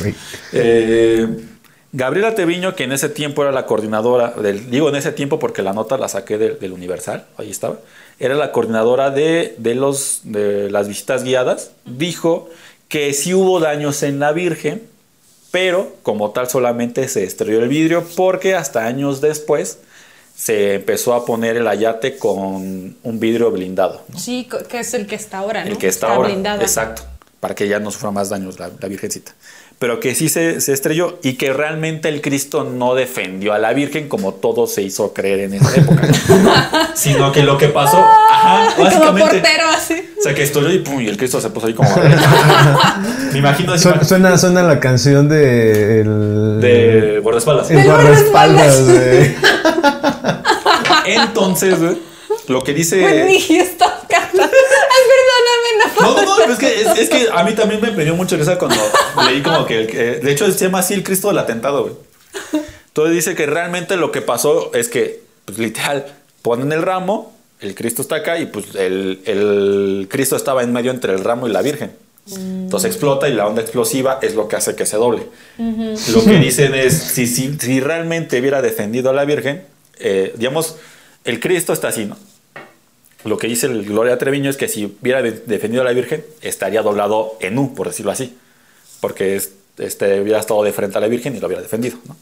Güey. 0.00 0.14
Eh, 0.52 1.26
Gabriela 1.92 2.34
Teviño, 2.34 2.74
que 2.74 2.84
en 2.84 2.92
ese 2.92 3.08
tiempo 3.08 3.42
era 3.42 3.52
la 3.52 3.64
coordinadora, 3.64 4.30
del, 4.32 4.70
digo 4.70 4.88
en 4.88 4.96
ese 4.96 5.12
tiempo 5.12 5.38
porque 5.38 5.62
la 5.62 5.72
nota 5.72 5.96
la 5.96 6.08
saqué 6.08 6.36
del, 6.36 6.58
del 6.58 6.72
Universal, 6.72 7.24
ahí 7.38 7.50
estaba, 7.50 7.78
era 8.18 8.34
la 8.34 8.52
coordinadora 8.52 9.10
de, 9.10 9.54
de 9.58 9.74
los, 9.74 10.20
de 10.24 10.70
las 10.70 10.88
visitas 10.88 11.22
guiadas, 11.24 11.70
dijo 11.86 12.50
que 12.88 13.14
sí 13.14 13.32
hubo 13.34 13.60
daños 13.60 14.02
en 14.02 14.18
la 14.18 14.32
Virgen, 14.32 14.82
pero 15.50 15.94
como 16.02 16.32
tal 16.32 16.50
solamente 16.50 17.08
se 17.08 17.24
estrelló 17.24 17.62
el 17.62 17.68
vidrio 17.68 18.04
porque 18.14 18.54
hasta 18.54 18.84
años 18.84 19.20
después 19.22 19.78
se 20.36 20.74
empezó 20.74 21.14
a 21.14 21.24
poner 21.24 21.56
el 21.56 21.66
ayate 21.66 22.18
con 22.18 22.96
un 23.02 23.20
vidrio 23.20 23.50
blindado. 23.50 24.02
¿no? 24.12 24.18
Sí, 24.18 24.48
que 24.68 24.80
es 24.80 24.92
el 24.94 25.06
que 25.06 25.14
está 25.14 25.38
ahora, 25.38 25.64
¿no? 25.64 25.70
El 25.70 25.78
que 25.78 25.88
está, 25.88 26.12
ahora. 26.12 26.28
blindado. 26.28 26.60
Exacto. 26.60 27.02
Para 27.40 27.54
que 27.54 27.68
ya 27.68 27.78
no 27.80 27.90
sufra 27.90 28.10
más 28.10 28.28
daños 28.28 28.58
la, 28.58 28.70
la 28.78 28.88
Virgencita. 28.88 29.32
Pero 29.78 30.00
que 30.00 30.14
sí 30.14 30.30
se, 30.30 30.62
se 30.62 30.72
estrelló 30.72 31.18
y 31.22 31.34
que 31.34 31.52
realmente 31.52 32.08
el 32.08 32.22
Cristo 32.22 32.64
no 32.64 32.94
defendió 32.94 33.52
a 33.52 33.58
la 33.58 33.74
Virgen 33.74 34.08
como 34.08 34.32
todo 34.32 34.66
se 34.66 34.80
hizo 34.82 35.12
creer 35.12 35.40
en 35.40 35.54
esa 35.54 35.76
época. 35.76 36.08
sino 36.94 37.30
que 37.30 37.42
lo 37.42 37.58
que 37.58 37.68
pasó, 37.68 37.98
ajá, 37.98 38.72
Como 38.74 38.84
básicamente. 38.88 39.30
portero 39.40 39.68
así. 39.74 39.94
O 40.18 40.22
sea, 40.22 40.34
que 40.34 40.42
estrelló 40.44 40.70
y 40.72 40.78
pum, 40.78 41.00
y 41.02 41.08
el 41.08 41.18
Cristo 41.18 41.40
se 41.42 41.50
puso 41.50 41.66
ahí 41.66 41.74
como. 41.74 41.90
Me 43.32 43.38
imagino 43.38 43.76
Su- 43.78 43.92
Suena, 44.02 44.36
suena 44.38 44.62
la 44.62 44.80
canción 44.80 45.28
de. 45.28 46.00
El, 46.00 46.60
de 46.62 47.20
guardaespaldas. 47.22 47.70
El 47.70 47.84
guardaespaldas, 47.84 48.82
güey. 48.82 49.34
Entonces, 51.14 51.78
güey, 51.80 51.98
lo 52.48 52.62
que 52.62 52.74
dice. 52.74 53.02
Whitney 53.04 53.40
Houston 53.40 53.90
canta. 54.08 54.42
Ay, 54.42 55.02
perdóname, 55.12 55.94
no. 56.00 56.02
No, 56.02 56.22
no, 56.22 56.46
no, 56.46 56.52
es 56.52 56.58
que, 56.58 56.80
es, 56.80 56.98
es 56.98 57.08
que 57.08 57.28
a 57.32 57.42
mí 57.44 57.52
también 57.54 57.80
me 57.96 58.04
dio 58.04 58.14
mucha 58.14 58.36
risa 58.36 58.58
cuando 58.58 58.76
leí 59.28 59.42
como 59.42 59.64
que, 59.66 59.80
el- 59.80 59.86
que- 59.86 59.96
de 60.20 60.32
hecho 60.32 60.50
se 60.50 60.64
llama 60.64 60.80
así 60.80 60.94
el 60.94 61.02
Cristo 61.02 61.28
del 61.28 61.38
atentado, 61.38 61.82
güey. 61.82 61.94
Entonces 62.88 63.14
dice 63.14 63.34
que 63.34 63.46
realmente 63.46 63.96
lo 63.96 64.10
que 64.12 64.22
pasó 64.22 64.70
es 64.74 64.88
que, 64.88 65.20
pues 65.44 65.58
literal, 65.58 66.06
ponen 66.42 66.72
el 66.72 66.82
ramo, 66.82 67.32
el 67.60 67.74
Cristo 67.74 68.02
está 68.02 68.16
acá 68.16 68.38
y 68.38 68.46
pues 68.46 68.74
el, 68.74 69.20
el 69.26 70.08
Cristo 70.10 70.36
estaba 70.36 70.62
en 70.62 70.72
medio 70.72 70.90
entre 70.90 71.12
el 71.12 71.22
ramo 71.24 71.46
y 71.48 71.52
la 71.52 71.62
Virgen. 71.62 71.92
Entonces 72.28 72.90
explota 72.90 73.28
y 73.28 73.34
la 73.34 73.46
onda 73.46 73.62
explosiva 73.62 74.18
es 74.20 74.34
lo 74.34 74.48
que 74.48 74.56
hace 74.56 74.74
que 74.74 74.84
se 74.84 74.96
doble. 74.96 75.22
Lo 75.58 76.24
que 76.24 76.38
dicen 76.40 76.74
es, 76.74 76.94
si, 76.98 77.26
si, 77.26 77.56
si 77.58 77.80
realmente 77.80 78.40
hubiera 78.40 78.62
defendido 78.62 79.10
a 79.10 79.12
la 79.12 79.24
Virgen, 79.24 79.64
eh, 79.98 80.32
digamos, 80.36 80.76
el 81.26 81.40
Cristo 81.40 81.72
está 81.72 81.88
así, 81.88 82.04
¿no? 82.06 82.16
Lo 83.24 83.38
que 83.38 83.46
dice 83.48 83.66
el 83.66 83.84
Gloria 83.84 84.18
Treviño 84.18 84.48
es 84.50 84.56
que 84.56 84.68
si 84.68 84.96
hubiera 85.02 85.20
de- 85.22 85.32
defendido 85.32 85.82
a 85.82 85.84
la 85.84 85.92
Virgen, 85.92 86.24
estaría 86.42 86.82
doblado 86.82 87.32
en 87.40 87.58
U, 87.58 87.74
por 87.74 87.88
decirlo 87.88 88.12
así. 88.12 88.36
Porque 89.00 89.36
es- 89.36 89.50
este, 89.78 90.20
hubiera 90.20 90.38
estado 90.38 90.62
de 90.62 90.72
frente 90.72 90.96
a 90.98 91.00
la 91.00 91.08
Virgen 91.08 91.36
y 91.36 91.40
lo 91.40 91.46
hubiera 91.48 91.62
defendido, 91.62 91.98
¿no? 92.06 92.16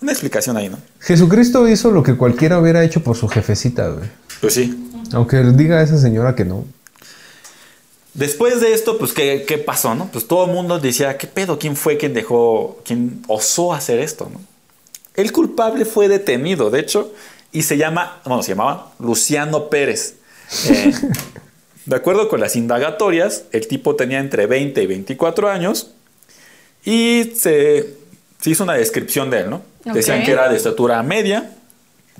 Una 0.00 0.12
explicación 0.12 0.56
ahí, 0.56 0.68
¿no? 0.68 0.78
Jesucristo 1.00 1.68
hizo 1.68 1.90
lo 1.90 2.02
que 2.02 2.16
cualquiera 2.16 2.58
hubiera 2.58 2.82
hecho 2.82 3.02
por 3.02 3.16
su 3.16 3.28
jefecita, 3.28 3.88
güey. 3.88 4.08
Pues 4.40 4.54
sí. 4.54 4.90
Aunque 5.12 5.36
diga 5.54 5.78
a 5.78 5.82
esa 5.82 5.98
señora 5.98 6.34
que 6.34 6.44
no. 6.44 6.64
Después 8.14 8.60
de 8.60 8.72
esto, 8.74 8.96
pues, 8.98 9.12
¿qué, 9.12 9.44
qué 9.46 9.58
pasó, 9.58 9.94
no? 9.94 10.08
Pues 10.12 10.26
todo 10.28 10.44
el 10.46 10.52
mundo 10.52 10.78
decía, 10.78 11.18
¿qué 11.18 11.26
pedo? 11.26 11.58
¿Quién 11.58 11.74
fue 11.76 11.96
quien 11.96 12.14
dejó, 12.14 12.80
quien 12.84 13.22
osó 13.26 13.72
hacer 13.72 13.98
esto, 13.98 14.30
no? 14.32 14.40
El 15.14 15.32
culpable 15.32 15.84
fue 15.84 16.08
detenido, 16.08 16.70
de 16.70 16.80
hecho, 16.80 17.12
y 17.54 17.62
se 17.62 17.78
llama, 17.78 18.20
bueno, 18.24 18.42
se 18.42 18.50
llamaba 18.50 18.90
Luciano 18.98 19.70
Pérez. 19.70 20.16
Eh, 20.68 20.92
de 21.86 21.96
acuerdo 21.96 22.28
con 22.28 22.40
las 22.40 22.56
indagatorias, 22.56 23.44
el 23.52 23.68
tipo 23.68 23.94
tenía 23.94 24.18
entre 24.18 24.46
20 24.46 24.82
y 24.82 24.86
24 24.86 25.48
años 25.48 25.92
y 26.84 27.32
se, 27.36 27.94
se 28.40 28.50
hizo 28.50 28.64
una 28.64 28.74
descripción 28.74 29.30
de 29.30 29.42
él, 29.42 29.50
¿no? 29.50 29.62
Decían 29.84 30.24
que 30.24 30.32
era 30.32 30.48
de 30.48 30.56
estatura 30.56 31.00
media, 31.04 31.52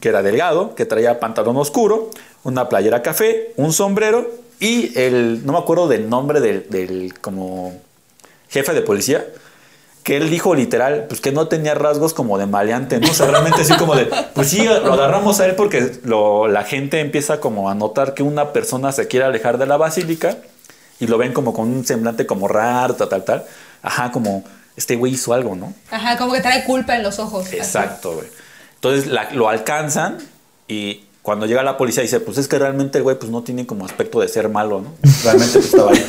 que 0.01 0.09
era 0.09 0.23
delgado, 0.23 0.77
que 0.77 0.87
traía 0.87 1.18
pantalón 1.18 1.57
oscuro, 1.57 2.11
una 2.44 2.68
playera 2.68 3.03
café, 3.03 3.53
un 3.57 3.73
sombrero 3.73 4.31
Y 4.61 4.97
el, 4.97 5.44
no 5.44 5.55
me 5.55 5.59
acuerdo 5.59 5.88
del 5.88 6.09
nombre 6.09 6.40
del, 6.40 6.70
del 6.70 7.14
como 7.20 7.81
jefe 8.51 8.73
de 8.73 8.83
policía, 8.83 9.27
que 10.04 10.16
él 10.18 10.30
dijo 10.30 10.54
literal, 10.54 11.06
pues 11.08 11.20
que 11.20 11.32
no 11.32 11.48
tenía 11.48 11.74
rasgos 11.74 12.14
como 12.14 12.38
de 12.38 12.46
maleante, 12.46 13.00
¿no? 13.00 13.10
O 13.10 13.14
sea, 13.14 13.26
realmente 13.26 13.62
así 13.62 13.72
como 13.74 13.96
de, 13.96 14.04
pues 14.34 14.48
sí, 14.50 14.62
lo 14.62 14.92
agarramos 14.92 15.40
a 15.40 15.46
él 15.46 15.54
porque 15.56 15.98
lo- 16.04 16.46
la 16.46 16.62
gente 16.62 17.00
empieza 17.00 17.40
como 17.40 17.68
a 17.70 17.74
notar 17.74 18.14
que 18.14 18.22
una 18.22 18.52
persona 18.52 18.92
se 18.92 19.08
quiere 19.08 19.24
alejar 19.26 19.58
de 19.58 19.66
la 19.66 19.76
basílica 19.78 20.36
y 21.00 21.06
lo 21.08 21.18
ven 21.18 21.32
como 21.32 21.52
con 21.54 21.68
un 21.68 21.84
semblante 21.86 22.26
como 22.26 22.46
raro, 22.48 22.94
tal, 22.94 23.08
tal, 23.08 23.24
tal. 23.24 23.44
Ajá, 23.82 24.12
como 24.12 24.44
este 24.76 24.94
güey 24.96 25.14
hizo 25.14 25.32
algo, 25.32 25.56
¿no? 25.56 25.72
Ajá, 25.90 26.16
como 26.18 26.34
que 26.34 26.40
trae 26.40 26.64
culpa 26.64 26.94
en 26.96 27.02
los 27.02 27.18
ojos. 27.18 27.50
Exacto, 27.52 28.12
güey. 28.14 28.26
Entonces 28.76 29.06
la- 29.06 29.30
lo 29.32 29.48
alcanzan 29.48 30.18
y 30.68 31.04
cuando 31.22 31.46
llega 31.46 31.62
la 31.62 31.78
policía 31.78 32.02
dice, 32.02 32.20
pues 32.20 32.36
es 32.36 32.46
que 32.48 32.58
realmente 32.58 32.98
el 32.98 33.04
güey 33.04 33.18
pues 33.18 33.32
no 33.32 33.42
tiene 33.42 33.66
como 33.66 33.86
aspecto 33.86 34.20
de 34.20 34.28
ser 34.28 34.50
malo, 34.50 34.82
¿no? 34.82 34.92
Realmente 35.24 35.54
pues, 35.54 35.64
estaba 35.66 35.92
ahí. 35.92 36.06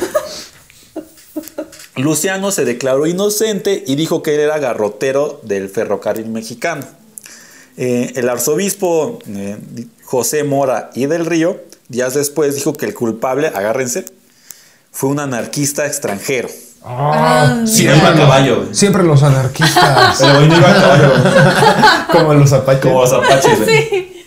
Luciano 1.96 2.50
se 2.52 2.64
declaró 2.66 3.06
inocente 3.06 3.82
y 3.86 3.96
dijo 3.96 4.22
que 4.22 4.34
él 4.34 4.40
era 4.40 4.58
garrotero 4.58 5.40
del 5.42 5.70
ferrocarril 5.70 6.28
mexicano. 6.28 6.86
Eh, 7.78 8.12
el 8.16 8.28
arzobispo 8.28 9.18
eh, 9.26 9.56
José 10.04 10.44
Mora 10.44 10.90
y 10.94 11.06
del 11.06 11.24
Río, 11.24 11.60
días 11.88 12.14
después, 12.14 12.54
dijo 12.54 12.74
que 12.74 12.86
el 12.86 12.94
culpable, 12.94 13.48
agárrense, 13.48 14.04
fue 14.90 15.10
un 15.10 15.20
anarquista 15.20 15.86
extranjero. 15.86 16.48
Ah, 16.88 17.62
Siempre 17.64 18.06
a 18.08 18.14
caballo, 18.14 18.62
güey. 18.62 18.74
Siempre 18.74 19.02
los 19.02 19.22
anarquistas. 19.22 20.18
Pero 20.20 20.38
hoy 20.38 20.46
no 20.48 20.56
iba 20.56 20.70
a 20.70 20.74
caballo. 20.80 21.08
güey. 21.10 21.34
como 22.12 22.34
los 22.34 22.52
apaches. 22.52 22.82
Como 22.82 23.00
los 23.00 23.12
apaches. 23.12 23.58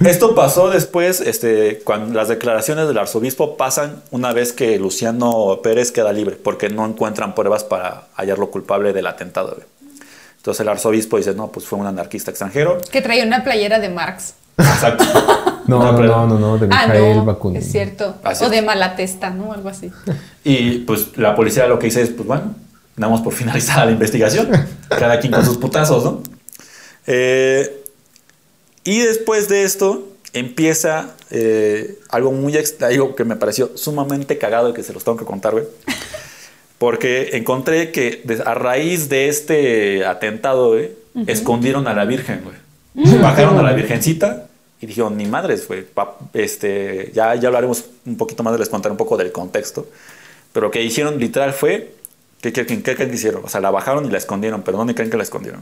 Esto 0.05 0.35
pasó 0.35 0.69
después, 0.69 1.21
este, 1.21 1.79
cuando 1.83 2.13
las 2.17 2.27
declaraciones 2.27 2.87
del 2.87 2.97
arzobispo 2.97 3.57
pasan 3.57 4.01
una 4.11 4.33
vez 4.33 4.53
que 4.53 4.77
Luciano 4.77 5.59
Pérez 5.63 5.91
queda 5.91 6.11
libre, 6.13 6.35
porque 6.35 6.69
no 6.69 6.85
encuentran 6.85 7.33
pruebas 7.35 7.63
para 7.63 8.03
hallarlo 8.15 8.49
culpable 8.51 8.93
del 8.93 9.07
atentado. 9.07 9.55
güey. 9.55 9.67
Entonces 10.37 10.61
el 10.61 10.69
arzobispo 10.69 11.17
dice, 11.17 11.33
no, 11.33 11.47
pues 11.51 11.65
fue 11.65 11.79
un 11.79 11.85
anarquista 11.85 12.31
extranjero. 12.31 12.77
Que 12.91 13.01
traía 13.01 13.25
una 13.25 13.43
playera 13.43 13.79
de 13.79 13.89
Marx. 13.89 14.33
Exacto. 14.59 15.03
No, 15.69 15.91
no, 15.91 16.01
no, 16.01 16.25
no, 16.25 16.39
no, 16.39 16.57
de 16.57 16.65
Ah, 16.71 16.87
Mijael 16.87 17.17
no, 17.17 17.25
Bakunin. 17.25 17.57
es 17.61 17.71
cierto. 17.71 18.15
Así 18.23 18.43
o 18.43 18.47
es. 18.47 18.51
de 18.53 18.63
Malatesta, 18.63 19.29
¿no? 19.29 19.53
Algo 19.53 19.69
así. 19.69 19.91
Y 20.43 20.79
pues 20.79 21.15
la 21.15 21.35
policía 21.35 21.67
lo 21.67 21.77
que 21.77 21.85
dice 21.85 22.01
es, 22.01 22.09
pues 22.09 22.27
bueno, 22.27 22.55
damos 22.95 23.21
por 23.21 23.33
finalizada 23.33 23.85
la 23.85 23.91
investigación. 23.91 24.49
Cada 24.87 25.19
quien 25.19 25.31
con 25.31 25.45
sus 25.45 25.59
putazos, 25.59 26.03
¿no? 26.03 26.23
Eh, 27.05 27.83
y 28.83 28.97
después 29.01 29.47
de 29.47 29.63
esto 29.63 30.07
empieza 30.33 31.11
eh, 31.29 31.99
algo 32.09 32.31
muy 32.31 32.57
extra, 32.57 32.87
algo 32.87 33.13
que 33.15 33.23
me 33.23 33.35
pareció 33.35 33.69
sumamente 33.77 34.39
cagado 34.39 34.69
y 34.69 34.73
que 34.73 34.81
se 34.81 34.91
los 34.91 35.03
tengo 35.03 35.19
que 35.19 35.25
contar, 35.25 35.51
güey. 35.51 35.65
Porque 36.79 37.37
encontré 37.37 37.91
que 37.91 38.23
a 38.43 38.55
raíz 38.55 39.07
de 39.07 39.29
este 39.29 40.03
atentado, 40.07 40.69
güey, 40.69 40.91
escondieron 41.27 41.87
a 41.87 41.93
la 41.93 42.05
Virgen, 42.05 42.41
güey. 42.43 43.19
Bajaron 43.21 43.59
a 43.59 43.61
la 43.61 43.73
Virgencita 43.73 44.47
y 44.81 44.85
dijeron, 44.85 45.17
ni 45.17 45.25
madres, 45.25 45.67
güey. 45.67 45.85
Este, 46.33 47.11
ya, 47.13 47.35
ya 47.35 47.47
hablaremos 47.47 47.85
un 48.05 48.17
poquito 48.17 48.43
más, 48.43 48.57
les 48.59 48.69
contaré 48.69 48.91
un 48.91 48.97
poco 48.97 49.17
del 49.17 49.31
contexto. 49.31 49.87
Pero 50.53 50.67
lo 50.67 50.71
que 50.71 50.81
hicieron 50.83 51.19
literal 51.19 51.53
fue, 51.53 51.93
¿qué, 52.41 52.51
qué, 52.53 52.65
qué- 52.65 52.81
qué 52.81 52.95
creen 52.95 53.09
que 53.09 53.15
hicieron? 53.15 53.41
O 53.45 53.49
sea, 53.49 53.59
la 53.61 53.71
bajaron 53.71 54.05
y 54.05 54.09
la 54.09 54.17
escondieron, 54.17 54.61
pero 54.61 54.77
¿dónde 54.77 54.95
creen 54.95 55.09
que 55.09 55.17
la 55.17 55.23
escondieron? 55.23 55.61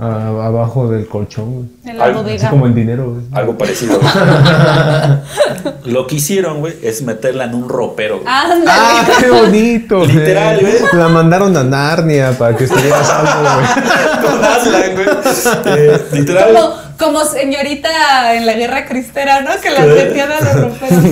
Ah, 0.00 0.28
abajo 0.46 0.88
del 0.88 1.08
colchón, 1.08 1.54
güey. 1.54 1.66
En 1.84 1.98
la 1.98 2.04
Algo 2.04 2.20
Así 2.20 2.28
bodega. 2.28 2.50
como 2.50 2.66
el 2.66 2.74
dinero, 2.74 3.10
güey. 3.14 3.24
Algo 3.32 3.58
parecido. 3.58 3.98
lo 5.84 6.06
que 6.06 6.14
hicieron, 6.16 6.60
güey, 6.60 6.74
es 6.82 7.02
meterla 7.02 7.44
en 7.44 7.54
un 7.54 7.68
ropero. 7.68 8.16
güey. 8.20 8.26
¡Ah, 8.28 9.04
qué 9.20 9.30
bonito! 9.30 9.98
güey! 9.98 10.12
Literal, 10.12 10.60
güey. 10.60 10.74
La 10.92 11.08
mandaron 11.08 11.56
a 11.56 11.64
Narnia 11.64 12.32
para 12.38 12.56
que 12.56 12.64
estuviera 12.64 13.02
salvo, 13.04 13.40
güey. 13.42 14.30
Con 14.30 14.44
Aslan, 14.44 14.94
güey. 14.94 15.08
Eh, 15.66 16.00
literal. 16.12 16.54
Como, 16.54 16.87
como 16.98 17.24
señorita 17.24 18.34
en 18.34 18.46
la 18.46 18.54
guerra 18.54 18.86
cristera, 18.86 19.40
¿no? 19.40 19.50
Que 19.60 19.70
Sí. 19.70 19.82
metían 19.82 20.32
a 20.32 20.40
los 20.40 20.54
roperos. 20.62 21.04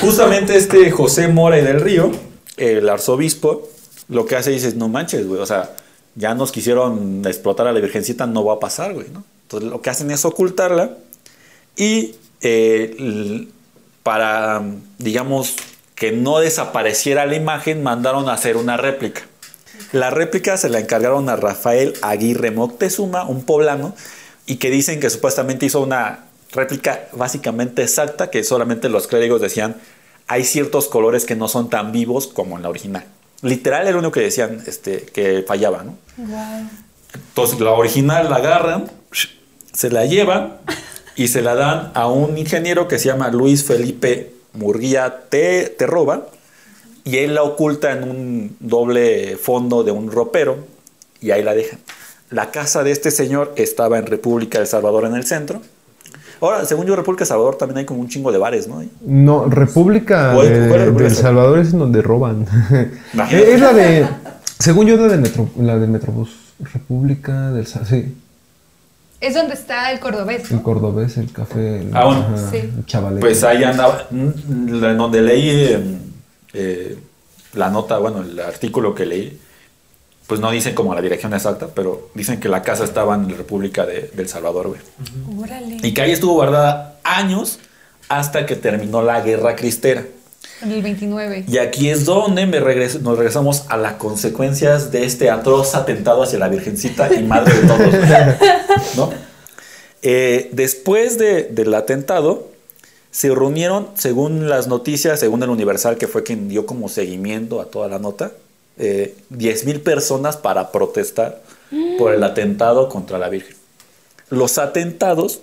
Justamente 0.00 0.56
este 0.56 0.90
José 0.90 1.28
Mora 1.28 1.58
y 1.58 1.62
del 1.62 1.80
Río, 1.80 2.10
el 2.56 2.88
arzobispo, 2.88 3.68
lo 4.08 4.24
que 4.26 4.36
hace 4.36 4.50
dice, 4.50 4.72
no 4.74 4.88
manches, 4.88 5.26
güey, 5.26 5.40
o 5.40 5.46
sea, 5.46 5.70
ya 6.14 6.34
nos 6.34 6.52
quisieron 6.52 7.22
explotar 7.26 7.66
a 7.66 7.72
la 7.72 7.80
Virgencita, 7.80 8.26
no 8.26 8.44
va 8.44 8.54
a 8.54 8.60
pasar, 8.60 8.94
güey, 8.94 9.08
¿no? 9.12 9.24
Entonces 9.44 9.70
lo 9.70 9.82
que 9.82 9.90
hacen 9.90 10.10
es 10.10 10.24
ocultarla 10.24 10.90
y 11.76 12.14
eh, 12.42 13.46
para, 14.02 14.62
digamos, 14.98 15.56
que 15.94 16.12
no 16.12 16.38
desapareciera 16.40 17.26
la 17.26 17.36
imagen, 17.36 17.82
mandaron 17.82 18.28
a 18.28 18.32
hacer 18.34 18.56
una 18.56 18.76
réplica. 18.76 19.22
La 19.92 20.10
réplica 20.10 20.56
se 20.56 20.68
la 20.68 20.80
encargaron 20.80 21.28
a 21.28 21.36
Rafael 21.36 21.94
Aguirre 22.02 22.50
Moctezuma, 22.50 23.24
un 23.24 23.44
poblano, 23.44 23.94
y 24.46 24.56
que 24.56 24.70
dicen 24.70 25.00
que 25.00 25.10
supuestamente 25.10 25.66
hizo 25.66 25.80
una 25.80 26.24
réplica 26.52 27.08
básicamente 27.12 27.82
exacta, 27.82 28.30
que 28.30 28.44
solamente 28.44 28.88
los 28.88 29.06
clérigos 29.06 29.40
decían, 29.40 29.76
hay 30.26 30.44
ciertos 30.44 30.88
colores 30.88 31.24
que 31.24 31.34
no 31.36 31.48
son 31.48 31.70
tan 31.70 31.92
vivos 31.92 32.26
como 32.26 32.56
en 32.56 32.62
la 32.62 32.68
original. 32.68 33.04
Literal 33.42 33.82
era 33.82 33.92
lo 33.92 33.98
único 33.98 34.12
que 34.12 34.20
decían 34.20 34.62
este, 34.66 35.02
que 35.06 35.44
fallaba, 35.46 35.82
¿no? 35.82 35.96
Guau. 36.16 36.62
Entonces 37.14 37.60
la 37.60 37.70
original 37.72 38.30
la 38.30 38.36
agarran, 38.36 38.90
se 39.72 39.90
la 39.90 40.06
llevan 40.06 40.58
y 41.16 41.28
se 41.28 41.42
la 41.42 41.54
dan 41.54 41.90
a 41.94 42.06
un 42.08 42.38
ingeniero 42.38 42.88
que 42.88 42.98
se 42.98 43.06
llama 43.06 43.30
Luis 43.30 43.64
Felipe 43.64 44.32
Murguía 44.54 45.24
Te- 45.28 45.68
Terroba 45.76 46.26
y 47.04 47.18
él 47.18 47.34
la 47.34 47.42
oculta 47.42 47.92
en 47.92 48.04
un 48.04 48.56
doble 48.60 49.36
fondo 49.36 49.82
de 49.82 49.90
un 49.90 50.10
ropero 50.10 50.58
y 51.20 51.32
ahí 51.32 51.42
la 51.42 51.54
dejan. 51.54 51.80
La 52.32 52.50
casa 52.50 52.82
de 52.82 52.90
este 52.90 53.10
señor 53.10 53.52
estaba 53.56 53.98
en 53.98 54.06
República 54.06 54.58
del 54.58 54.66
Salvador 54.66 55.04
en 55.04 55.14
el 55.14 55.24
centro. 55.24 55.60
Ahora, 56.40 56.64
según 56.64 56.86
yo, 56.86 56.96
República 56.96 57.20
del 57.20 57.28
Salvador 57.28 57.56
también 57.56 57.78
hay 57.78 57.84
como 57.84 58.00
un 58.00 58.08
chingo 58.08 58.32
de 58.32 58.38
bares, 58.38 58.66
¿no? 58.66 58.82
No, 59.02 59.44
República 59.48 60.32
¿Cuál- 60.34 60.48
de, 60.48 60.90
del 60.90 61.14
Salvador 61.14 61.58
es 61.60 61.72
en 61.72 61.78
donde 61.78 62.02
roban. 62.02 62.46
Imagínate. 63.14 63.54
es 63.54 63.60
la 63.60 63.72
de. 63.72 64.06
Según 64.58 64.86
yo, 64.86 64.96
la 64.96 65.08
del, 65.08 65.20
metro, 65.20 65.48
la 65.58 65.78
del 65.78 65.90
Metrobús. 65.90 66.30
República 66.72 67.50
del 67.50 67.66
Salvador. 67.66 67.96
Sí, 68.00 68.14
Es 69.20 69.34
donde 69.34 69.54
está 69.54 69.90
el 69.92 70.00
cordobés. 70.00 70.50
el 70.50 70.62
cordobés, 70.62 71.16
el 71.18 71.30
café. 71.32 71.80
El, 71.80 71.90
Ah, 71.94 72.04
bueno. 72.06 72.26
Sí. 72.50 72.56
el 72.58 72.86
chavalete. 72.86 73.20
Pues 73.20 73.44
ahí 73.44 73.62
andaba, 73.62 74.06
mm, 74.10 74.96
donde 74.96 75.22
leí 75.22 75.48
eh, 75.50 75.98
eh, 76.54 76.98
la 77.54 77.68
nota, 77.70 77.98
bueno, 77.98 78.22
el 78.22 78.38
artículo 78.40 78.94
que 78.94 79.06
leí, 79.06 79.38
pues 80.26 80.40
no 80.40 80.50
dicen 80.50 80.74
como 80.74 80.94
la 80.94 81.00
dirección 81.02 81.34
exacta, 81.34 81.68
pero 81.74 82.08
dicen 82.14 82.40
que 82.40 82.48
la 82.48 82.62
casa 82.62 82.84
estaba 82.84 83.14
en 83.14 83.30
la 83.30 83.36
República 83.36 83.84
de, 83.86 84.10
del 84.14 84.28
Salvador, 84.28 84.68
güey. 84.68 84.80
Órale. 85.42 85.78
Y 85.82 85.92
que 85.94 86.00
ahí 86.02 86.12
estuvo 86.12 86.34
guardada 86.34 86.98
años 87.04 87.58
hasta 88.08 88.46
que 88.46 88.56
terminó 88.56 89.02
la 89.02 89.20
guerra 89.20 89.56
cristera. 89.56 90.04
En 90.60 90.70
el 90.72 90.82
29. 90.82 91.44
Y 91.48 91.58
aquí 91.58 91.88
es 91.90 92.04
donde 92.04 92.46
me 92.46 92.60
regreso- 92.60 93.00
nos 93.00 93.16
regresamos 93.18 93.64
a 93.68 93.76
las 93.76 93.94
consecuencias 93.94 94.92
de 94.92 95.04
este 95.04 95.28
atroz 95.30 95.74
atentado 95.74 96.22
hacia 96.22 96.38
la 96.38 96.48
Virgencita 96.48 97.12
y 97.12 97.22
madre 97.24 97.52
de 97.54 97.66
todos. 97.66 97.94
¿no? 98.96 99.10
Eh, 100.02 100.50
después 100.52 101.18
de- 101.18 101.44
del 101.44 101.74
atentado, 101.74 102.48
se 103.10 103.28
reunieron, 103.34 103.88
según 103.94 104.48
las 104.48 104.68
noticias, 104.68 105.20
según 105.20 105.42
el 105.42 105.50
Universal, 105.50 105.96
que 105.98 106.08
fue 106.08 106.22
quien 106.22 106.48
dio 106.48 106.64
como 106.66 106.88
seguimiento 106.88 107.60
a 107.60 107.66
toda 107.66 107.88
la 107.88 107.98
nota, 107.98 108.32
eh, 108.78 109.14
10.000 109.32 109.82
personas 109.82 110.36
para 110.36 110.70
protestar 110.72 111.40
por 111.98 112.12
el 112.12 112.22
atentado 112.22 112.88
contra 112.88 113.18
la 113.18 113.28
Virgen. 113.28 113.56
Los 114.28 114.58
atentados 114.58 115.40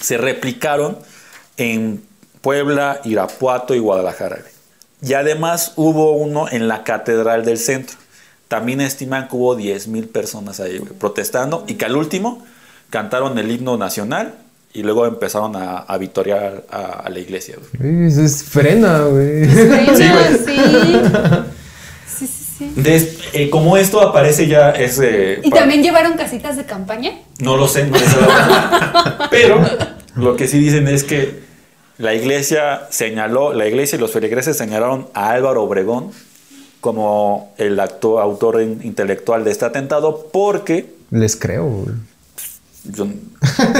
se 0.00 0.18
replicaron 0.18 0.98
en 1.56 2.02
Puebla, 2.42 3.00
Irapuato 3.04 3.74
y 3.74 3.78
Guadalajara. 3.78 4.40
Y 5.02 5.14
además 5.14 5.72
hubo 5.76 6.12
uno 6.12 6.48
en 6.50 6.68
la 6.68 6.84
Catedral 6.84 7.44
del 7.44 7.58
Centro. 7.58 7.96
También 8.48 8.80
estiman 8.80 9.28
que 9.28 9.36
hubo 9.36 9.56
10.000 9.58 10.08
personas 10.08 10.60
ahí 10.60 10.78
güey, 10.78 10.92
protestando 10.92 11.64
y 11.66 11.74
que 11.74 11.84
al 11.86 11.96
último 11.96 12.44
cantaron 12.90 13.36
el 13.38 13.50
himno 13.50 13.76
nacional 13.76 14.34
y 14.72 14.82
luego 14.82 15.06
empezaron 15.06 15.56
a, 15.56 15.78
a 15.78 15.98
vitorear 15.98 16.64
a, 16.70 16.82
a 17.00 17.08
la 17.10 17.18
iglesia. 17.18 17.56
güey. 17.78 18.06
Es, 18.06 18.18
es 18.18 18.42
frena, 18.44 19.00
güey. 19.00 19.46
Bueno, 19.46 19.96
Sí, 19.96 20.04
güey. 20.08 20.38
sí. 20.44 21.00
Sí. 22.58 22.72
Des- 22.76 23.18
eh, 23.34 23.50
como 23.50 23.76
esto 23.76 24.00
aparece 24.00 24.46
ya 24.46 24.70
es... 24.70 24.98
eh, 24.98 25.40
¿Y 25.44 25.50
también 25.50 25.82
llevaron 25.82 26.14
casitas 26.14 26.56
de 26.56 26.64
campaña? 26.64 27.12
No 27.38 27.56
lo 27.56 27.68
sé, 27.68 27.84
no 27.86 27.92
verdad. 27.92 29.26
Pero 29.30 29.60
lo 30.14 30.36
que 30.36 30.48
sí 30.48 30.58
dicen 30.58 30.88
es 30.88 31.04
que 31.04 31.40
la 31.98 32.14
iglesia 32.14 32.86
señaló, 32.90 33.52
la 33.52 33.66
iglesia 33.66 33.96
y 33.96 34.00
los 34.00 34.12
feligreses 34.12 34.56
señalaron 34.56 35.08
a 35.14 35.30
Álvaro 35.30 35.62
Obregón 35.64 36.12
como 36.80 37.52
el 37.58 37.78
acto- 37.80 38.20
autor 38.20 38.62
in- 38.62 38.80
intelectual 38.82 39.44
de 39.44 39.50
este 39.50 39.64
atentado 39.64 40.28
porque 40.32 40.94
Les 41.10 41.36
creo, 41.36 41.64
güey. 41.66 41.94
yo, 42.84 43.06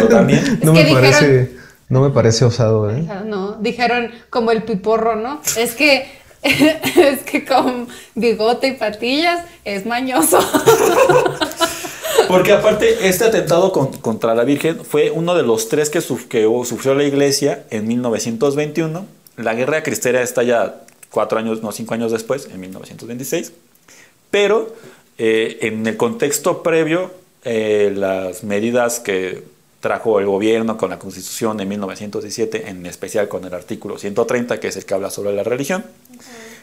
yo 0.01 0.09
también 0.09 0.59
No 0.63 0.73
me 0.73 0.85
parece. 0.93 1.57
No 1.89 2.01
me 2.01 2.11
parece 2.11 2.45
osado, 2.45 2.91
¿eh? 2.91 3.07
No, 3.27 3.53
dijeron 3.61 4.11
como 4.29 4.51
el 4.51 4.65
piporro, 4.65 5.15
¿no? 5.15 5.41
Es 5.57 5.75
que 5.77 6.09
es 6.97 7.23
que 7.23 7.45
con 7.45 7.89
bigote 8.15 8.69
y 8.69 8.73
patillas 8.73 9.45
es 9.65 9.87
mañoso. 9.87 10.39
Porque 12.29 12.53
aparte, 12.53 13.09
este 13.09 13.25
atentado 13.25 13.73
con- 13.73 13.93
contra 13.99 14.35
la 14.35 14.45
Virgen 14.45 14.85
fue 14.85 15.11
uno 15.11 15.35
de 15.35 15.43
los 15.43 15.69
tres 15.69 15.91
que, 15.91 16.01
sufrió 16.01 16.95
la 16.95 17.05
iglesia 17.05 17.65
en 17.71 17.87
1921. 17.87 19.07
La 19.37 19.55
guerra 19.55 19.83
cristera 19.83 20.23
está 20.23 20.43
ya 20.43 20.83
cuatro 21.11 21.39
años, 21.39 21.63
no, 21.63 21.73
cinco 21.73 21.95
años 21.95 22.13
después, 22.13 22.49
en 22.53 22.61
1926. 22.61 23.53
Pero 24.31 24.75
eh, 25.19 25.59
en 25.63 25.87
el 25.87 25.97
contexto 25.97 26.63
previo, 26.63 27.13
eh, 27.45 27.93
las 27.95 28.43
medidas 28.45 28.99
que 28.99 29.45
trajo 29.87 30.19
el 30.19 30.27
gobierno 30.27 30.77
con 30.77 30.91
la 30.91 30.99
constitución 30.99 31.57
de 31.57 31.65
1917, 31.65 32.69
en 32.71 32.87
especial 32.87 33.29
con 33.29 33.45
el 33.45 33.55
artículo 33.55 33.99
130, 33.99 34.59
que 34.59 34.67
es 34.67 34.77
el 34.77 34.85
que 34.85 34.95
habla 34.95 35.11
sobre 35.11 35.33
la 35.33 35.45
religión, 35.45 35.85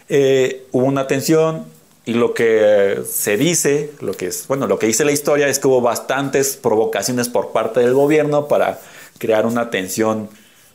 eh, 0.10 0.66
hubo 0.74 0.86
una 0.86 1.08
tensión 1.08 1.64
y 2.06 2.16
lo 2.16 2.34
que 2.34 3.02
se 3.10 3.38
dice, 3.38 3.92
lo 4.02 4.12
que 4.14 4.28
es, 4.28 4.46
bueno, 4.50 4.68
lo 4.68 4.78
que 4.78 4.88
dice 4.88 5.06
la 5.06 5.14
historia 5.14 5.48
es 5.48 5.60
que 5.60 5.68
hubo 5.70 5.80
bastantes 5.80 6.58
provocaciones 6.58 7.30
por 7.30 7.54
parte 7.54 7.80
del 7.80 7.94
gobierno 7.94 8.50
para 8.50 8.82
crear 9.20 9.46
una 9.46 9.70
tensión 9.70 10.28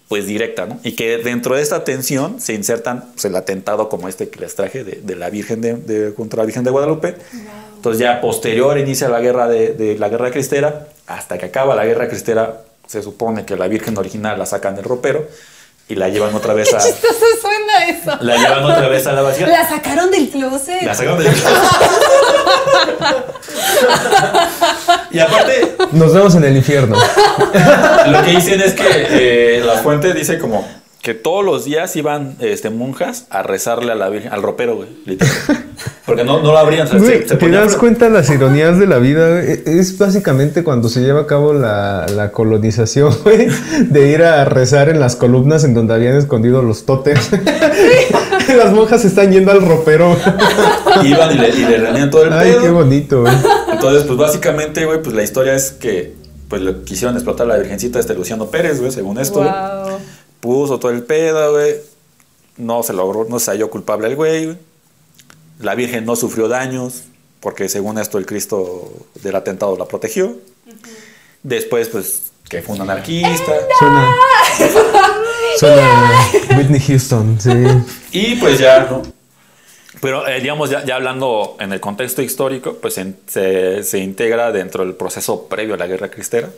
pues 0.08 0.24
directa, 0.26 0.64
¿no? 0.64 0.80
Y 0.84 0.92
que 0.92 1.18
dentro 1.18 1.54
de 1.54 1.60
esta 1.60 1.84
tensión 1.84 2.40
se 2.40 2.54
insertan 2.54 3.10
pues, 3.12 3.26
el 3.26 3.36
atentado 3.36 3.90
como 3.90 4.08
este 4.08 4.30
que 4.30 4.40
les 4.40 4.54
traje 4.54 4.82
de, 4.82 5.00
de 5.02 5.16
la 5.16 5.28
Virgen 5.28 5.60
de, 5.60 5.74
de- 5.74 6.14
contra 6.14 6.38
la 6.38 6.46
Virgen 6.46 6.64
de 6.64 6.70
Guadalupe. 6.70 7.14
Entonces 7.78 8.00
ya 8.00 8.20
posterior 8.20 8.76
inicia 8.76 9.08
la 9.08 9.20
guerra 9.20 9.46
de, 9.48 9.72
de 9.72 9.96
la 9.98 10.08
guerra 10.08 10.32
cristera, 10.32 10.88
hasta 11.06 11.38
que 11.38 11.46
acaba 11.46 11.76
la 11.76 11.86
guerra 11.86 12.08
cristera, 12.08 12.62
se 12.88 13.02
supone 13.02 13.44
que 13.44 13.54
la 13.56 13.68
Virgen 13.68 13.96
original 13.96 14.36
la 14.36 14.46
sacan 14.46 14.74
del 14.74 14.84
ropero 14.84 15.26
y 15.88 15.94
la 15.94 16.08
llevan 16.08 16.34
otra 16.34 16.54
vez 16.54 16.74
a 16.74 16.78
Chistoso 16.80 17.14
suena 17.40 17.86
eso. 17.86 18.18
la 18.20 18.36
llevan 18.36 18.64
otra 18.64 18.88
vez 18.88 19.06
a 19.06 19.12
la 19.12 19.22
basílica. 19.22 19.50
La 19.52 19.68
sacaron 19.68 20.10
del 20.10 20.28
closet. 20.28 20.82
La 20.82 20.94
sacaron 20.94 21.18
del 21.22 21.32
Y 25.10 25.18
aparte, 25.20 25.76
Nos 25.92 26.12
vemos 26.12 26.34
en 26.34 26.44
el 26.44 26.56
infierno. 26.56 26.96
lo 28.06 28.22
que 28.24 28.30
dicen 28.32 28.60
es 28.60 28.74
que 28.74 28.84
eh, 28.88 29.62
la 29.64 29.74
fuente 29.78 30.12
dice 30.12 30.38
como 30.38 30.66
que 31.02 31.14
todos 31.14 31.44
los 31.44 31.64
días 31.64 31.94
iban 31.96 32.36
este, 32.40 32.70
monjas 32.70 33.26
a 33.30 33.42
rezarle 33.42 33.92
a 33.92 33.94
la 33.94 34.08
Virgen, 34.08 34.32
al 34.32 34.42
ropero, 34.42 34.76
güey, 34.76 34.88
literal. 35.06 35.32
Porque 36.06 36.24
no, 36.24 36.38
no 36.42 36.52
lo 36.52 36.58
abrían. 36.58 36.86
o 36.86 36.90
sea, 36.90 36.98
Güey, 36.98 37.22
se- 37.22 37.28
se 37.28 37.36
¿Te 37.36 37.50
das 37.50 37.76
cuenta 37.76 38.08
las 38.08 38.28
ironías 38.30 38.78
de 38.78 38.86
la 38.86 38.98
vida? 38.98 39.28
güey? 39.30 39.50
E- 39.52 39.62
Es 39.66 39.96
básicamente 39.98 40.64
cuando 40.64 40.88
se 40.88 41.00
lleva 41.00 41.20
a 41.20 41.26
cabo 41.26 41.52
la, 41.52 42.06
la 42.14 42.32
colonización, 42.32 43.14
güey, 43.24 43.48
de 43.88 44.08
ir 44.10 44.22
a 44.24 44.44
rezar 44.44 44.88
en 44.88 44.98
las 45.00 45.16
columnas 45.16 45.64
en 45.64 45.74
donde 45.74 45.94
habían 45.94 46.16
escondido 46.16 46.62
los 46.62 46.84
tótems. 46.86 47.30
las 48.56 48.72
monjas 48.72 49.04
están 49.04 49.30
yendo 49.32 49.52
al 49.52 49.62
ropero. 49.66 50.16
Iban 51.04 51.32
y 51.32 51.38
le, 51.38 51.48
y 51.50 51.62
le 51.64 51.78
reunían 51.78 52.10
todo 52.10 52.24
el 52.24 52.32
Ay, 52.32 52.50
pedo. 52.52 52.62
qué 52.62 52.70
bonito, 52.70 53.20
güey. 53.22 53.34
Entonces, 53.72 54.04
pues 54.04 54.18
básicamente, 54.18 54.84
güey, 54.84 55.02
pues 55.02 55.14
la 55.14 55.22
historia 55.22 55.54
es 55.54 55.70
que 55.72 56.14
pues 56.48 56.62
le 56.62 56.80
quisieron 56.82 57.14
explotar 57.14 57.44
a 57.46 57.50
la 57.50 57.58
virgencita 57.58 57.98
este 58.00 58.14
Luciano 58.14 58.46
Pérez, 58.46 58.80
güey, 58.80 58.90
según 58.90 59.18
esto. 59.18 59.40
güey. 59.40 59.50
Puso 60.40 60.78
todo 60.78 60.92
el 60.92 61.02
pedo, 61.02 61.52
güey. 61.52 61.76
No 62.56 62.82
se 62.82 62.92
logró, 62.92 63.26
no 63.28 63.38
se 63.38 63.50
halló 63.50 63.70
culpable 63.70 64.08
el 64.08 64.16
güey, 64.16 64.44
güey. 64.46 64.58
La 65.60 65.74
Virgen 65.74 66.04
no 66.04 66.14
sufrió 66.16 66.48
daños, 66.48 67.04
porque 67.40 67.68
según 67.68 67.98
esto 67.98 68.18
el 68.18 68.26
Cristo 68.26 68.92
del 69.22 69.34
atentado 69.36 69.76
la 69.76 69.86
protegió. 69.86 70.36
Después, 71.42 71.88
pues, 71.88 72.30
que 72.48 72.62
fue 72.62 72.76
un 72.76 72.82
anarquista. 72.82 73.52
Suena. 73.78 74.14
Suena 75.58 76.30
Whitney 76.56 76.80
Houston, 76.80 77.38
sí. 77.40 77.50
Y 78.12 78.36
pues 78.36 78.58
ya, 78.58 78.86
¿no? 78.90 79.02
Pero, 80.00 80.26
eh, 80.28 80.40
digamos, 80.40 80.70
ya, 80.70 80.84
ya 80.84 80.94
hablando 80.94 81.56
en 81.58 81.72
el 81.72 81.80
contexto 81.80 82.22
histórico, 82.22 82.74
pues 82.74 82.98
en- 82.98 83.16
se, 83.26 83.82
se 83.82 83.98
integra 83.98 84.52
dentro 84.52 84.84
del 84.84 84.94
proceso 84.94 85.46
previo 85.48 85.74
a 85.74 85.76
la 85.76 85.86
guerra 85.88 86.08
cristera. 86.08 86.50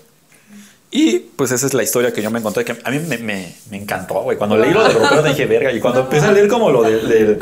Y 0.92 1.20
pues 1.20 1.52
esa 1.52 1.66
es 1.68 1.72
la 1.74 1.84
historia 1.84 2.12
que 2.12 2.20
yo 2.20 2.32
me 2.32 2.40
encontré, 2.40 2.64
que 2.64 2.72
a 2.82 2.90
mí 2.90 2.98
me, 2.98 3.16
me- 3.18 3.54
me 3.70 3.76
encantó, 3.76 4.22
güey. 4.22 4.36
Cuando 4.36 4.56
leí 4.56 4.72
lo 4.72 4.82
del 4.82 4.92
ropero 4.94 5.22
dije, 5.22 5.46
verga, 5.46 5.70
y 5.70 5.78
cuando 5.78 6.00
empecé 6.00 6.26
a 6.26 6.32
leer 6.32 6.48
como 6.48 6.68
lo 6.70 6.82
del, 6.82 7.08
del- 7.08 7.38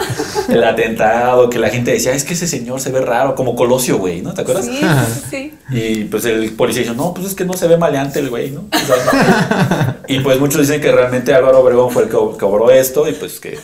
del 0.49 0.65
atentado, 0.65 1.49
que 1.49 1.59
la 1.59 1.71
gente 1.71 1.93
decía, 1.93 2.13
es 2.13 2.25
que 2.25 2.35
ese 2.35 2.47
señor 2.47 2.79
se 2.81 2.91
ve 2.93 3.01
raro, 3.01 3.35
como 3.35 3.57
Colosio, 3.57 3.97
güey, 3.97 4.21
¿no? 4.21 4.35
¿Te 4.35 4.43
acuerdas? 4.43 4.67
Sí, 4.67 4.79
sí, 4.81 5.23
sí. 5.31 5.55
Y 5.71 6.05
pues 6.05 6.27
el 6.27 6.53
policía 6.53 6.83
dijo, 6.83 6.95
no, 6.95 7.15
pues 7.15 7.27
es 7.29 7.35
que 7.35 7.47
no 7.47 7.55
se 7.55 7.67
ve 7.69 7.79
maleante 7.79 8.19
el 8.19 8.29
güey, 8.29 8.51
¿no? 8.51 8.67
O 8.71 8.79
sea, 8.87 9.97
y 10.07 10.21
pues 10.21 10.39
muchos 10.39 10.61
dicen 10.61 10.83
que 10.83 10.93
realmente 10.93 11.33
Álvaro 11.33 11.61
Obregón 11.61 11.91
fue 11.91 12.03
el 12.03 12.09
que 12.11 12.17
cobró 12.17 12.71
esto 12.71 13.09
y 13.09 13.13
pues 13.13 13.41
que 13.41 13.59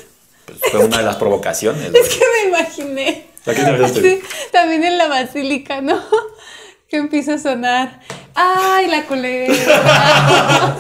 pues, 0.47 0.59
fue 0.71 0.83
una 0.83 0.97
de 0.99 1.05
las 1.05 1.17
provocaciones. 1.17 1.93
Es 1.95 2.09
que 2.09 2.25
me 2.43 2.49
imaginé. 2.49 3.27
¿A 3.47 3.53
qué 3.53 3.63
te? 3.63 4.01
Sí, 4.01 4.21
también 4.51 4.83
en 4.85 4.97
la 4.97 5.09
basílica, 5.09 5.83
¿no? 5.83 6.01
Que 6.89 6.97
empieza 6.99 7.35
a 7.35 7.39
sonar. 7.39 8.01
¡Ay, 8.35 8.89
la 8.89 9.05
culebra! 9.05 10.77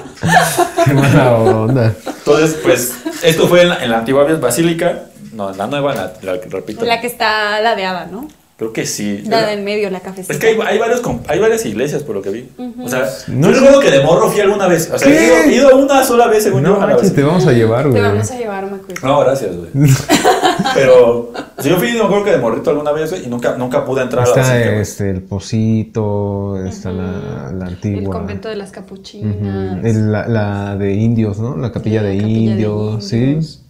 Qué 0.85 0.93
mala 0.93 1.35
onda. 1.35 1.95
Entonces, 2.07 2.59
pues 2.63 2.95
esto 3.23 3.49
fue 3.49 3.63
en 3.63 3.69
la, 3.71 3.85
en 3.85 3.91
la 3.91 3.99
antigua 3.99 4.25
basílica, 4.25 5.05
no, 5.33 5.51
en 5.51 5.59
la 5.59 5.67
nueva, 5.67 5.95
la, 5.95 6.13
la 6.23 6.41
que 6.41 6.49
repito. 6.49 6.85
la 6.85 7.01
que 7.01 7.07
está 7.07 7.61
ladeada, 7.61 8.07
¿no? 8.07 8.29
Creo 8.57 8.73
que 8.73 8.87
sí. 8.87 9.23
La 9.27 9.45
de 9.47 9.55
en 9.55 9.65
medio, 9.65 9.91
la 9.91 9.99
cafecita. 9.99 10.33
Es 10.33 10.39
que 10.39 10.47
hay, 10.47 10.59
hay 10.65 10.79
varios, 10.79 11.01
com- 11.01 11.19
hay 11.27 11.41
varias 11.41 11.67
iglesias 11.67 12.05
por 12.05 12.15
lo 12.15 12.23
que 12.23 12.31
vi. 12.31 12.49
O 12.81 12.89
sea, 12.89 13.09
No 13.27 13.49
yo 13.49 13.55
recuerdo 13.55 13.81
que 13.81 13.91
de 13.91 14.01
morro 14.05 14.31
fui 14.31 14.41
alguna 14.41 14.69
vez. 14.69 14.89
O 14.95 14.97
sea, 14.99 15.09
he 15.11 15.25
ido, 15.27 15.35
he 15.37 15.55
ido 15.57 15.77
una 15.77 16.05
sola 16.05 16.29
vez 16.29 16.45
según 16.45 16.63
No 16.63 16.79
yo 16.89 16.97
te 17.13 17.23
vamos 17.25 17.47
a 17.49 17.53
llevar, 17.53 17.83
Te 17.83 17.89
güey. 17.91 18.03
vamos 18.03 18.31
a 18.31 18.39
llevar, 18.39 18.71
McQueen. 18.71 18.99
No, 19.03 19.21
gracias, 19.21 19.57
güey. 19.57 19.71
Pero 20.75 21.33
si 21.59 21.69
yo 21.69 21.77
fui, 21.79 21.93
no 21.93 22.07
creo 22.09 22.23
que 22.25 22.31
de 22.31 22.39
morrito 22.39 22.71
alguna 22.71 22.93
vez, 22.93 23.11
güey, 23.11 23.25
y 23.25 23.29
nunca, 23.29 23.57
nunca 23.57 23.85
pude 23.85 24.03
entrar 24.03 24.25
a 24.25 24.31
la 24.37 24.41
Está 24.43 24.81
este, 24.81 25.11
el 25.11 25.23
Pocito, 25.23 26.65
está 26.65 26.93
la, 26.93 27.51
la 27.53 27.67
antigua. 27.67 28.03
El 28.03 28.09
convento 28.09 28.49
de 28.49 28.57
las 28.57 28.71
capuchinas. 28.71 29.85
el- 29.85 30.13
la, 30.13 30.29
la 30.29 30.77
de 30.77 30.93
indios, 30.95 31.39
¿no? 31.39 31.57
La 31.57 31.73
capilla, 31.73 32.03
La 32.03 32.09
de, 32.11 32.19
capilla 32.19 32.35
de 32.35 32.41
indios, 32.41 33.05
sí. 33.05 33.35
Pues 33.35 33.61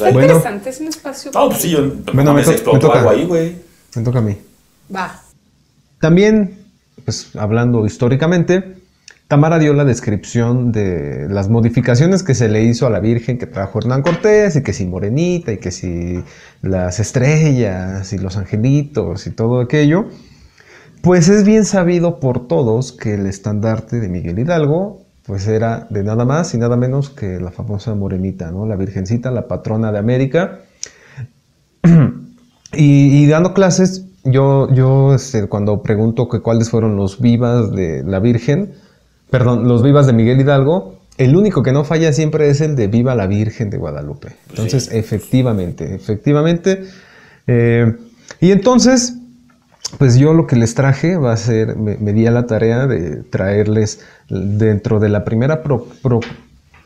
Está 0.00 0.10
Bueno. 0.10 0.20
interesante, 0.22 0.70
es 0.70 0.80
un 0.80 0.88
espacio. 0.88 1.30
No, 1.32 1.48
pues 1.48 1.60
sí, 1.62 1.70
yo 1.70 1.78
Bueno, 2.12 2.34
me 2.34 2.40
me 2.40 2.46
me 2.46 2.52
explotó 2.52 2.78
toca. 2.88 2.98
algo 2.98 3.10
ahí, 3.10 3.24
güey. 3.24 3.67
Me 3.96 4.02
toca 4.02 4.18
a 4.18 4.22
mí. 4.22 4.36
Va. 4.94 5.20
También, 6.00 6.58
pues 7.04 7.34
hablando 7.36 7.86
históricamente, 7.86 8.76
Tamara 9.28 9.58
dio 9.58 9.74
la 9.74 9.84
descripción 9.84 10.72
de 10.72 11.28
las 11.28 11.50
modificaciones 11.50 12.22
que 12.22 12.34
se 12.34 12.48
le 12.48 12.64
hizo 12.64 12.86
a 12.86 12.90
la 12.90 13.00
Virgen 13.00 13.36
que 13.36 13.46
trajo 13.46 13.78
Hernán 13.78 14.00
Cortés 14.00 14.56
y 14.56 14.62
que 14.62 14.72
si 14.72 14.86
morenita 14.86 15.52
y 15.52 15.58
que 15.58 15.70
si 15.70 16.24
las 16.62 16.98
estrellas 16.98 18.10
y 18.12 18.18
los 18.18 18.38
angelitos 18.38 19.26
y 19.26 19.30
todo 19.30 19.60
aquello. 19.60 20.06
Pues 21.02 21.28
es 21.28 21.44
bien 21.44 21.64
sabido 21.64 22.20
por 22.20 22.48
todos 22.48 22.92
que 22.92 23.14
el 23.14 23.26
estandarte 23.26 24.00
de 24.00 24.08
Miguel 24.08 24.38
Hidalgo 24.38 25.02
pues 25.26 25.46
era 25.46 25.86
de 25.90 26.02
nada 26.02 26.24
más 26.24 26.54
y 26.54 26.58
nada 26.58 26.78
menos 26.78 27.10
que 27.10 27.38
la 27.38 27.50
famosa 27.50 27.94
morenita, 27.94 28.50
¿no? 28.50 28.64
La 28.64 28.76
Virgencita, 28.76 29.30
la 29.30 29.46
patrona 29.46 29.92
de 29.92 29.98
América. 29.98 30.60
Y, 32.80 33.24
y 33.24 33.26
dando 33.26 33.54
clases, 33.54 34.04
yo, 34.22 34.72
yo 34.72 35.12
este, 35.14 35.48
cuando 35.48 35.82
pregunto 35.82 36.28
que 36.28 36.38
cuáles 36.40 36.70
fueron 36.70 36.94
los 36.96 37.20
vivas 37.20 37.72
de 37.72 38.04
la 38.04 38.20
Virgen, 38.20 38.72
perdón, 39.30 39.66
los 39.66 39.82
vivas 39.82 40.06
de 40.06 40.12
Miguel 40.12 40.40
Hidalgo, 40.40 40.94
el 41.16 41.34
único 41.36 41.64
que 41.64 41.72
no 41.72 41.82
falla 41.82 42.12
siempre 42.12 42.48
es 42.48 42.60
el 42.60 42.76
de 42.76 42.86
Viva 42.86 43.16
la 43.16 43.26
Virgen 43.26 43.68
de 43.70 43.78
Guadalupe. 43.78 44.28
Entonces, 44.50 44.84
Sí. 44.84 44.96
efectivamente, 44.96 45.92
efectivamente. 45.94 46.84
eh, 47.48 47.96
y 48.40 48.52
entonces, 48.52 49.14
pues 49.98 50.16
yo 50.16 50.32
lo 50.32 50.46
que 50.46 50.54
les 50.54 50.74
traje 50.76 51.16
va 51.16 51.32
a 51.32 51.36
ser, 51.36 51.76
me, 51.76 51.96
me 51.96 52.12
di 52.12 52.26
a 52.26 52.30
la 52.30 52.46
tarea 52.46 52.86
de 52.86 53.24
traerles 53.24 54.00
dentro 54.28 55.00
de 55.00 55.08
la 55.08 55.24
primera 55.24 55.62
pro- 55.64 55.86
pro- 56.02 56.20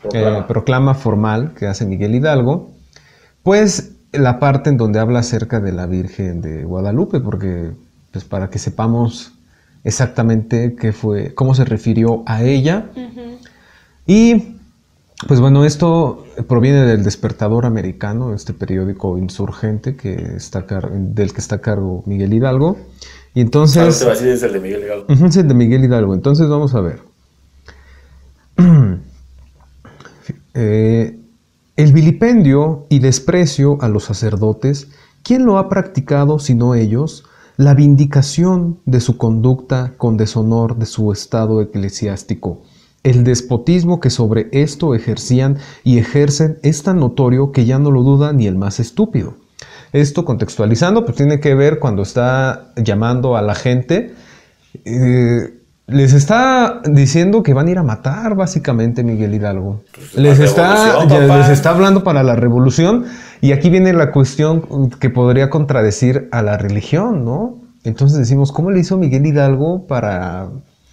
Proclama. 0.01 0.37
eh, 0.39 0.43
proclama 0.47 0.95
formal 0.95 1.53
que 1.55 1.67
hace 1.67 1.85
Miguel 1.85 2.15
Hidalgo, 2.15 2.71
pues 3.43 3.91
la 4.13 4.39
parte 4.39 4.69
en 4.69 4.77
donde 4.77 4.99
habla 4.99 5.19
acerca 5.19 5.59
de 5.59 5.71
la 5.71 5.85
Virgen 5.85 6.41
de 6.41 6.63
Guadalupe, 6.63 7.19
porque 7.19 7.71
pues 8.11 8.23
para 8.23 8.49
que 8.49 8.59
sepamos 8.59 9.33
exactamente 9.83 10.75
qué 10.79 10.93
fue, 10.93 11.33
cómo 11.33 11.55
se 11.55 11.65
refirió 11.65 12.23
a 12.25 12.43
ella. 12.43 12.91
Y 14.05 14.57
pues 15.27 15.39
bueno, 15.39 15.65
esto 15.65 16.25
proviene 16.47 16.85
del 16.85 17.03
Despertador 17.03 17.65
Americano, 17.65 18.33
este 18.33 18.53
periódico 18.53 19.17
insurgente 19.17 19.95
que 19.95 20.35
está 20.35 20.65
del 20.91 21.33
que 21.33 21.41
está 21.41 21.55
a 21.55 21.61
cargo 21.61 22.03
Miguel 22.05 22.33
Hidalgo. 22.33 22.77
Y 23.33 23.45
Claro, 23.45 23.47
entonces... 23.47 23.99
te 23.99 24.05
va 24.05 24.11
a 24.11 24.13
decir 24.13 24.29
es 24.29 24.43
el 24.43 24.53
de 24.53 24.59
Miguel 24.59 24.83
Hidalgo. 24.83 25.05
Es 25.09 25.37
el 25.37 25.47
de 25.47 25.53
Miguel 25.53 25.83
Hidalgo. 25.85 26.13
Entonces 26.13 26.47
vamos 26.47 26.75
a 26.75 26.81
ver. 26.81 27.01
Eh, 30.55 31.19
el 31.75 31.91
vilipendio 31.91 32.85
y 32.89 32.99
desprecio 32.99 33.77
a 33.81 33.87
los 33.87 34.03
sacerdotes, 34.03 34.89
¿quién 35.23 35.45
lo 35.45 35.57
ha 35.57 35.69
practicado 35.69 36.37
sino 36.37 36.75
ellos? 36.75 37.25
La 37.57 37.73
vindicación 37.73 38.79
de 38.85 38.99
su 38.99 39.17
conducta 39.17 39.93
con 39.97 40.17
deshonor 40.17 40.77
de 40.77 40.85
su 40.85 41.11
estado 41.11 41.61
eclesiástico. 41.61 42.61
El 43.01 43.23
despotismo 43.23 43.99
que 43.99 44.09
sobre 44.09 44.49
esto 44.51 44.95
ejercían 44.95 45.57
y 45.83 45.97
ejercen 45.97 46.59
es 46.61 46.83
tan 46.83 46.99
notorio 46.99 47.51
que 47.51 47.65
ya 47.65 47.79
no 47.79 47.91
lo 47.91 48.03
duda 48.03 48.33
ni 48.33 48.47
el 48.47 48.55
más 48.55 48.79
estúpido. 48.79 49.35
Esto 49.91 50.25
contextualizando, 50.25 51.05
pues 51.05 51.17
tiene 51.17 51.39
que 51.39 51.53
ver 51.53 51.79
cuando 51.79 52.03
está 52.03 52.71
llamando 52.75 53.35
a 53.35 53.41
la 53.41 53.55
gente. 53.55 54.13
eh, 54.85 55.62
les 55.87 56.13
está 56.13 56.81
diciendo 56.85 57.43
que 57.43 57.53
van 57.53 57.67
a 57.67 57.71
ir 57.71 57.77
a 57.77 57.83
matar 57.83 58.35
básicamente 58.35 59.03
Miguel 59.03 59.33
Hidalgo. 59.33 59.81
Les 60.15 60.39
está, 60.39 61.05
ya 61.07 61.19
les 61.19 61.49
está 61.49 61.71
hablando 61.71 62.03
para 62.03 62.23
la 62.23 62.35
revolución 62.35 63.05
y 63.41 63.51
aquí 63.51 63.69
viene 63.69 63.91
la 63.91 64.11
cuestión 64.11 64.89
que 64.99 65.09
podría 65.09 65.49
contradecir 65.49 66.29
a 66.31 66.41
la 66.41 66.57
religión, 66.57 67.25
¿no? 67.25 67.59
Entonces 67.83 68.17
decimos, 68.17 68.53
¿cómo 68.53 68.71
le 68.71 68.79
hizo 68.79 68.97
Miguel 68.97 69.25
Hidalgo 69.25 69.85
para, 69.85 70.47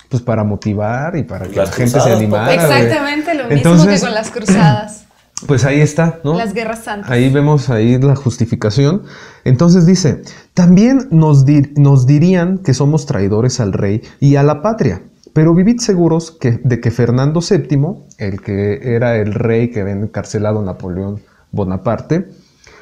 pues 0.08 0.22
para 0.22 0.42
motivar 0.42 1.16
y 1.16 1.22
para 1.22 1.46
que 1.46 1.54
Las 1.54 1.70
la 1.70 1.76
gente 1.76 2.00
se 2.00 2.12
animara? 2.12 2.52
Exactamente 2.52 3.34
lo 3.34 3.44
mismo 3.44 3.56
Entonces, 3.56 4.00
que 4.00 4.06
con 4.06 4.14
las 4.14 4.30
cruzadas, 4.32 5.04
Pues 5.46 5.64
ahí 5.64 5.80
está, 5.80 6.20
¿no? 6.24 6.34
las 6.34 6.52
guerras 6.52 6.84
santas. 6.84 7.10
Ahí 7.10 7.30
vemos 7.32 7.70
ahí 7.70 7.98
la 7.98 8.14
justificación. 8.16 9.02
Entonces 9.44 9.86
dice, 9.86 10.22
también 10.54 11.08
nos, 11.10 11.44
di- 11.44 11.72
nos 11.76 12.06
dirían 12.06 12.58
que 12.58 12.74
somos 12.74 13.06
traidores 13.06 13.58
al 13.60 13.72
rey 13.72 14.02
y 14.20 14.36
a 14.36 14.42
la 14.42 14.60
patria, 14.62 15.02
pero 15.32 15.54
vivid 15.54 15.78
seguros 15.80 16.30
que, 16.30 16.60
de 16.62 16.80
que 16.80 16.90
Fernando 16.90 17.40
VII, 17.40 17.78
el 18.18 18.42
que 18.42 18.94
era 18.94 19.16
el 19.16 19.32
rey 19.32 19.70
que 19.70 19.80
había 19.80 19.94
encarcelado 19.94 20.60
a 20.60 20.64
Napoleón 20.64 21.20
Bonaparte, 21.52 22.28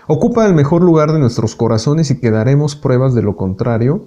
ocupa 0.08 0.44
el 0.46 0.54
mejor 0.54 0.82
lugar 0.82 1.12
de 1.12 1.18
nuestros 1.18 1.54
corazones 1.54 2.10
y 2.10 2.18
que 2.18 2.30
daremos 2.30 2.74
pruebas 2.74 3.14
de 3.14 3.22
lo 3.22 3.36
contrario, 3.36 4.06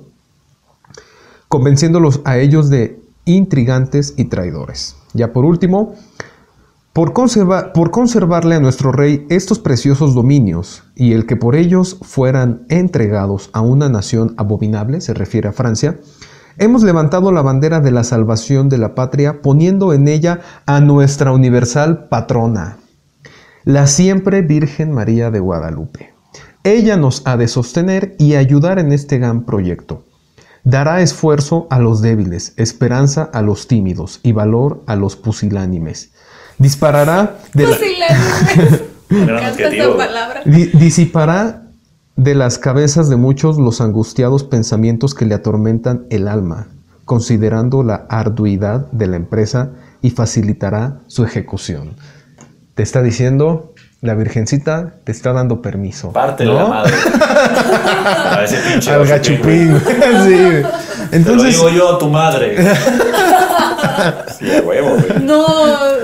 convenciéndolos 1.48 2.22
a 2.26 2.38
ellos 2.38 2.70
de 2.70 3.00
intrigantes 3.26 4.14
y 4.18 4.26
traidores. 4.26 4.96
Ya 5.14 5.32
por 5.34 5.46
último, 5.46 5.94
por, 6.94 7.14
conserva- 7.14 7.72
por 7.74 7.92
conservarle 7.92 8.56
a 8.56 8.60
nuestro 8.60 8.92
rey 8.92 9.26
estos 9.30 9.60
preciosos 9.60 10.14
dominios 10.14 10.84
y 10.96 11.14
el 11.14 11.26
que 11.26 11.38
por 11.38 11.56
ellos 11.56 11.98
fueran 12.02 12.66
entregados 12.70 13.50
a 13.54 13.62
una 13.62 13.90
nación 13.90 14.34
abominable, 14.38 15.02
se 15.02 15.14
refiere 15.14 15.48
a 15.50 15.54
Francia, 15.54 16.00
hemos 16.58 16.84
levantado 16.84 17.32
la 17.32 17.42
bandera 17.42 17.80
de 17.80 17.92
la 17.92 18.04
salvación 18.04 18.68
de 18.68 18.78
la 18.78 18.94
patria 18.94 19.42
poniendo 19.42 19.94
en 19.94 20.08
ella 20.08 20.42
a 20.66 20.82
nuestra 20.82 21.32
universal 21.32 22.08
patrona, 22.10 22.78
la 23.64 23.88
siempre 23.88 24.42
Virgen 24.42 24.92
María 24.92 25.32
de 25.32 25.40
Guadalupe. 25.40 26.14
Ella 26.64 26.98
nos 26.98 27.26
ha 27.26 27.38
de 27.38 27.48
sostener 27.48 28.16
y 28.20 28.36
ayudar 28.36 28.80
en 28.80 28.92
este 28.92 29.18
gran 29.18 29.46
proyecto. 29.46 30.04
Dará 30.64 31.02
esfuerzo 31.02 31.66
a 31.72 31.80
los 31.80 32.02
débiles, 32.02 32.54
esperanza 32.58 33.24
a 33.34 33.42
los 33.42 33.68
tímidos 33.68 34.20
y 34.22 34.32
valor 34.34 34.84
a 34.86 34.96
los 34.96 35.16
pusilánimes. 35.16 36.12
Disparará 36.62 37.38
de 37.54 37.67
la- 37.67 37.78
palabra. 39.97 40.41
di- 40.45 40.69
disipará 40.74 41.63
de 42.15 42.36
las 42.36 42.58
cabezas 42.60 43.10
de 43.10 43.15
muchos 43.15 43.58
los 43.58 43.82
angustiados 43.82 44.43
pensamientos 44.43 45.15
que 45.15 45.26
le 45.26 45.34
atormentan 45.34 46.06
el 46.12 46.28
alma, 46.28 46.67
considerando 47.06 47.82
la 47.84 48.06
arduidad 48.10 48.86
de 48.91 49.08
la 49.08 49.15
empresa 49.15 49.69
y 50.04 50.12
facilitará 50.12 51.00
su 51.08 51.24
ejecución. 51.26 51.95
Te 52.76 52.84
está 52.84 53.02
diciendo, 53.02 53.74
la 54.02 54.13
Virgencita 54.13 54.93
te 55.04 55.12
está 55.12 55.34
dando 55.34 55.62
permiso. 55.62 56.12
Parte 56.12 56.45
¿no? 56.45 56.54
la 56.54 56.65
madre. 56.67 56.93
a 58.06 58.43
ese 58.43 58.58
pinche 58.69 58.91
Al 58.91 59.08
gachupín. 59.08 59.80
Te 61.12 61.17
Entonces, 61.17 61.58
lo 61.58 61.67
digo 61.67 61.69
yo, 61.69 61.97
tu 61.97 62.08
madre. 62.08 62.56
Sí, 64.40 64.52
a 64.52 64.62
huevo, 64.62 64.90
güey. 64.90 65.24
No, 65.24 65.46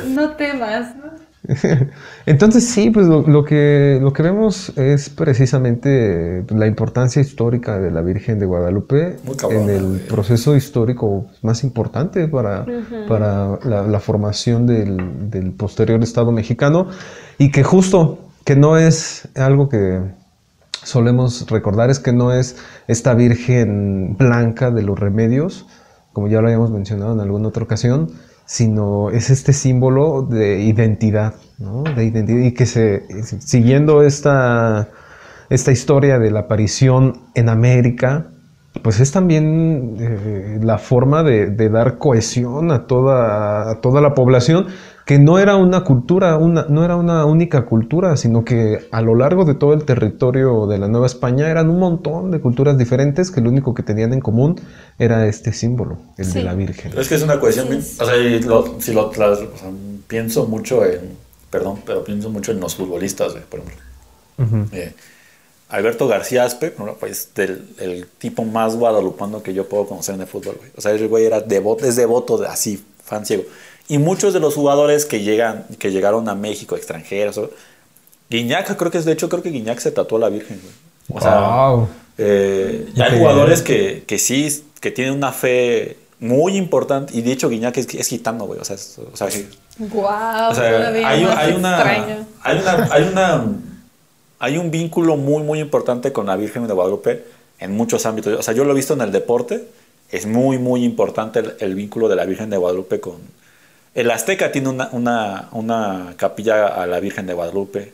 no 0.07 0.31
temas. 0.35 0.95
¿no? 0.95 1.07
Entonces 2.25 2.67
sí, 2.67 2.89
pues 2.89 3.07
lo, 3.07 3.21
lo 3.21 3.43
que, 3.45 3.99
lo 4.01 4.11
que 4.11 4.23
vemos 4.23 4.73
es 4.77 5.09
precisamente 5.09 6.43
la 6.49 6.67
importancia 6.67 7.21
histórica 7.21 7.79
de 7.79 7.91
la 7.91 8.01
Virgen 8.01 8.39
de 8.39 8.45
Guadalupe 8.45 9.17
en 9.49 9.69
el 9.69 9.85
güey. 9.85 10.07
proceso 10.07 10.55
histórico 10.55 11.27
más 11.41 11.63
importante 11.63 12.27
para, 12.27 12.65
para 13.07 13.59
la, 13.63 13.83
la 13.83 13.99
formación 13.99 14.65
del, 14.65 15.29
del 15.29 15.53
posterior 15.53 16.01
Estado 16.03 16.31
mexicano 16.31 16.87
y 17.37 17.51
que 17.51 17.63
justo, 17.63 18.19
que 18.43 18.55
no 18.55 18.77
es 18.77 19.29
algo 19.35 19.69
que 19.69 20.01
solemos 20.83 21.49
recordar, 21.49 21.89
es 21.89 21.99
que 21.99 22.13
no 22.13 22.33
es 22.33 22.57
esta 22.87 23.13
Virgen 23.13 24.15
blanca 24.17 24.71
de 24.71 24.83
los 24.83 24.99
remedios, 24.99 25.65
como 26.17 26.29
ya 26.29 26.41
lo 26.41 26.47
habíamos 26.47 26.71
mencionado 26.71 27.13
en 27.13 27.19
alguna 27.19 27.49
otra 27.49 27.63
ocasión, 27.63 28.07
sino 28.43 29.11
es 29.11 29.29
este 29.29 29.53
símbolo 29.53 30.23
de 30.23 30.63
identidad. 30.63 31.35
De 31.95 32.05
identidad 32.05 32.43
y 32.43 32.55
que 32.55 32.65
se, 32.65 33.03
siguiendo 33.37 34.01
esta, 34.01 34.89
esta 35.51 35.71
historia 35.71 36.17
de 36.17 36.31
la 36.31 36.39
aparición 36.39 37.21
en 37.35 37.49
América, 37.49 38.31
pues 38.81 38.99
es 38.99 39.11
también 39.11 39.97
eh, 39.99 40.59
la 40.59 40.79
forma 40.79 41.21
de, 41.21 41.51
de 41.51 41.69
dar 41.69 41.99
cohesión 41.99 42.71
a 42.71 42.87
toda, 42.87 43.69
a 43.69 43.79
toda 43.79 44.01
la 44.01 44.15
población, 44.15 44.65
que 45.07 45.17
no 45.19 45.39
era 45.39 45.55
una 45.55 45.83
cultura, 45.85 46.37
una, 46.37 46.65
no 46.69 46.83
era 46.83 46.97
una 46.97 47.25
única 47.25 47.65
cultura, 47.65 48.17
sino 48.17 48.43
que 48.43 48.87
a 48.91 49.01
lo 49.01 49.15
largo 49.15 49.45
de 49.45 49.55
todo 49.55 49.73
el 49.73 49.85
territorio 49.85 50.67
de 50.67 50.77
la 50.77 50.87
Nueva 50.89 51.07
España 51.07 51.49
eran 51.49 51.69
un 51.69 51.79
montón 51.79 52.29
de 52.29 52.39
culturas 52.41 52.77
diferentes 52.77 53.31
que 53.31 53.39
lo 53.41 53.49
único 53.49 53.73
que 53.73 53.83
tenían 53.83 54.11
en 54.13 54.19
común 54.19 54.59
era 54.99 55.25
este 55.27 55.53
símbolo, 55.53 55.97
el 56.17 56.25
Sí. 56.25 56.33
de 56.33 56.43
la 56.43 56.53
Virgen. 56.55 56.91
Es 56.97 57.07
que 57.07 57.15
es 57.15 57.23
una 57.23 57.39
cuestión, 57.39 57.69
Sí, 57.81 57.97
o 58.01 58.05
sea, 58.05 58.17
y 58.17 58.39
lo- 58.41 58.75
si 58.81 58.91
lo 58.93 59.09
tras- 59.09 59.39
o 59.39 59.57
sea, 59.57 59.71
pienso 60.09 60.45
mucho 60.45 60.85
en, 60.85 60.99
perdón, 61.49 61.79
pero 61.85 62.03
pienso 62.03 62.29
mucho 62.29 62.51
en 62.51 62.59
los 62.59 62.75
futbolistas, 62.75 63.31
güey, 63.31 63.43
por 63.45 63.61
ejemplo. 63.61 64.77
Eh, 64.77 64.93
Alberto 65.69 66.07
García 66.07 66.43
Aspe, 66.43 66.73
¿no? 66.77 66.93
pues 66.95 67.29
del, 67.35 67.65
el 67.79 68.07
tipo 68.17 68.43
más 68.45 68.75
guadalupano 68.75 69.41
que 69.41 69.53
yo 69.53 69.67
puedo 69.67 69.85
conocer 69.85 70.15
en 70.15 70.21
el 70.21 70.27
fútbol, 70.27 70.55
güey. 70.57 70.69
O 70.77 70.81
sea, 70.81 70.93
ese 70.93 71.07
güey 71.07 71.25
era 71.25 71.39
devoto, 71.41 71.85
es 71.85 71.95
devoto 71.95 72.37
de 72.37 72.47
así, 72.47 72.83
fan 73.03 73.25
ciego. 73.25 73.43
Y 73.87 73.97
muchos 73.99 74.33
de 74.33 74.39
los 74.39 74.55
jugadores 74.55 75.05
que 75.05 75.21
llegan, 75.21 75.65
que 75.79 75.91
llegaron 75.91 76.27
a 76.29 76.35
México, 76.35 76.75
extranjeros, 76.75 77.39
Guiñac, 78.29 78.75
creo 78.75 78.91
que 78.91 78.97
es, 78.97 79.05
de 79.05 79.13
hecho, 79.13 79.29
creo 79.29 79.41
que 79.41 79.49
Guiñac 79.49 79.79
se 79.79 79.91
tatuó 79.91 80.17
a 80.17 80.21
la 80.21 80.29
Virgen, 80.29 80.59
güey. 80.61 81.17
O 81.17 81.21
sea, 81.21 81.39
Wow. 81.69 81.87
eh, 82.17 82.87
hay 82.99 83.17
jugadores 83.17 83.61
que, 83.61 84.03
que 84.05 84.17
sí, 84.19 84.63
que 84.81 84.91
tienen 84.91 85.13
una 85.13 85.31
fe 85.31 85.97
muy 86.19 86.57
importante, 86.57 87.15
y 87.17 87.21
de 87.21 87.31
hecho 87.31 87.47
Guiñac 87.47 87.77
es, 87.77 87.87
es 87.95 88.07
gitano, 88.07 88.45
güey. 88.45 88.59
O 88.59 88.65
sea, 88.65 88.75
es- 88.75 88.99
o 88.99 89.15
sea, 89.15 89.31
sí. 89.31 89.47
Guau, 89.79 90.51
O 90.51 90.55
sea, 90.55 90.89
hay, 90.89 91.03
hay 91.03 91.23
una, 91.23 91.37
hay 91.39 91.53
una, 92.57 92.87
hay 92.91 93.03
una, 93.03 93.45
hay 94.39 94.57
un 94.57 94.69
vínculo 94.71 95.15
muy, 95.15 95.43
muy 95.43 95.59
importante 95.61 96.11
con 96.11 96.25
la 96.25 96.35
Virgen 96.35 96.67
de 96.67 96.73
Guadalupe 96.73 97.23
en 97.59 97.77
muchos 97.77 98.05
ámbitos. 98.05 98.37
O 98.37 98.43
sea, 98.43 98.53
yo 98.53 98.65
lo 98.65 98.73
he 98.73 98.75
visto 98.75 98.93
en 98.95 99.01
el 99.01 99.11
deporte. 99.13 99.65
Es 100.11 100.25
muy, 100.25 100.57
muy 100.57 100.83
importante 100.83 101.39
el, 101.39 101.53
el 101.59 101.75
vínculo 101.75 102.09
de 102.09 102.15
la 102.17 102.25
Virgen 102.25 102.49
de 102.49 102.57
Guadalupe 102.57 102.99
con... 102.99 103.15
El 103.97 104.11
Azteca 104.11 104.51
tiene 104.51 104.69
una, 104.69 104.89
una, 104.91 105.49
una 105.53 106.13
capilla 106.17 106.67
a 106.67 106.85
la 106.85 106.99
Virgen 106.99 107.25
de 107.25 107.33
Guadalupe. 107.33 107.91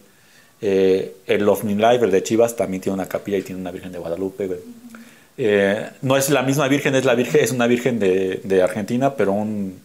Eh, 0.61 1.15
el 1.27 1.45
Me 1.63 1.75
Live, 1.75 1.99
el 2.03 2.11
de 2.11 2.21
Chivas, 2.21 2.57
también 2.57 2.81
tiene 2.81 2.95
una 2.95 3.05
capilla 3.07 3.37
y 3.37 3.41
tiene 3.41 3.61
una 3.61 3.71
Virgen 3.71 3.93
de 3.93 3.99
Guadalupe. 3.99 4.47
güey. 4.47 4.59
Eh, 5.37 5.89
no 6.01 6.17
es 6.17 6.29
la 6.29 6.41
misma 6.43 6.67
Virgen, 6.67 6.93
es 6.95 7.05
la 7.05 7.15
Virgen, 7.15 7.41
es 7.41 7.51
una 7.51 7.67
Virgen 7.67 7.99
de, 7.99 8.41
de 8.43 8.61
Argentina, 8.61 9.15
pero 9.15 9.31
un, 9.31 9.79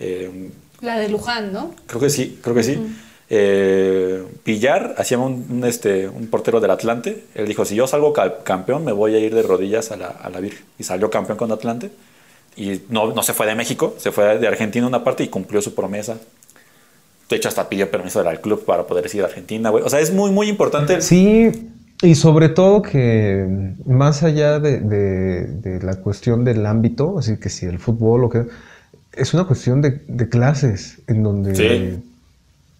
eh, 0.00 0.28
un 0.28 0.52
La 0.80 0.98
de 0.98 1.08
Luján, 1.08 1.52
¿no? 1.52 1.72
Creo 1.86 2.00
que 2.00 2.10
sí, 2.10 2.40
creo 2.42 2.56
que 2.56 2.64
sí. 2.64 2.78
Pillar, 4.42 4.96
hacía 4.98 5.18
un, 5.18 5.46
un, 5.48 5.64
este, 5.64 6.08
un 6.08 6.26
portero 6.26 6.60
del 6.60 6.72
Atlante. 6.72 7.22
Él 7.36 7.46
dijo, 7.46 7.64
si 7.64 7.76
yo 7.76 7.86
salgo 7.86 8.12
ca- 8.12 8.42
campeón, 8.42 8.84
me 8.84 8.90
voy 8.90 9.14
a 9.14 9.18
ir 9.20 9.32
de 9.32 9.42
rodillas 9.42 9.92
a 9.92 9.96
la, 9.96 10.08
a 10.08 10.28
la 10.28 10.40
Virgen. 10.40 10.64
Y 10.78 10.82
salió 10.82 11.08
campeón 11.08 11.38
con 11.38 11.52
Atlante. 11.52 11.92
Y 12.56 12.82
no, 12.90 13.12
no 13.14 13.22
se 13.22 13.32
fue 13.32 13.46
de 13.46 13.54
México, 13.54 13.94
se 13.98 14.12
fue 14.12 14.38
de 14.38 14.46
Argentina 14.46 14.86
una 14.86 15.02
parte 15.04 15.22
y 15.24 15.28
cumplió 15.28 15.62
su 15.62 15.74
promesa. 15.74 16.18
De 17.28 17.36
hecho, 17.36 17.48
hasta 17.48 17.68
pidió 17.68 17.90
permiso 17.90 18.22
del 18.22 18.40
club 18.40 18.64
para 18.64 18.86
poder 18.86 19.08
ir 19.14 19.22
a 19.22 19.26
Argentina, 19.26 19.70
güey. 19.70 19.82
O 19.84 19.88
sea, 19.88 20.00
es 20.00 20.12
muy, 20.12 20.30
muy 20.30 20.48
importante. 20.48 21.00
Sí, 21.00 21.70
y 22.02 22.14
sobre 22.14 22.50
todo 22.50 22.82
que 22.82 23.46
más 23.86 24.22
allá 24.22 24.58
de, 24.60 24.80
de- 24.80 25.46
de 25.46 25.82
la 25.82 25.96
cuestión 25.96 26.44
del 26.44 26.66
ámbito, 26.66 27.18
así 27.18 27.38
que 27.38 27.48
si 27.48 27.64
el 27.64 27.78
fútbol 27.78 28.24
o 28.24 28.28
que 28.28 28.44
es 29.14 29.32
una 29.32 29.44
cuestión 29.44 29.80
de, 29.80 30.02
de 30.08 30.28
clases, 30.28 30.98
en 31.06 31.22
donde 31.22 31.54
Sí. 31.54 32.02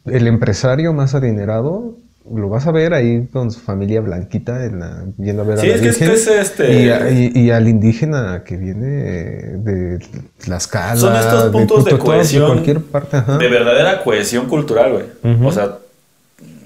el 0.06 0.26
empresario 0.26 0.92
más 0.92 1.14
adinerado 1.14 1.94
lo 2.34 2.48
vas 2.48 2.66
a 2.66 2.72
ver 2.72 2.94
ahí 2.94 3.26
con 3.32 3.50
su 3.50 3.60
familia 3.60 4.00
blanquita 4.00 4.64
en 4.64 4.80
la- 4.80 5.04
yendo 5.18 5.42
a 5.42 5.44
ver 5.44 5.58
Sí, 5.58 5.66
a 5.66 5.68
la 5.70 5.74
es 5.76 5.80
que 5.82 5.88
es- 5.88 5.98
Virgen, 6.00 6.14
es 6.14 6.26
este- 6.28 6.82
y, 6.82 6.88
a- 6.90 7.10
y- 7.10 7.32
y 7.34 7.50
al 7.50 7.68
indígena 7.68 8.42
que 8.44 8.56
viene 8.56 8.86
de 8.86 9.98
las 10.46 10.66
casas 10.68 11.00
Son 11.00 11.16
estos 11.16 11.50
puntos 11.50 11.84
de, 11.84 11.98
cohesión. 11.98 12.46
cualquier 12.52 12.80
parte, 12.80 13.16
ajá. 13.18 13.38
De 13.38 13.48
verdadera 13.48 14.02
cohesión 14.04 14.46
cultural, 14.48 14.92
güey. 14.92 15.44
O 15.44 15.50
sea, 15.52 15.78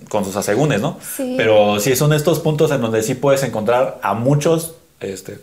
con 0.08 0.24
sus 0.24 0.36
asegúnes, 0.36 0.80
¿no? 0.80 0.98
Sí. 1.00 1.34
Pero 1.36 1.80
sí 1.80 1.96
son 1.96 2.12
estos 2.12 2.38
puntos 2.40 2.70
en 2.70 2.80
donde 2.80 3.02
sí 3.02 3.14
puedes 3.14 3.42
encontrar 3.42 3.98
a 4.02 4.14
muchos 4.14 4.74
este, 5.00 5.38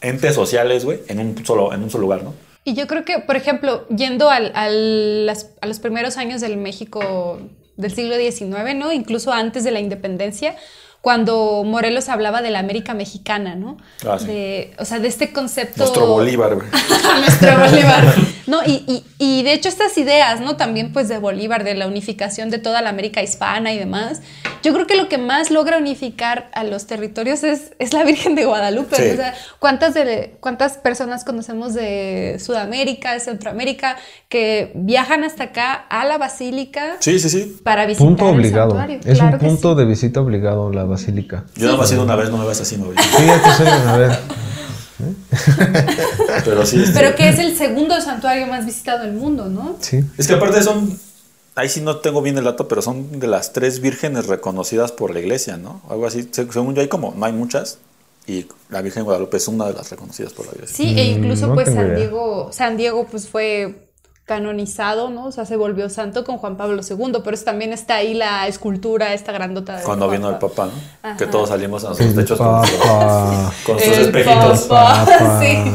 entes 0.00 0.34
sociales, 0.34 0.84
güey, 0.84 1.00
en 1.08 1.20
un 1.20 1.44
solo, 1.46 1.72
en 1.72 1.82
un 1.82 1.90
solo 1.90 2.02
lugar, 2.02 2.22
¿no? 2.24 2.34
Y 2.64 2.74
yo 2.74 2.86
creo 2.86 3.04
que, 3.04 3.18
por 3.20 3.36
ejemplo, 3.36 3.86
yendo 3.88 4.28
al- 4.30 4.52
al- 4.54 5.26
las- 5.26 5.50
a 5.60 5.66
los 5.66 5.78
primeros 5.80 6.16
años 6.18 6.40
del 6.40 6.56
México 6.56 7.38
del 7.80 7.92
siglo 7.92 8.16
XIX, 8.16 8.74
¿no? 8.74 8.92
Incluso 8.92 9.32
antes 9.32 9.64
de 9.64 9.70
la 9.70 9.80
independencia, 9.80 10.56
cuando 11.00 11.62
Morelos 11.64 12.08
hablaba 12.08 12.42
de 12.42 12.50
la 12.50 12.58
América 12.58 12.92
mexicana, 12.94 13.54
¿no? 13.54 13.78
Ah, 14.06 14.18
sí. 14.18 14.26
de, 14.26 14.74
o 14.78 14.84
sea, 14.84 14.98
de 14.98 15.08
este 15.08 15.32
concepto... 15.32 15.78
Nuestro 15.84 16.06
Bolívar, 16.06 16.54
güey. 16.56 16.66
nuestro 17.20 17.58
Bolívar. 17.58 18.14
No, 18.46 18.64
y, 18.66 18.82
y- 18.88 19.04
y 19.20 19.42
de 19.44 19.52
hecho 19.52 19.68
estas 19.68 19.96
ideas, 19.96 20.40
¿no? 20.40 20.56
También 20.56 20.92
pues 20.92 21.06
de 21.08 21.18
Bolívar, 21.18 21.62
de 21.62 21.74
la 21.76 21.86
unificación 21.86 22.50
de 22.50 22.58
toda 22.58 22.82
la 22.82 22.88
América 22.90 23.22
hispana 23.22 23.72
y 23.72 23.78
demás. 23.78 24.22
Yo 24.64 24.72
creo 24.74 24.88
que 24.88 24.96
lo 24.96 25.08
que 25.08 25.18
más 25.18 25.52
logra 25.52 25.78
unificar 25.78 26.50
a 26.52 26.64
los 26.64 26.88
territorios 26.88 27.44
es, 27.44 27.74
es 27.78 27.92
la 27.92 28.02
Virgen 28.02 28.34
de 28.34 28.46
Guadalupe. 28.46 28.96
Sí. 28.96 29.08
O 29.12 29.14
sea, 29.16 29.34
¿cuántas, 29.60 29.94
de, 29.94 30.34
¿cuántas 30.40 30.78
personas 30.78 31.22
conocemos 31.24 31.74
de 31.74 32.38
Sudamérica, 32.44 33.12
de 33.12 33.20
Centroamérica, 33.20 33.96
que 34.28 34.72
viajan 34.74 35.22
hasta 35.22 35.44
acá 35.44 35.72
a 35.88 36.04
la 36.04 36.18
Basílica 36.18 36.96
Sí, 36.98 37.20
sí, 37.20 37.28
sí. 37.28 37.56
para 37.62 37.86
visitar 37.86 38.04
Punto 38.08 38.30
el 38.30 38.34
obligado. 38.34 38.70
santuario? 38.70 38.98
Es 39.04 39.18
Claro 39.18 39.38
un 39.40 39.46
punto 39.48 39.72
sí. 39.74 39.78
de 39.78 39.84
visita 39.84 40.20
obligado 40.20 40.72
la 40.72 40.84
basílica. 40.90 41.44
Yo 41.56 41.66
nada 41.66 41.78
más 41.78 41.90
he 41.90 41.94
ido 41.94 42.04
una 42.04 42.16
vez, 42.16 42.28
no 42.30 42.36
me 42.38 42.44
vas 42.44 42.60
así, 42.60 42.76
no, 42.76 42.86
güey. 42.86 42.98
Sí, 42.98 43.26
ya 43.26 43.42
te 43.42 43.52
sé, 43.64 43.68
a 43.70 43.96
ver. 43.96 44.18
Pero 46.44 46.66
sí. 46.66 46.82
este- 46.82 46.92
Pero 46.98 47.16
que 47.16 47.28
es 47.28 47.38
el 47.38 47.56
segundo 47.56 48.00
santuario 48.00 48.46
más 48.46 48.66
visitado 48.66 49.02
del 49.04 49.12
mundo, 49.12 49.46
¿no? 49.48 49.76
Sí. 49.80 50.04
Es 50.18 50.26
que 50.26 50.34
aparte 50.34 50.62
son. 50.62 50.98
Ahí 51.56 51.68
sí 51.68 51.80
no 51.80 51.96
tengo 51.98 52.22
bien 52.22 52.38
el 52.38 52.44
dato, 52.44 52.68
pero 52.68 52.80
son 52.80 53.18
de 53.18 53.26
las 53.26 53.52
tres 53.52 53.80
vírgenes 53.80 54.26
reconocidas 54.26 54.92
por 54.92 55.12
la 55.12 55.18
iglesia, 55.20 55.56
¿no? 55.56 55.82
Algo 55.90 56.06
así. 56.06 56.28
Se- 56.30 56.50
Según 56.50 56.74
yo, 56.74 56.80
hay 56.80 56.88
como. 56.88 57.12
No 57.16 57.26
hay 57.26 57.32
muchas. 57.32 57.78
Y 58.26 58.46
la 58.68 58.82
Virgen 58.82 59.00
de 59.00 59.04
Guadalupe 59.04 59.36
es 59.38 59.48
una 59.48 59.66
de 59.66 59.72
las 59.74 59.90
reconocidas 59.90 60.32
por 60.32 60.46
la 60.46 60.52
iglesia. 60.52 60.76
Sí, 60.76 60.94
e 60.96 61.12
Mm, 61.16 61.18
incluso 61.24 61.48
no 61.48 61.54
pues 61.54 61.68
San 61.68 61.86
idea. 61.86 61.96
Diego, 61.96 62.50
San 62.52 62.76
Diego 62.76 63.06
pues 63.10 63.28
fue 63.28 63.89
canonizado, 64.30 65.10
¿no? 65.10 65.26
O 65.26 65.32
sea, 65.32 65.44
se 65.44 65.56
volvió 65.56 65.90
santo 65.90 66.24
con 66.24 66.38
Juan 66.38 66.56
Pablo 66.56 66.82
II, 66.88 67.20
pero 67.24 67.34
es- 67.34 67.44
también 67.44 67.72
está 67.72 67.96
ahí 67.96 68.14
la 68.14 68.46
escultura, 68.46 69.12
esta 69.12 69.32
grandota 69.32 69.78
de 69.78 69.82
Cuando 69.82 70.08
vino 70.08 70.30
el 70.30 70.38
papá, 70.38 70.66
¿no? 70.66 70.72
Ajá. 71.02 71.16
Que 71.16 71.26
todos 71.26 71.48
salimos 71.48 71.82
a 71.84 71.88
nuestros 71.88 72.14
techos 72.14 72.38
con, 72.38 73.78
sus 73.80 73.88
El 73.88 74.00
espejitos. 74.02 74.68
Sí. 75.40 75.72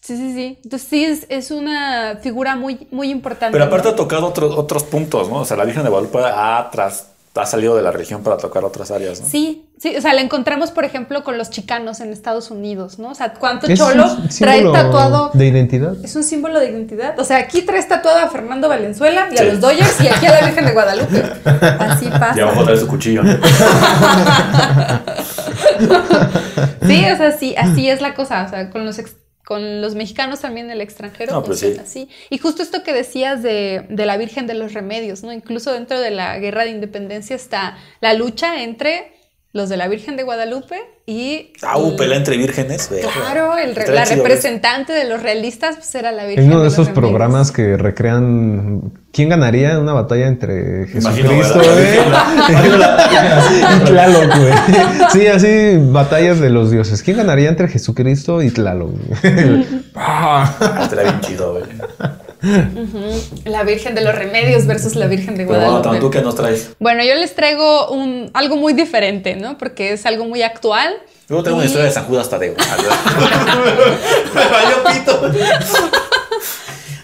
Sí, 0.00 0.16
sí, 0.16 0.34
sí. 0.34 0.58
Entonces 0.64 0.88
sí, 0.88 1.04
es, 1.04 1.26
es 1.28 1.50
una 1.52 2.18
figura 2.22 2.54
muy, 2.56 2.86
muy 2.90 3.10
importante. 3.10 3.52
Pero 3.52 3.64
aparte 3.64 3.88
¿no? 3.88 3.94
ha 3.94 3.96
tocado 3.96 4.26
otros 4.26 4.54
otros 4.56 4.82
puntos, 4.84 5.28
¿no? 5.28 5.36
O 5.40 5.44
sea, 5.44 5.56
la 5.56 5.64
Virgen 5.64 5.82
de 5.84 5.90
Guadalupe 5.90 6.18
ha, 6.24 6.68
tras- 6.72 7.06
ha 7.36 7.46
salido 7.46 7.76
de 7.76 7.82
la 7.82 7.90
región 7.90 8.22
para 8.22 8.36
tocar 8.36 8.64
otras 8.64 8.90
áreas, 8.90 9.20
¿no? 9.20 9.28
Sí, 9.28 9.68
sí, 9.78 9.94
o 9.96 10.00
sea, 10.00 10.12
la 10.14 10.20
encontramos, 10.22 10.70
por 10.70 10.84
ejemplo, 10.84 11.22
con 11.24 11.36
los 11.38 11.50
chicanos 11.50 12.00
en 12.00 12.12
Estados 12.12 12.50
Unidos, 12.50 12.98
¿no? 12.98 13.10
O 13.10 13.14
sea, 13.14 13.34
¿cuánto 13.34 13.66
cholo 13.74 14.04
trae 14.38 14.62
tatuado? 14.72 15.30
de 15.34 15.46
identidad. 15.46 15.94
Es 16.04 16.16
un 16.16 16.22
símbolo 16.24 16.58
de 16.60 16.70
identidad. 16.70 17.18
O 17.18 17.24
sea, 17.24 17.38
aquí 17.38 17.62
traes 17.62 17.88
tatuado 17.88 18.18
a 18.18 18.28
Fernando 18.28 18.68
Valenzuela 18.68 19.28
y 19.34 19.38
a 19.38 19.44
los 19.44 19.60
Dodgers 19.60 20.00
y 20.00 20.08
aquí 20.08 20.26
a 20.26 20.32
la 20.40 20.46
Virgen 20.46 20.64
de 20.66 20.72
Guadalupe. 20.72 21.22
Así 21.78 22.06
pasa. 22.10 22.34
Y 22.36 22.40
abajo 22.40 22.64
trae 22.64 22.76
su 22.78 22.86
cuchillo, 22.86 23.22
¿no? 23.22 23.32
Sí, 26.86 27.04
o 27.12 27.16
sea, 27.16 27.32
sí, 27.32 27.54
así 27.56 27.88
es 27.90 28.00
la 28.00 28.14
cosa. 28.14 28.44
O 28.44 28.48
sea, 28.48 28.70
con 28.70 28.84
los, 28.86 28.98
ex- 28.98 29.16
con 29.46 29.80
los 29.80 29.94
mexicanos 29.94 30.40
también 30.40 30.66
del 30.66 30.80
extranjero 30.80 31.32
No, 31.32 31.44
pues 31.44 31.60
sí. 31.60 31.76
así. 31.80 32.08
Y 32.30 32.38
justo 32.38 32.64
esto 32.64 32.82
que 32.82 32.92
decías 32.92 33.44
de, 33.44 33.86
de 33.88 34.04
la 34.04 34.16
Virgen 34.16 34.48
de 34.48 34.54
los 34.54 34.72
Remedios, 34.72 35.22
¿no? 35.22 35.32
Incluso 35.32 35.72
dentro 35.72 36.00
de 36.00 36.10
la 36.10 36.36
guerra 36.40 36.64
de 36.64 36.70
independencia 36.70 37.36
está 37.36 37.78
la 38.00 38.12
lucha 38.12 38.64
entre 38.64 39.12
los 39.56 39.68
de 39.68 39.76
la 39.76 39.88
Virgen 39.88 40.16
de 40.16 40.22
Guadalupe 40.22 40.76
y. 41.06 41.52
Ah, 41.62 41.76
y- 41.78 41.96
pelea 41.96 42.18
entre 42.18 42.36
vírgenes. 42.36 42.88
Claro, 42.88 43.56
el 43.56 43.74
la 43.94 44.04
representante 44.04 44.92
de 44.92 45.08
los 45.08 45.22
realistas 45.22 45.76
pues, 45.76 45.94
era 45.94 46.12
la 46.12 46.26
Virgen. 46.26 46.44
Es 46.44 46.50
uno 46.50 46.62
de 46.62 46.68
esos 46.68 46.86
Remedios. 46.88 47.10
programas 47.10 47.52
que 47.52 47.76
recrean 47.76 48.92
quién 49.12 49.28
ganaría 49.30 49.72
en 49.72 49.78
una 49.78 49.92
batalla 49.94 50.26
entre 50.26 50.86
Jesucristo 50.88 51.60
y 51.62 51.66
Tlaloc, 53.86 54.36
güey. 54.38 54.52
Sí, 55.12 55.26
así 55.26 55.76
batallas 55.90 56.38
de 56.40 56.50
los 56.50 56.70
dioses. 56.70 57.02
¿Quién 57.02 57.16
ganaría 57.16 57.48
entre 57.48 57.68
Jesucristo 57.68 58.42
y 58.42 58.50
Tlaloc? 58.50 58.90
Ah. 59.94 60.52
Ah, 60.68 60.80
Estaría 60.82 61.04
bien 61.04 61.20
chido, 61.20 61.52
güey. 61.52 61.64
La 63.44 63.62
Virgen 63.64 63.94
de 63.94 64.00
los 64.02 64.14
Remedios 64.14 64.66
versus 64.66 64.94
la 64.94 65.06
Virgen 65.06 65.36
de 65.36 65.46
Pero 65.46 65.58
bueno, 65.58 65.72
Guadalupe. 65.78 66.00
¿tú 66.00 66.10
qué 66.10 66.22
nos 66.22 66.34
traes? 66.34 66.70
Bueno, 66.78 67.02
yo 67.04 67.14
les 67.14 67.34
traigo 67.34 67.90
un, 67.90 68.30
algo 68.34 68.56
muy 68.56 68.72
diferente, 68.72 69.36
¿no? 69.36 69.58
Porque 69.58 69.92
es 69.92 70.06
algo 70.06 70.24
muy 70.26 70.42
actual. 70.42 70.94
Luego 71.28 71.42
tengo 71.42 71.56
una 71.56 71.66
historia 71.66 71.86
de 71.86 71.92
San 71.92 72.04
Judas 72.04 72.30
Tadeo. 72.30 72.54
Me 74.34 74.44
valió 74.44 74.84
pito. 74.84 75.32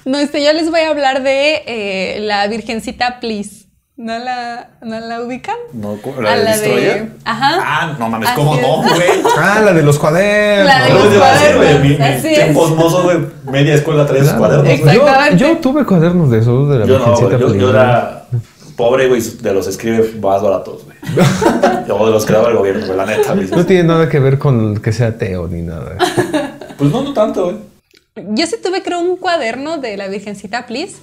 No, 0.05 0.18
este, 0.18 0.43
yo 0.43 0.53
les 0.53 0.70
voy 0.70 0.80
a 0.80 0.88
hablar 0.88 1.22
de 1.22 1.62
eh, 1.66 2.18
la 2.20 2.47
Virgencita 2.49 3.20
Please. 3.20 3.62
¿No 4.03 4.19
la, 4.19 4.69
¿no 4.83 4.99
la 4.99 5.21
ubican? 5.21 5.55
No, 5.73 5.97
¿cómo? 6.03 6.19
A 6.19 6.23
¿La 6.23 6.37
de 6.37 6.45
la 6.45 6.57
de-? 6.57 7.09
Ajá. 7.25 7.59
Ah, 7.63 7.97
no 8.01 8.09
mames, 8.09 8.31
Así 8.31 8.37
¿cómo 8.37 8.57
es. 8.57 8.63
no, 8.63 8.77
güey? 8.79 9.09
Ah, 9.39 9.61
la 9.65 9.73
de 9.73 9.83
los 9.85 9.97
cuadernos. 9.97 10.67
La 10.67 10.85
de 10.87 10.93
No, 10.93 11.05
los 11.05 11.15
cuadernos, 11.19 12.01
así 12.01 12.29
es. 12.29 12.35
tiempos 12.35 12.71
mozos, 12.75 13.05
güey, 13.05 13.19
media 13.45 13.75
escuela 13.75 14.05
traía 14.05 14.25
sus 14.25 14.33
Claro. 14.33 14.41
cuadernos. 14.57 14.73
Exactamente. 14.73 15.37
Yo, 15.37 15.49
yo 15.49 15.57
tuve 15.59 15.85
cuadernos 15.87 16.31
de 16.33 16.39
esos 16.41 16.69
de 16.69 16.79
la 16.81 16.87
Yo 16.87 16.99
no, 16.99 17.31
yo, 17.39 17.55
yo 17.55 17.71
era 17.71 18.25
pobre, 18.77 19.07
güey, 19.07 19.21
de 19.21 19.55
los 19.55 19.69
escribe 19.69 20.15
más 20.21 20.43
baratos, 20.43 20.85
güey. 20.85 20.97
Yo 21.87 22.07
de 22.07 22.11
los 22.13 22.25
que 22.27 22.33
daba 22.33 22.49
el 22.49 22.57
gobierno, 22.57 22.85
güey, 22.87 22.97
la 22.97 23.07
neta. 23.07 23.35
No 23.37 23.65
tiene 23.67 23.85
nada 23.85 24.09
que 24.09 24.19
ver 24.19 24.39
con 24.39 24.81
que 24.83 24.93
sea 24.93 25.09
ateo 25.09 25.47
ni 25.47 25.63
nada. 25.63 25.97
Pues 26.77 26.91
no, 26.91 27.03
no 27.03 27.13
tanto, 27.13 27.45
güey. 27.45 27.57
Yo 28.35 28.47
sí 28.47 28.57
tuve, 28.63 28.83
creo, 28.83 28.99
un 29.01 29.17
cuaderno 29.17 29.79
de 29.79 29.97
la 29.97 30.09
Virgencita 30.09 30.67
Please. 30.67 30.97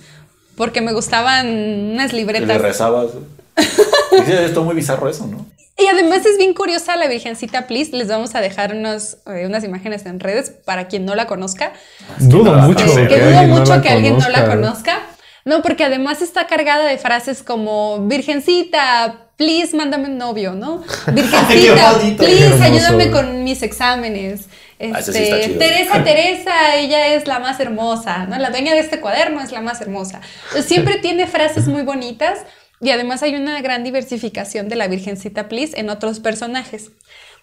Porque 0.59 0.81
me 0.81 0.91
gustaban 0.91 1.47
unas 1.93 2.11
Y 2.11 2.17
le 2.17 2.21
libretas. 2.21 2.61
rezabas. 2.61 3.11
Y 3.55 3.61
sí, 4.25 4.33
es 4.33 4.53
todo 4.53 4.65
muy 4.65 4.75
bizarro 4.75 5.07
eso, 5.07 5.25
¿no? 5.25 5.45
Y 5.77 5.87
además 5.87 6.25
es 6.25 6.37
bien 6.37 6.53
curiosa 6.53 6.97
la 6.97 7.07
Virgencita 7.07 7.65
Please. 7.65 7.95
Les 7.95 8.09
vamos 8.09 8.35
a 8.35 8.41
dejar 8.41 8.75
unos, 8.75 9.19
eh, 9.27 9.45
unas 9.45 9.63
imágenes 9.63 10.05
en 10.05 10.19
redes 10.19 10.49
para 10.49 10.89
quien 10.89 11.05
no 11.05 11.15
la 11.15 11.27
conozca. 11.27 11.71
Dudo 12.19 12.57
no 12.57 12.67
mucho 12.67 12.83
que 12.93 13.07
que 13.07 13.19
dudo 13.19 13.27
alguien 13.29 13.49
no 13.51 13.59
mucho 13.59 13.73
la 13.73 13.81
que 13.81 13.87
alguien 13.87 14.17
no 14.17 14.27
la 14.27 14.47
conozca. 14.47 14.99
No, 15.45 15.61
porque 15.61 15.85
además 15.85 16.21
está 16.21 16.45
cargada 16.45 16.85
de 16.85 16.97
frases 16.97 17.41
como 17.41 18.05
Virgencita, 18.07 19.29
please, 19.37 19.77
mándame 19.77 20.07
un 20.09 20.17
novio, 20.17 20.55
¿no? 20.55 20.83
Virgencita, 21.07 21.93
please, 22.17 22.61
ayúdame 22.61 23.11
con 23.11 23.45
mis 23.45 23.63
exámenes. 23.63 24.49
Ah, 24.79 25.01
sí 25.01 25.11
Este, 25.11 25.23
está 25.23 25.41
chido. 25.41 25.59
Teresa, 25.59 26.03
Teresa, 26.03 26.75
ella 26.75 27.07
es 27.15 27.27
la 27.27 27.39
más 27.39 27.59
hermosa, 27.59 28.25
¿no? 28.25 28.37
La 28.37 28.49
dueña 28.49 28.73
de 28.73 28.79
este 28.79 28.99
cuaderno 28.99 29.41
es 29.41 29.51
la 29.51 29.61
más 29.61 29.81
hermosa. 29.81 30.21
Siempre 30.63 30.97
tiene 31.01 31.27
frases 31.27 31.67
muy 31.67 31.81
bonitas 31.81 32.39
y 32.81 32.91
además 32.91 33.23
hay 33.23 33.35
una 33.35 33.61
gran 33.61 33.83
diversificación 33.83 34.69
de 34.69 34.75
la 34.75 34.87
Virgencita 34.87 35.49
Please 35.49 35.79
en 35.79 35.89
otros 35.89 36.19
personajes. 36.19 36.91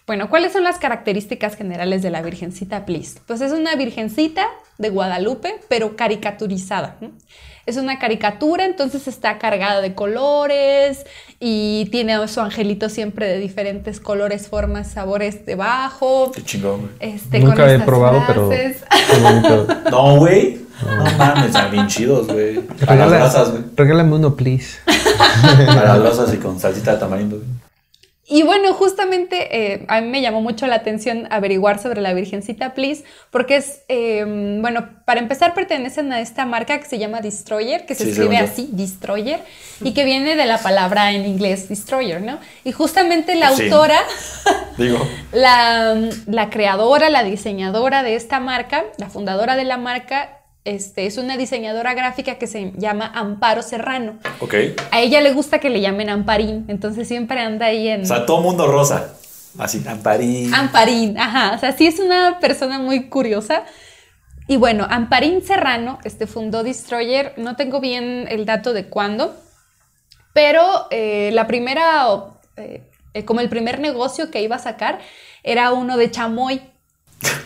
Bueno, 0.07 0.29
¿cuáles 0.29 0.53
son 0.53 0.63
las 0.63 0.79
características 0.79 1.57
generales 1.57 2.01
de 2.01 2.09
la 2.09 2.21
Virgencita 2.21 2.85
Please? 2.85 3.19
Pues 3.27 3.41
es 3.41 3.51
una 3.51 3.75
virgencita 3.75 4.47
de 4.77 4.89
Guadalupe, 4.89 5.59
pero 5.67 5.97
caricaturizada. 5.97 6.95
¿no? 7.01 7.11
Es 7.67 7.77
una 7.77 7.99
caricatura, 7.99 8.65
entonces 8.65 9.07
está 9.07 9.37
cargada 9.37 9.81
de 9.81 9.93
colores 9.93 11.05
y 11.39 11.87
tiene 11.91 12.13
a 12.13 12.27
su 12.27 12.39
angelito 12.39 12.89
siempre 12.89 13.27
de 13.27 13.37
diferentes 13.37 13.99
colores, 13.99 14.47
formas, 14.47 14.89
sabores 14.89 15.45
debajo. 15.45 16.31
Qué 16.33 16.43
chingón, 16.43 16.79
güey. 16.81 16.91
Este, 16.99 17.39
Nunca 17.39 17.65
con 17.65 17.69
he 17.69 17.79
probado, 17.79 18.23
pero 18.25 18.47
frases. 18.47 18.83
No, 19.91 20.17
güey. 20.17 20.65
No 20.81 21.17
mames, 21.17 21.47
están 21.47 21.71
bien 21.71 21.87
chidos, 21.87 22.27
güey. 22.27 22.61
Regálame 23.75 24.13
uno, 24.15 24.35
please. 24.35 24.77
A 24.87 25.83
las 25.83 25.99
brasas 25.99 26.33
y 26.33 26.37
con 26.37 26.59
salsita 26.59 26.93
de 26.93 26.99
tamarindo, 26.99 27.37
güey. 27.37 27.66
Y 28.29 28.43
bueno, 28.43 28.73
justamente 28.73 29.73
eh, 29.73 29.85
a 29.87 30.01
mí 30.01 30.07
me 30.09 30.21
llamó 30.21 30.41
mucho 30.41 30.67
la 30.67 30.75
atención 30.75 31.27
averiguar 31.31 31.81
sobre 31.81 32.01
la 32.01 32.13
Virgencita 32.13 32.73
Please, 32.73 33.05
porque 33.31 33.55
es, 33.55 33.83
eh, 33.87 34.25
bueno, 34.61 34.89
para 35.05 35.21
empezar 35.21 35.53
pertenecen 35.53 36.11
a 36.11 36.19
esta 36.19 36.45
marca 36.45 36.77
que 36.77 36.85
se 36.85 36.97
llama 36.99 37.21
Destroyer, 37.21 37.85
que 37.85 37.95
se 37.95 38.03
Sí, 38.03 38.09
escribe 38.11 38.37
así, 38.37 38.67
Destroyer, 38.73 39.39
y 39.81 39.93
que 39.93 40.03
viene 40.03 40.35
de 40.35 40.45
la 40.45 40.57
palabra 40.57 41.13
en 41.13 41.25
inglés 41.25 41.69
Destroyer, 41.69 42.21
¿no? 42.21 42.37
Y 42.65 42.73
justamente 42.73 43.35
la 43.35 43.51
Sí. 43.51 43.63
autora, 43.63 43.99
Digo, 44.77 44.99
la, 45.31 45.95
la 46.25 46.49
creadora, 46.49 47.09
la 47.09 47.23
diseñadora 47.23 48.03
de 48.03 48.15
esta 48.15 48.41
marca, 48.41 48.83
la 48.97 49.09
fundadora 49.09 49.55
de 49.55 49.63
la 49.63 49.77
marca, 49.77 50.36
este, 50.67 51.05
es 51.05 51.17
una 51.17 51.37
diseñadora 51.37 51.93
gráfica 51.93 52.35
que 52.35 52.45
se 52.45 52.73
llama 52.75 53.09
Amparo 53.15 53.63
Serrano. 53.63 54.19
ok. 54.41 54.53
A 54.91 54.99
ella 54.99 55.21
le 55.21 55.31
gusta 55.31 55.59
que 55.59 55.69
le 55.69 55.79
llamen 55.79 56.09
Amparín, 56.09 56.65
entonces 56.67 57.07
siempre 57.07 57.39
anda 57.39 57.67
ahí 57.67 57.87
en... 57.87 58.01
O 58.01 58.05
sea, 58.05 58.25
todo 58.25 58.41
mundo 58.41 58.67
rosa. 58.67 59.13
Así, 59.57 59.81
Amparín. 59.87 60.53
Amparín, 60.53 61.17
ajá, 61.17 61.55
o 61.55 61.59
sea, 61.59 61.71
sí 61.71 61.87
es 61.87 61.99
una 61.99 62.39
persona 62.39 62.79
muy 62.79 63.07
curiosa. 63.07 63.63
Y 64.49 64.57
bueno, 64.57 64.85
Amparín 64.89 65.41
Serrano 65.41 65.99
este, 66.03 66.27
fundó 66.27 66.63
Destroyer, 66.63 67.33
no 67.37 67.55
tengo 67.55 67.79
bien 67.79 68.27
el 68.29 68.45
dato 68.45 68.73
de 68.73 68.87
cuándo, 68.87 69.35
pero 70.33 70.87
eh, 70.91 71.31
la 71.33 71.47
primera, 71.47 72.07
eh, 72.57 72.83
como 73.25 73.39
el 73.39 73.47
primer 73.47 73.79
negocio 73.79 74.31
que 74.31 74.41
iba 74.41 74.57
a 74.57 74.59
sacar 74.59 74.99
era 75.43 75.71
uno 75.71 75.95
de 75.95 76.11
chamoy. 76.11 76.61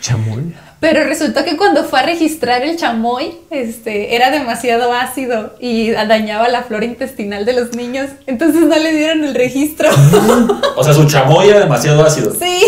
Chamoy. 0.00 0.54
Pero 0.80 1.04
resultó 1.04 1.44
que 1.44 1.56
cuando 1.56 1.84
fue 1.84 2.00
a 2.00 2.02
registrar 2.02 2.62
el 2.62 2.76
chamoy, 2.76 3.36
este, 3.50 4.16
era 4.16 4.32
demasiado 4.32 4.92
ácido 4.92 5.54
y 5.60 5.90
dañaba 5.92 6.48
la 6.48 6.62
flora 6.64 6.84
intestinal 6.84 7.44
de 7.44 7.52
los 7.52 7.76
niños. 7.76 8.10
Entonces 8.26 8.62
no 8.62 8.76
le 8.76 8.92
dieron 8.92 9.22
el 9.24 9.34
registro. 9.34 9.88
O 10.76 10.82
sea, 10.84 10.92
su 10.94 11.06
chamoy 11.06 11.48
era 11.48 11.60
demasiado 11.60 12.04
ácido. 12.04 12.32
sí. 12.34 12.62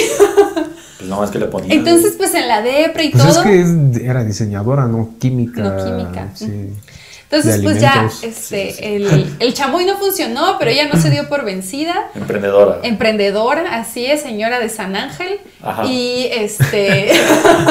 Pues 0.99 1.09
no 1.11 1.19
más 1.21 1.31
que 1.31 1.39
le 1.39 1.47
ponían. 1.47 1.73
Entonces, 1.73 2.15
pues 2.17 2.33
en 2.35 2.47
la 2.49 2.63
depre 2.63 3.05
y 3.07 3.11
Pues 3.11 3.25
todo. 3.25 3.33
es 3.43 3.47
que 3.47 3.61
es- 3.61 4.03
era 4.05 4.23
diseñadora, 4.25 4.87
no 4.87 5.11
química. 5.19 5.61
No 5.63 5.77
química. 5.85 6.29
Sí. 6.35 6.71
Entonces, 7.25 7.59
de 7.59 7.62
pues 7.64 7.81
ya, 7.81 8.09
este, 8.22 8.95
el, 8.97 9.37
el 9.41 9.55
chamoy 9.55 9.85
no 9.85 9.97
funcionó, 9.97 10.57
pero 10.59 10.70
ella 10.70 10.87
no 10.93 11.01
se 11.01 11.11
dio 11.11 11.29
por 11.29 11.45
vencida. 11.45 12.11
Emprendedora. 12.14 12.79
Emprendedora, 12.83 13.75
así 13.77 14.07
es, 14.07 14.22
señora 14.22 14.61
de 14.61 14.68
San 14.68 14.95
Ángel. 14.95 15.41
Ajá. 15.62 15.85
Y 15.87 16.29
este, 16.31 17.12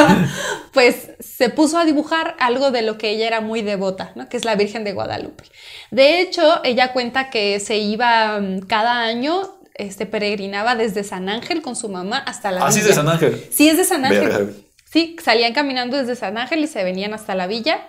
pues 0.74 1.12
se 1.20 1.50
puso 1.50 1.78
a 1.78 1.86
dibujar 1.86 2.36
algo 2.40 2.72
de 2.72 2.82
lo 2.82 2.98
que 2.98 3.10
ella 3.12 3.28
era 3.28 3.42
muy 3.42 3.62
devota, 3.62 4.12
¿no? 4.16 4.28
Que 4.30 4.38
es 4.38 4.46
la 4.46 4.56
Virgen 4.56 4.84
de 4.84 4.94
Guadalupe. 4.94 5.44
De 5.92 6.20
hecho, 6.20 6.62
ella 6.64 6.92
cuenta 6.94 7.30
que 7.30 7.60
se 7.60 7.78
iba 7.78 8.40
mm, 8.40 8.62
cada 8.62 9.02
año, 9.02 9.42
este, 9.76 10.06
peregrinaba 10.06 10.76
desde 10.76 11.04
San 11.04 11.30
Ángel 11.30 11.62
con 11.62 11.76
su 11.76 11.90
mamá 11.90 12.18
hasta 12.18 12.52
la 12.52 12.66
Ah, 12.66 12.72
sí, 12.72 12.80
villa. 12.80 12.90
de 12.90 12.94
San 12.96 13.10
Ángel. 13.10 13.46
Sí, 13.52 13.70
es 13.70 13.78
de 13.78 13.84
San 13.86 14.02
Verga. 14.02 14.26
Ángel. 14.38 14.66
Sí, 14.92 15.16
salían 15.24 15.54
caminando 15.54 15.98
desde 15.98 16.16
San 16.16 16.38
Ángel 16.38 16.60
y 16.64 16.68
se 16.68 16.84
venían 16.84 17.14
hasta 17.14 17.34
la 17.36 17.48
villa. 17.48 17.88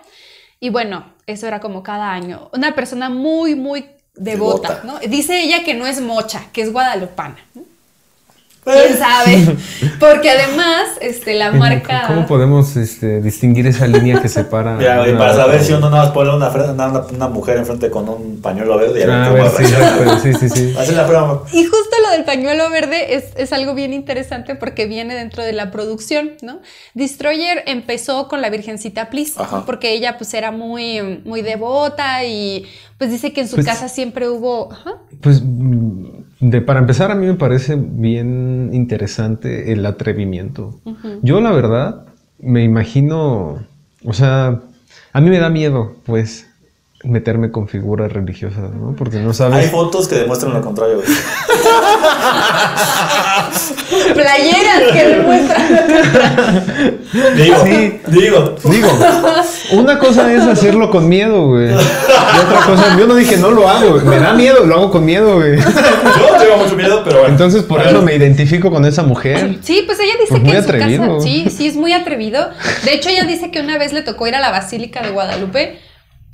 Y 0.59 0.69
bueno, 0.69 1.13
eso 1.27 1.47
era 1.47 1.59
como 1.59 1.83
cada 1.83 2.11
año. 2.11 2.49
Una 2.53 2.75
persona 2.75 3.09
muy, 3.09 3.55
muy 3.55 3.85
devota, 4.15 4.75
Devota. 4.75 4.83
¿no? 4.85 4.99
Dice 4.99 5.41
ella 5.41 5.63
que 5.63 5.73
no 5.73 5.85
es 5.85 6.01
mocha, 6.01 6.45
que 6.53 6.61
es 6.61 6.71
guadalupana. 6.71 7.37
¿no? 7.53 7.63
¿Quién 8.65 8.97
sabe? 8.97 9.57
Porque 9.99 10.29
además, 10.31 10.87
este, 10.99 11.35
la 11.35 11.51
marca... 11.51 12.05
¿Cómo 12.07 12.25
podemos 12.25 12.75
este, 12.75 13.21
distinguir 13.21 13.67
esa 13.67 13.85
línea 13.85 14.21
que 14.21 14.27
separa? 14.27 14.77
Ya, 14.81 15.03
una 15.03 15.17
para 15.19 15.35
saber 15.35 15.63
si 15.63 15.73
uno 15.73 15.89
nada 15.91 16.05
más 16.05 16.13
pone 16.13 16.35
una, 16.35 16.49
una, 16.49 16.87
una 17.01 17.27
mujer 17.27 17.57
enfrente 17.57 17.91
con 17.91 18.09
un 18.09 18.41
pañuelo 18.41 18.77
verde 18.77 19.01
y 19.01 19.03
Ah, 19.03 19.25
a 19.25 19.29
cómo 19.29 19.43
ver, 19.43 19.51
sí, 19.51 19.73
pero 19.99 20.19
sí, 20.19 20.33
sí, 20.33 20.49
sí. 20.49 20.75
Así 20.79 20.93
la 20.93 21.05
prueba. 21.05 21.43
Y 21.53 21.63
justo 21.63 21.95
lo 22.03 22.11
del 22.11 22.23
pañuelo 22.25 22.69
verde 22.71 23.15
es, 23.15 23.25
es 23.37 23.53
algo 23.53 23.75
bien 23.75 23.93
interesante 23.93 24.55
porque 24.55 24.87
viene 24.87 25.13
dentro 25.13 25.43
de 25.43 25.53
la 25.53 25.69
producción, 25.69 26.31
¿no? 26.41 26.59
Destroyer 26.95 27.63
empezó 27.67 28.27
con 28.27 28.41
la 28.41 28.49
Virgencita 28.49 29.09
Please, 29.11 29.33
Ajá. 29.37 29.63
porque 29.65 29.91
ella 29.93 30.17
pues 30.17 30.33
era 30.33 30.51
muy, 30.51 31.21
muy 31.23 31.41
devota 31.43 32.23
y 32.25 32.65
pues 32.97 33.11
dice 33.11 33.31
que 33.31 33.41
en 33.41 33.47
su 33.47 33.55
Pues- 33.57 33.67
casa 33.67 33.89
siempre 33.89 34.27
hubo... 34.27 34.69
Pues 35.21 35.41
de, 36.39 36.61
para 36.61 36.79
empezar, 36.79 37.11
a 37.11 37.15
mí 37.15 37.25
me 37.25 37.35
parece 37.35 37.75
bien 37.77 38.69
interesante 38.73 39.71
el 39.71 39.85
atrevimiento. 39.85 40.79
Yo, 41.21 41.39
la 41.41 41.51
verdad, 41.51 42.05
me 42.39 42.63
imagino, 42.63 43.59
o 44.03 44.13
sea, 44.13 44.61
a 45.13 45.21
mí 45.21 45.29
me 45.29 45.39
da 45.39 45.49
miedo, 45.49 45.93
pues, 46.05 46.47
meterme 47.03 47.51
con 47.51 47.67
figuras 47.67 48.11
religiosas, 48.11 48.71
¿no? 48.73 48.95
Porque 48.97 49.19
no 49.19 49.29
Hay 49.29 49.33
sabes. 49.35 49.71
fotos 49.71 50.07
que 50.07 50.15
demuestran 50.15 50.53
lo 50.53 50.61
contrario. 50.61 51.01
Playeras 54.15 54.81
que 54.93 55.05
demuestran. 55.09 55.67
Digo, 57.35 57.55
Sí. 57.65 57.99
digo. 58.07 58.55
Digo, 58.63 58.89
una 59.73 59.99
cosa 59.99 60.31
es 60.33 60.41
hacerlo 60.43 60.89
con 60.89 61.07
miedo, 61.07 61.47
güey. 61.47 61.69
Y 61.69 61.73
otra 61.73 62.61
cosa, 62.65 62.97
yo 62.97 63.07
no 63.07 63.15
dije 63.15 63.37
no 63.37 63.51
lo 63.51 63.67
hago, 63.69 63.91
güey. 63.93 64.05
me 64.05 64.19
da 64.19 64.33
miedo, 64.33 64.65
lo 64.65 64.75
hago 64.75 64.91
con 64.91 65.05
miedo, 65.05 65.35
güey. 65.35 65.57
Yo 65.59 66.37
tengo 66.39 66.57
mucho 66.57 66.75
miedo, 66.75 67.01
pero 67.03 67.19
bueno. 67.19 67.31
Entonces 67.33 67.63
por 67.63 67.81
eso 67.81 68.01
me 68.01 68.15
identifico 68.15 68.71
con 68.71 68.85
esa 68.85 69.03
mujer. 69.03 69.57
Sí, 69.61 69.83
pues 69.85 69.99
ella 69.99 70.13
dice 70.19 70.27
Pues 70.29 70.41
que 70.41 70.47
muy 70.47 70.55
en 70.57 70.63
su 70.63 70.69
atrevido. 70.69 71.01
casa, 71.17 71.19
sí, 71.21 71.47
sí 71.55 71.67
es 71.67 71.75
muy 71.75 71.93
atrevido. 71.93 72.49
De 72.83 72.93
hecho, 72.93 73.09
ella 73.09 73.23
dice 73.25 73.51
que 73.51 73.59
una 73.59 73.77
vez 73.77 73.93
le 73.93 74.01
tocó 74.01 74.27
ir 74.27 74.35
a 74.35 74.39
la 74.39 74.51
Basílica 74.51 75.01
de 75.01 75.09
Guadalupe, 75.11 75.79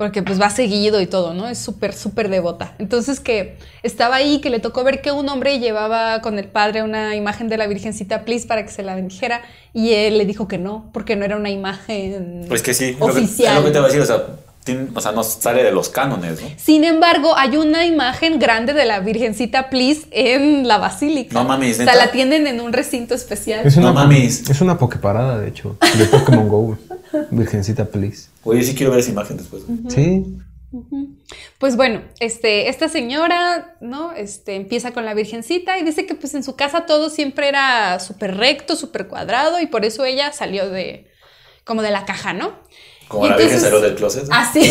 porque 0.02 0.24
pues 0.24 0.42
va 0.42 0.50
seguido 0.50 1.00
y 1.00 1.06
todo, 1.06 1.36
¿no? 1.36 1.48
Es 1.48 1.60
súper, 1.60 1.94
súper 1.94 2.28
devota. 2.28 2.74
Entonces 2.80 3.20
que 3.20 3.58
estaba 3.84 4.16
ahí, 4.16 4.42
que 4.42 4.50
le 4.50 4.60
tocó 4.60 4.84
ver 4.84 5.00
que 5.04 5.12
un 5.12 5.30
hombre 5.30 5.60
llevaba 5.60 6.22
con 6.22 6.40
el 6.40 6.48
padre 6.48 6.82
una 6.82 7.16
imagen 7.16 7.50
de 7.50 7.58
la 7.58 7.68
Virgencita 7.68 8.26
Please 8.26 8.48
para 8.48 8.66
que 8.66 8.72
se 8.72 8.82
la 8.82 8.96
bendijera, 8.96 9.44
y 9.76 9.92
él 9.94 10.18
le 10.18 10.26
dijo 10.26 10.48
que 10.48 10.58
no, 10.58 10.90
porque 10.92 11.16
no 11.16 11.24
era 11.24 11.38
una 11.38 11.52
imagen 11.52 12.46
Pues 12.48 12.64
que 12.64 12.74
sí. 12.74 12.94
lo 13.00 13.06
que- 13.06 13.12
oficial. 13.12 13.50
es 13.58 13.60
lo 13.60 13.66
que 13.68 13.72
te 13.74 13.78
voy 13.80 13.86
a 13.86 13.94
decir, 13.94 14.02
o 14.02 14.06
sea, 14.08 14.26
tiene- 14.64 14.88
o 14.94 15.02
sea, 15.02 15.12
no 15.12 15.24
sale 15.24 15.64
de 15.64 15.72
los 15.72 15.90
cánones, 15.90 16.42
¿no? 16.42 16.48
Sin 16.58 16.84
embargo, 16.84 17.36
hay 17.38 17.58
una 17.58 17.86
imagen 17.86 18.40
grande 18.40 18.74
de 18.74 18.86
la 18.86 19.00
Virgencita 19.00 19.70
Please 19.70 20.08
en 20.12 20.68
la 20.68 20.78
basílica. 20.78 21.34
No 21.34 21.44
mames, 21.44 21.80
O 21.80 21.84
sea, 21.84 21.96
la 21.96 22.12
tienen 22.12 22.48
en 22.48 22.62
un 22.62 22.74
recinto 22.74 23.14
especial. 23.16 23.66
Es 23.66 23.78
una, 23.78 23.88
No 23.88 23.94
mames. 23.94 24.50
Es 24.50 24.62
una 24.62 24.78
pokeparada, 24.78 25.40
de 25.40 25.50
hecho, 25.50 25.78
de 25.98 26.06
Pokémon 26.06 26.48
Go. 26.48 26.78
Virgencita, 27.32 27.86
please. 27.86 28.30
Oye, 28.44 28.64
sí 28.64 28.74
quiero 28.76 28.92
ver 28.92 29.02
esa 29.02 29.12
imagen 29.12 29.38
después. 29.38 29.64
Sí. 29.90 30.24
Pues 31.58 31.76
bueno, 31.76 32.02
este, 32.20 32.70
esta 32.70 32.88
señora, 32.88 33.76
¿no? 33.82 34.14
Este, 34.14 34.56
empieza 34.56 34.92
con 34.94 35.04
la 35.06 35.14
virgencita 35.14 35.78
y 35.78 35.84
dice 35.84 36.06
que 36.06 36.16
pues 36.16 36.34
en 36.34 36.44
su 36.44 36.56
casa 36.56 36.86
todo 36.86 37.10
siempre 37.10 37.50
era 37.50 38.00
súper 38.00 38.38
recto, 38.38 38.76
súper 38.78 39.08
cuadrado 39.08 39.60
y 39.60 39.68
por 39.68 39.84
eso 39.84 40.06
ella 40.06 40.32
salió 40.32 40.70
de, 40.70 41.08
como 41.66 41.82
de 41.82 41.92
la 41.92 42.06
caja, 42.06 42.32
¿no? 42.34 42.54
Como 43.12 43.28
la 43.28 43.36
Virgen 43.36 43.60
salió 43.60 43.82
del 43.82 43.96
closet. 43.96 44.28
¿no? 44.28 44.36
Así. 44.36 44.62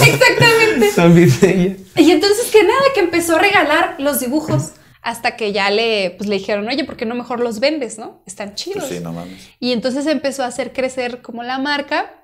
Exactamente. 0.00 0.92
También 0.94 1.32
ella. 1.42 1.76
Y 1.96 2.10
entonces 2.10 2.50
que 2.52 2.62
nada, 2.62 2.82
que 2.94 3.00
empezó 3.00 3.36
a 3.36 3.38
regalar 3.38 3.96
los 3.98 4.20
dibujos 4.20 4.72
hasta 5.00 5.36
que 5.36 5.52
ya 5.52 5.70
le, 5.70 6.14
pues, 6.16 6.28
le 6.28 6.36
dijeron, 6.36 6.68
oye, 6.68 6.84
¿por 6.84 6.96
qué 6.96 7.06
no 7.06 7.14
mejor 7.14 7.40
los 7.40 7.58
vendes, 7.58 7.98
no? 7.98 8.22
Están 8.26 8.54
chidos. 8.54 8.84
Pues 8.84 8.98
sí, 8.98 9.00
no 9.00 9.12
mames. 9.12 9.48
Y 9.58 9.72
entonces 9.72 10.06
empezó 10.06 10.44
a 10.44 10.46
hacer 10.46 10.72
crecer 10.72 11.22
como 11.22 11.42
la 11.42 11.58
marca 11.58 12.22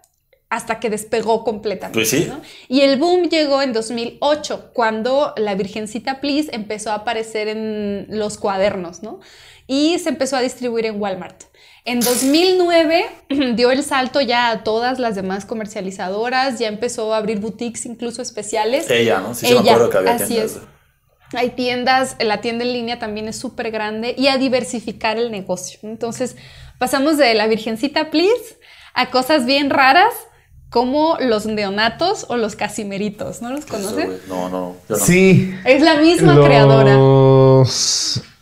hasta 0.50 0.80
que 0.80 0.88
despegó 0.88 1.44
completamente. 1.44 1.98
Pues 1.98 2.10
sí. 2.10 2.26
¿no? 2.28 2.40
Y 2.68 2.80
el 2.82 2.98
boom 2.98 3.28
llegó 3.28 3.62
en 3.62 3.72
2008, 3.72 4.70
cuando 4.72 5.34
la 5.36 5.54
Virgencita 5.54 6.20
Please 6.20 6.50
empezó 6.52 6.90
a 6.90 6.94
aparecer 6.94 7.48
en 7.48 8.06
los 8.10 8.38
cuadernos, 8.38 9.02
¿no? 9.02 9.20
Y 9.66 9.98
se 9.98 10.08
empezó 10.08 10.36
a 10.36 10.40
distribuir 10.40 10.86
en 10.86 11.00
Walmart. 11.00 11.44
En 11.84 12.00
2009 12.00 13.06
dio 13.54 13.70
el 13.70 13.82
salto 13.82 14.20
ya 14.20 14.50
a 14.50 14.62
todas 14.64 14.98
las 14.98 15.14
demás 15.14 15.44
comercializadoras, 15.44 16.58
ya 16.58 16.68
empezó 16.68 17.14
a 17.14 17.18
abrir 17.18 17.40
boutiques 17.40 17.86
incluso 17.86 18.20
especiales. 18.22 18.90
Ella, 18.90 19.20
¿no? 19.20 19.34
Sí, 19.34 19.46
sí 19.46 19.54
me 19.54 19.60
Ella, 19.60 19.72
acuerdo 19.72 19.90
que 19.90 19.98
había 19.98 20.14
así 20.14 20.26
tiendas. 20.34 20.52
es. 20.56 20.58
Hay 21.34 21.50
tiendas, 21.50 22.16
la 22.20 22.40
tienda 22.40 22.64
en 22.64 22.72
línea 22.72 22.98
también 22.98 23.28
es 23.28 23.36
súper 23.38 23.70
grande 23.70 24.14
y 24.16 24.28
a 24.28 24.38
diversificar 24.38 25.18
el 25.18 25.30
negocio. 25.30 25.78
Entonces, 25.82 26.36
pasamos 26.78 27.18
de 27.18 27.34
la 27.34 27.46
Virgencita 27.46 28.10
Please 28.10 28.58
a 28.94 29.10
cosas 29.10 29.44
bien 29.44 29.68
raras 29.68 30.14
como 30.70 31.16
los 31.20 31.44
neonatos 31.46 32.26
o 32.28 32.36
los 32.38 32.56
casimeritos. 32.56 33.40
¿No 33.42 33.50
los 33.50 33.66
güey. 34.06 34.18
No, 34.28 34.48
no, 34.48 34.76
yo 34.88 34.96
no. 34.96 35.04
Sí. 35.04 35.54
Es 35.66 35.82
la 35.82 35.96
misma 35.96 36.34
Los- 36.34 36.46
creadora. 36.46 36.94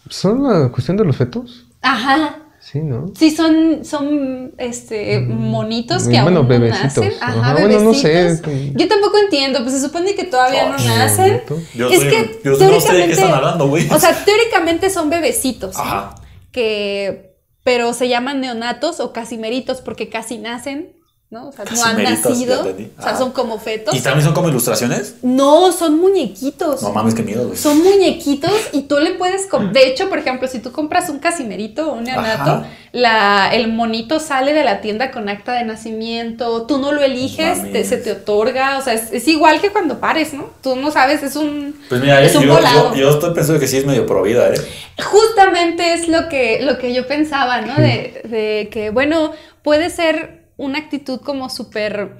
¿Son 0.09 0.43
la 0.45 0.68
cuestión 0.70 0.97
de 0.97 1.05
los 1.05 1.16
fetos? 1.16 1.66
Ajá. 1.82 2.39
Sí, 2.77 2.83
¿no? 2.83 3.07
Sí, 3.16 3.31
son, 3.31 3.85
son 3.85 4.53
este, 4.59 5.20
monitos 5.20 6.05
que 6.05 6.20
bueno, 6.20 6.27
aún 6.27 6.35
no 6.35 6.45
bebecitos. 6.47 6.97
nacen. 7.05 7.12
Ajá, 7.20 7.41
Ajá, 7.41 7.53
bueno, 7.55 7.81
no 7.81 7.95
sé. 7.95 8.09
bebecitos. 8.09 8.53
Yo 8.74 8.89
tampoco 8.89 9.18
entiendo, 9.18 9.61
pues 9.62 9.72
se 9.74 9.81
supone 9.81 10.14
que 10.14 10.24
todavía 10.24 10.68
no 10.68 10.79
nacen. 10.79 11.43
Yo, 11.74 11.89
es 11.91 12.01
soy- 12.01 12.09
que 12.11 12.41
yo 12.45 12.51
no 12.53 12.57
sé 12.59 12.64
de 12.64 12.68
qué 12.68 12.81
teóricamente- 12.81 13.12
están 13.12 13.33
hablando, 13.35 13.68
güey. 13.68 13.89
O 13.91 13.99
sea, 13.99 14.24
teóricamente 14.24 14.91
son 14.91 15.11
bebecitos. 15.11 15.74
¿no? 15.77 15.83
Ajá. 15.83 16.14
Que, 16.53 17.37
pero 17.64 17.93
se 17.93 18.09
llaman 18.09 18.41
neonatos 18.41 19.01
o 19.01 19.12
casimeritos 19.12 19.81
porque 19.81 20.09
casi 20.09 20.39
nacen, 20.39 20.95
¿no? 21.29 21.49
O 21.49 21.53
sea, 21.53 21.64
no 21.64 21.85
han 21.85 22.03
nacido. 22.05 22.61
O 22.61 23.03
sea, 23.03 23.11
Ajá. 23.11 23.18
son 23.18 23.33
como 23.33 23.59
fetos. 23.59 23.95
¿Y 23.95 24.01
también 24.01 24.24
son 24.24 24.33
como 24.33 24.49
ilustraciones? 24.49 25.16
No, 25.22 25.72
son 25.72 25.99
muñequitos. 25.99 26.83
No 26.83 26.93
mames, 26.93 27.14
qué 27.14 27.22
miedo, 27.24 27.47
güey. 27.49 27.59
Son 27.59 27.83
muñequitos 27.83 28.53
y 28.72 28.83
tú 28.83 28.99
le 29.01 29.14
puedes... 29.14 29.49
De 29.72 29.89
hecho, 29.89 30.09
por 30.09 30.18
ejemplo, 30.18 30.47
si 30.47 30.61
tú 30.61 30.70
compras 30.70 31.09
un 31.11 31.18
casimerito 31.18 31.91
o 31.91 31.95
un 31.95 32.05
neonato, 32.05 32.64
la, 32.93 33.51
el 33.53 33.72
monito 33.72 34.20
sale 34.20 34.53
de 34.53 34.62
la 34.62 34.81
tienda 34.81 35.11
con 35.11 35.29
acta 35.29 35.53
de 35.55 35.64
nacimiento, 35.64 36.62
tú 36.66 36.79
no 36.79 36.93
lo 36.93 37.03
eliges, 37.03 37.72
te- 37.72 37.85
se 37.85 37.97
te 37.97 38.12
otorga, 38.12 38.79
o 38.79 38.83
sea, 38.83 38.95
es, 38.95 39.12
es 39.12 39.27
igual 39.27 39.61
que 39.61 39.70
cuando 39.72 39.99
pares, 39.99 40.33
¿no? 40.33 40.51
Tú 40.62 40.77
no 40.77 40.93
sabes, 40.93 41.24
es 41.24 41.35
un... 41.35 41.74
Pues 41.89 42.01
mira, 42.01 42.22
es 42.22 42.35
yo, 42.35 42.39
un 42.41 42.47
yo, 42.47 42.55
volado. 42.55 42.95
yo 42.95 43.11
estoy 43.11 43.35
pensando 43.35 43.59
que 43.59 43.66
sí 43.66 43.79
es 43.79 43.85
medio 43.85 44.07
pro 44.07 44.22
vida, 44.22 44.49
¿eh? 44.49 44.61
Justamente 45.03 45.93
es 45.95 46.09
lo 46.09 46.29
que, 46.29 46.61
lo 46.62 46.79
que 46.79 46.95
yo 46.95 47.07
pensaba, 47.09 47.61
¿no? 47.62 47.74
De, 47.74 48.22
de 48.24 48.68
que, 48.72 48.91
bueno, 48.91 49.33
puede 49.62 49.91
ser 49.91 50.45
una 50.57 50.78
actitud 50.78 51.20
como 51.20 51.48
súper 51.50 52.11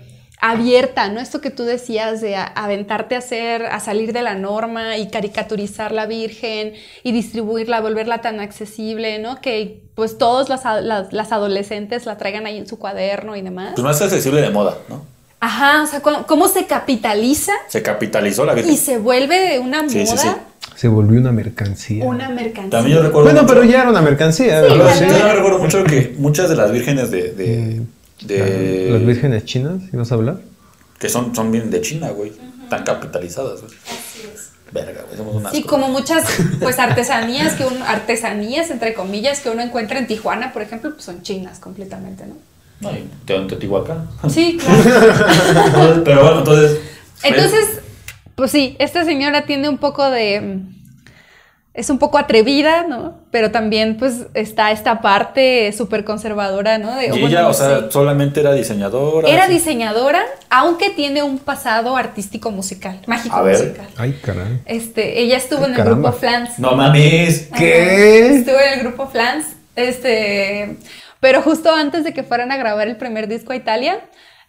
abierta, 0.41 1.09
¿no? 1.09 1.21
Esto 1.21 1.41
que 1.41 1.51
tú 1.51 1.65
decías 1.65 2.21
de 2.21 2.37
aventarte 2.37 3.15
a 3.15 3.19
hacer, 3.19 3.65
a 3.67 3.81
salir 3.81 4.13
de 4.13 4.23
la 4.23 4.35
norma 4.35 4.99
y 4.99 5.09
caricaturizar 5.09 5.93
la 5.93 6.07
Virgen 6.07 6.75
y 7.03 7.13
distribuirla, 7.13 7.81
volverla 7.81 8.21
tan 8.21 8.41
accesible, 8.41 9.19
¿no? 9.19 9.41
Que 9.41 9.83
pues 9.95 10.19
todos 10.19 10.49
las, 10.51 10.63
las, 10.83 11.13
las 11.13 11.33
adolescentes 11.33 12.05
la 12.05 12.19
traigan 12.19 12.45
ahí 12.47 12.59
en 12.59 12.67
su 12.67 12.79
cuaderno 12.79 13.35
y 13.35 13.41
demás. 13.43 13.73
Pues 13.75 13.85
más 13.85 14.01
accesible 14.03 14.43
de 14.43 14.51
moda, 14.51 14.77
¿no? 14.89 15.05
Ajá, 15.41 15.83
o 15.83 15.87
sea, 15.87 16.01
cómo, 16.01 16.27
cómo 16.27 16.49
se 16.49 16.67
capitaliza 16.67 17.53
Se 17.69 17.83
capitalizó 17.83 18.45
la 18.45 18.53
y 18.53 18.57
Virgen. 18.57 18.77
se 18.77 18.99
vuelve 18.99 19.59
una 19.59 19.83
moda 19.83 19.91
Sí, 19.93 20.07
sí, 20.07 20.17
sí. 20.19 20.29
Se 20.77 20.89
volvió 20.89 21.19
una 21.21 21.33
mercancía. 21.33 22.05
Una 22.05 22.29
mercancía. 22.29 22.71
También 22.71 22.97
yo 22.99 23.03
recuerdo. 23.03 23.25
Bueno, 23.31 23.43
mucho- 23.43 23.55
pero 23.55 23.65
ya 23.65 23.81
era 23.83 23.91
una 23.91 24.03
mercancía. 24.03 24.63
Sí, 24.63 24.69
¿verdad? 24.79 25.09
Yo 25.29 25.33
recuerdo 25.35 25.59
mucho 25.61 25.85
que 25.85 26.15
muchas 26.19 26.51
de 26.51 26.57
las 26.57 26.71
vírgenes 26.73 27.11
de. 27.11 27.33
de, 27.33 27.83
de- 28.23 28.89
Las 28.91 29.05
vírgenes 29.07 29.45
chinas, 29.45 29.83
¿ibas 29.93 30.11
a 30.13 30.15
hablar? 30.15 30.41
Que 30.99 31.09
son, 31.09 31.35
son 31.35 31.53
bien 31.53 31.71
de 31.71 31.81
China, 31.81 32.11
güey. 32.11 32.33
Tan 32.71 32.83
capitalizadas, 32.85 33.61
güey. 33.63 33.73
Verga, 34.73 35.03
güey. 35.07 35.17
Somos 35.17 35.37
unas. 35.37 35.53
Sí, 35.53 35.63
como 35.63 35.89
muchas 35.89 36.25
pues 36.61 36.79
artesanías 36.81 37.55
que 37.55 37.65
uno, 37.65 37.85
artesanías 37.85 38.71
entre 38.71 38.95
comillas 38.95 39.41
que 39.41 39.51
uno 39.51 39.63
encuentra 39.63 39.99
en 39.99 40.07
Tijuana, 40.07 40.53
por 40.53 40.63
ejemplo, 40.63 40.93
pues 40.93 41.05
son 41.05 41.23
chinas 41.23 41.59
completamente, 41.59 42.25
¿no? 42.27 42.35
No, 42.81 42.91
y 42.93 43.09
en 43.33 43.47
Teotihuacán. 43.49 44.09
Sí, 44.29 44.59
claro. 44.61 46.03
pero 46.05 46.23
bueno, 46.23 46.39
entonces. 46.41 46.79
Entonces, 47.23 47.81
pues 48.35 48.51
sí, 48.51 48.77
esta 48.79 49.05
señora 49.05 49.47
tiene 49.47 49.69
un 49.69 49.79
poco 49.79 50.11
de 50.11 50.41
mm, 50.41 50.76
es 51.77 51.91
un 51.91 51.99
poco 51.99 52.17
atrevida, 52.19 52.85
¿no? 52.89 53.19
Pero 53.31 53.51
también 53.51 53.97
pues 53.99 54.27
está 54.35 54.71
esta 54.73 55.01
parte 55.03 55.73
súper 55.77 56.05
conservadora, 56.05 56.79
¿no? 56.79 56.97
De, 56.97 57.07
Y 57.07 57.11
bueno, 57.11 57.27
ella, 57.29 57.43
no 57.43 57.49
o 57.51 57.55
sea, 57.55 57.81
sé. 57.81 57.91
solamente 57.93 58.41
era 58.41 58.53
diseñadora. 58.53 59.29
Era 59.29 59.45
así. 59.45 59.53
diseñadora, 59.55 60.23
aunque 60.51 60.91
tiene 60.91 61.23
un 61.23 61.39
pasado 61.39 61.97
artístico 61.97 62.51
musical, 62.51 62.99
mágico 63.07 63.37
A 63.37 63.43
ver. 63.43 63.59
musical. 63.59 63.87
Ay, 63.99 64.19
caray. 64.23 64.61
Este, 64.65 65.21
ella 65.21 65.37
estuvo 65.37 65.65
en 65.67 65.73
el 65.73 65.77
Caramba. 65.77 66.09
grupo 66.11 66.19
Flans. 66.19 66.59
No 66.59 66.73
mames. 66.77 67.49
¿Qué? 67.57 68.37
Estuvo 68.39 68.59
en 68.59 68.73
el 68.79 68.81
grupo 68.81 69.07
Flans. 69.09 69.47
Este, 69.77 70.77
pero 71.21 71.43
justo 71.43 71.75
antes 71.75 72.05
de 72.05 72.13
que 72.15 72.23
fueran 72.23 72.51
a 72.53 72.57
grabar 72.57 72.89
el 72.89 72.97
primer 72.97 73.29
disco 73.29 73.53
a 73.53 73.57
Italia, 73.57 74.01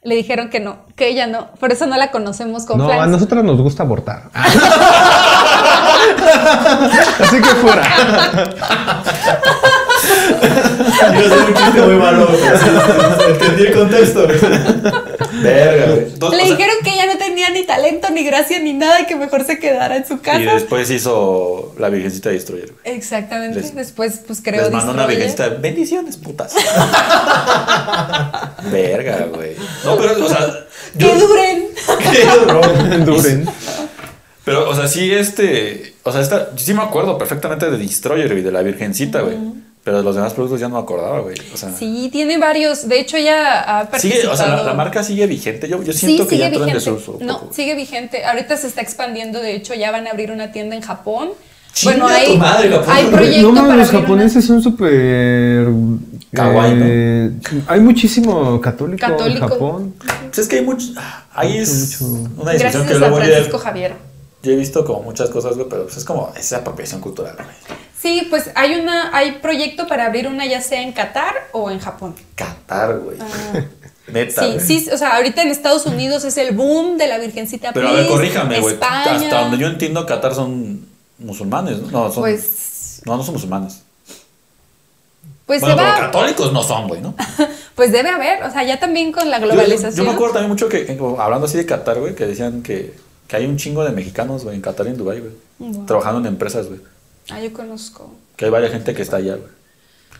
le 0.07 0.15
dijeron 0.15 0.49
que 0.49 0.61
no, 0.61 0.77
que 0.95 1.09
ella 1.09 1.27
no. 1.27 1.47
Por 1.59 1.73
eso 1.73 1.85
no 1.85 1.97
la 1.97 2.11
conocemos 2.11 2.65
con 2.65 2.77
No, 2.77 2.85
Flans. 2.85 3.01
a 3.03 3.07
nosotros 3.07 3.43
nos 3.43 3.59
gusta 3.61 3.83
abortar. 3.83 4.23
Así 7.19 7.41
que 7.41 7.49
fuera. 7.55 7.83
Yo 9.97 11.29
soy 11.29 11.39
un 11.47 11.53
chiste 11.53 11.81
muy 11.81 11.95
malo. 11.95 12.27
Entendí 13.27 13.63
el 13.67 13.73
contexto. 13.73 14.27
Verga, 15.41 15.85
güey. 15.93 16.07
Le 16.37 16.43
dijeron 16.43 16.75
que 16.83 16.93
ella 16.93 17.05
no 17.07 17.17
tenía 17.17 17.49
ni 17.51 17.63
talento, 17.63 18.09
ni 18.09 18.23
gracia, 18.23 18.59
ni 18.59 18.73
nada, 18.73 19.01
y 19.01 19.05
que 19.05 19.15
mejor 19.15 19.43
se 19.43 19.59
quedara 19.59 19.97
en 19.97 20.07
su 20.07 20.19
casa. 20.21 20.39
Y 20.39 20.45
después 20.45 20.89
hizo 20.89 21.75
la 21.77 21.89
Virgencita 21.89 22.29
Destroyer, 22.29 22.71
güey. 22.71 22.95
Exactamente. 22.97 23.59
Les- 23.61 23.75
Después, 23.75 24.21
pues 24.25 24.41
creo 24.43 24.63
Les 24.63 24.71
mandó 24.71 24.93
una. 24.93 25.05
Virgencita. 25.05 25.49
Bendiciones, 25.49 26.17
putas. 26.17 26.55
Verga, 28.71 29.27
güey. 29.33 29.55
No, 29.85 29.97
pero, 29.97 30.25
o 30.25 30.29
sea. 30.29 30.65
¡Que 30.97 31.15
duren! 31.15 31.67
Qué 32.11 32.25
duro. 32.25 32.61
Duren. 33.05 33.47
Pero, 34.43 34.69
o 34.69 34.75
sea, 34.75 34.87
sí, 34.87 35.11
este. 35.13 35.93
O 36.03 36.11
sea, 36.11 36.21
esta. 36.21 36.49
Sí 36.57 36.73
me 36.73 36.81
acuerdo 36.81 37.17
perfectamente 37.17 37.69
de 37.69 37.77
Destroyer 37.77 38.31
y 38.37 38.41
de 38.41 38.51
la 38.51 38.61
Virgencita, 38.63 39.21
güey. 39.21 39.37
Pero 39.87 39.99
de 39.99 40.03
los 40.03 40.15
demás 40.17 40.33
productos 40.33 40.59
ya 40.59 40.67
no 40.67 40.75
me 40.75 40.81
acordaba, 40.81 41.21
güey. 41.21 41.37
O 41.53 41.55
sea. 41.55 41.71
Sí, 41.71 42.09
tiene 42.11 42.37
varios. 42.37 42.89
De 42.89 42.99
hecho, 42.99 43.15
ella 43.15 43.61
ha 43.61 43.89
participado. 43.89 44.21
Sigue, 44.21 44.33
o 44.33 44.35
sea, 44.35 44.47
la, 44.57 44.63
la 44.63 44.73
marca 44.73 45.01
sigue 45.01 45.25
vigente. 45.27 45.69
Yo, 45.69 45.81
yo 45.81 45.93
siento 45.93 46.23
Sí, 46.23 46.29
que 46.29 46.37
ya 46.37 46.47
entró 46.47 46.63
en 46.65 46.73
vigente. 46.73 46.91
desuso. 46.91 47.13
un 47.13 47.25
No, 47.25 47.39
poco, 47.39 47.53
sigue 47.53 47.73
vigente. 47.73 48.25
Ahorita 48.25 48.57
se 48.57 48.67
está 48.67 48.81
expandiendo. 48.81 49.39
De 49.39 49.55
hecho, 49.55 49.73
ya 49.75 49.89
van 49.91 50.05
a 50.05 50.09
abrir 50.09 50.31
una 50.31 50.51
tienda 50.51 50.75
en 50.75 50.81
Japón. 50.81 51.29
Bueno, 51.85 52.05
hay, 52.05 52.33
tu 52.33 52.37
madre, 52.37 52.69
Japón. 52.69 52.85
hay 52.89 53.05
proyecto 53.05 53.41
No 53.47 53.53
para 53.61 53.61
los 53.61 53.71
abrir 53.87 53.89
una- 53.95 54.01
japoneses 54.01 54.45
son 54.45 54.61
súper. 54.61 55.67
Kawaii, 56.33 56.73
¿no? 56.75 56.85
eh, 56.85 57.31
Hay 57.67 57.79
muchísimo 57.79 58.59
católico, 58.59 58.99
Católico. 59.07 59.45
en 59.45 59.49
Japón. 59.51 59.93
Pues 60.25 60.39
es 60.39 60.47
que 60.49 60.57
hay 60.57 60.65
mucho. 60.65 60.87
Ahí 61.33 61.59
es 61.59 62.01
mucho. 62.01 62.13
una 62.41 62.51
decisión 62.51 62.83
Gracias 62.83 62.87
que 62.87 62.93
a 62.93 62.97
luego 62.97 63.15
Francisco 63.23 63.57
Javier. 63.59 63.93
Yo 64.43 64.51
he 64.51 64.55
visto 64.55 64.85
como 64.85 65.01
muchas 65.03 65.29
cosas, 65.29 65.55
güey, 65.55 65.67
pero 65.69 65.83
pues 65.85 65.97
es 65.97 66.05
como 66.05 66.31
esa 66.37 66.57
apropiación 66.57 67.01
cultural, 67.01 67.35
güey. 67.35 67.47
Sí, 67.99 68.27
pues 68.29 68.51
hay 68.55 68.75
una, 68.75 69.15
hay 69.15 69.33
proyecto 69.39 69.87
para 69.87 70.05
abrir 70.05 70.27
una 70.27 70.45
ya 70.45 70.61
sea 70.61 70.81
en 70.81 70.93
Qatar 70.93 71.33
o 71.51 71.71
en 71.71 71.79
Japón. 71.79 72.15
Qatar, 72.35 72.99
güey. 72.99 73.17
Neta, 74.07 74.41
Ah. 74.41 74.45
Sí, 74.45 74.53
güey. 74.53 74.65
sí, 74.65 74.89
o 74.93 74.97
sea, 74.97 75.17
ahorita 75.17 75.41
en 75.41 75.49
Estados 75.49 75.85
Unidos 75.85 76.23
es 76.23 76.37
el 76.37 76.55
boom 76.55 76.97
de 76.97 77.07
la 77.07 77.17
Virgencita 77.17 77.73
Pero 77.73 77.89
a 77.89 77.93
ver, 77.93 78.07
corríjame, 78.07 78.61
güey. 78.61 78.77
Hasta 78.79 79.41
donde 79.41 79.57
yo 79.57 79.67
entiendo, 79.67 80.05
Qatar 80.05 80.33
son 80.33 80.87
musulmanes, 81.17 81.79
¿no? 81.79 81.89
No, 81.89 82.11
son, 82.13 82.21
Pues, 82.23 83.01
no, 83.05 83.17
no 83.17 83.23
son 83.23 83.33
musulmanes. 83.33 83.81
pues 85.45 85.61
bueno, 85.61 85.77
pero 85.77 85.91
católicos 86.11 86.51
no 86.53 86.61
son, 86.61 86.87
güey, 86.87 87.01
¿no? 87.01 87.15
pues 87.75 87.91
debe 87.91 88.09
haber, 88.09 88.43
o 88.43 88.51
sea, 88.51 88.63
ya 88.63 88.79
también 88.79 89.11
con 89.11 89.29
la 89.29 89.39
Yo- 89.39 89.45
yo- 89.47 89.51
globalización. 89.53 89.95
Yo, 89.95 90.03
me 90.03 90.11
acuerdo 90.11 90.33
también 90.35 90.51
mucho 90.51 90.69
que, 90.69 90.83
eh, 90.83 90.99
hablando 91.19 91.45
así 91.47 91.57
de 91.57 91.65
Qatar, 91.65 91.99
güey, 91.99 92.15
que 92.15 92.25
decían 92.27 92.61
que, 92.63 92.93
que 93.27 93.35
hay 93.35 93.45
un 93.45 93.57
chingo 93.57 93.83
de 93.83 93.91
mexicanos, 93.91 94.43
güey, 94.43 94.55
en 94.55 94.61
Qatar 94.61 94.87
y 94.87 94.89
en 94.91 94.97
Dubái, 94.97 95.19
güey. 95.19 95.31
Wow. 95.59 95.85
Trabajando 95.85 96.19
en 96.21 96.27
empresas, 96.27 96.67
güey. 96.67 96.79
Ah, 97.29 97.39
yo 97.41 97.51
conozco. 97.53 98.13
Que 98.35 98.45
hay 98.45 98.51
varias 98.51 98.71
gente 98.71 98.93
que 98.93 99.01
está 99.01 99.17
allá, 99.17 99.35
güey. 99.35 99.49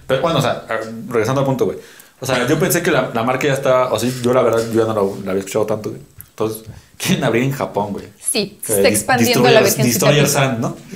Pero 0.07 0.21
bueno, 0.21 0.39
o 0.39 0.41
sea, 0.41 0.65
a- 0.69 0.79
regresando 1.09 1.41
al 1.41 1.45
punto, 1.47 1.65
güey. 1.65 1.77
O 2.19 2.25
sea, 2.25 2.47
yo 2.47 2.57
pensé 2.59 2.81
que 2.81 2.91
la, 2.91 3.11
la 3.13 3.23
marca 3.23 3.47
ya 3.47 3.53
está, 3.53 3.93
o 3.93 3.99
sea, 3.99 4.09
yo 4.21 4.33
la 4.33 4.41
verdad, 4.41 4.59
yo 4.73 4.85
ya 4.85 4.91
no 4.93 4.93
la, 4.93 5.25
la 5.25 5.31
había 5.31 5.39
escuchado 5.41 5.65
tanto, 5.65 5.89
güey. 5.89 6.01
Entonces, 6.29 6.63
quieren 6.97 7.23
abrir 7.23 7.43
en 7.43 7.51
Japón, 7.51 7.93
güey. 7.93 8.05
Sí, 8.19 8.59
se 8.63 8.77
está 8.77 8.89
expandiendo 8.89 9.43
la 9.43 9.61
Destroyer- 9.61 9.63
Virgencita 9.63 10.05
Destroyer. 10.11 10.27
San, 10.27 10.61
¿no? 10.61 10.75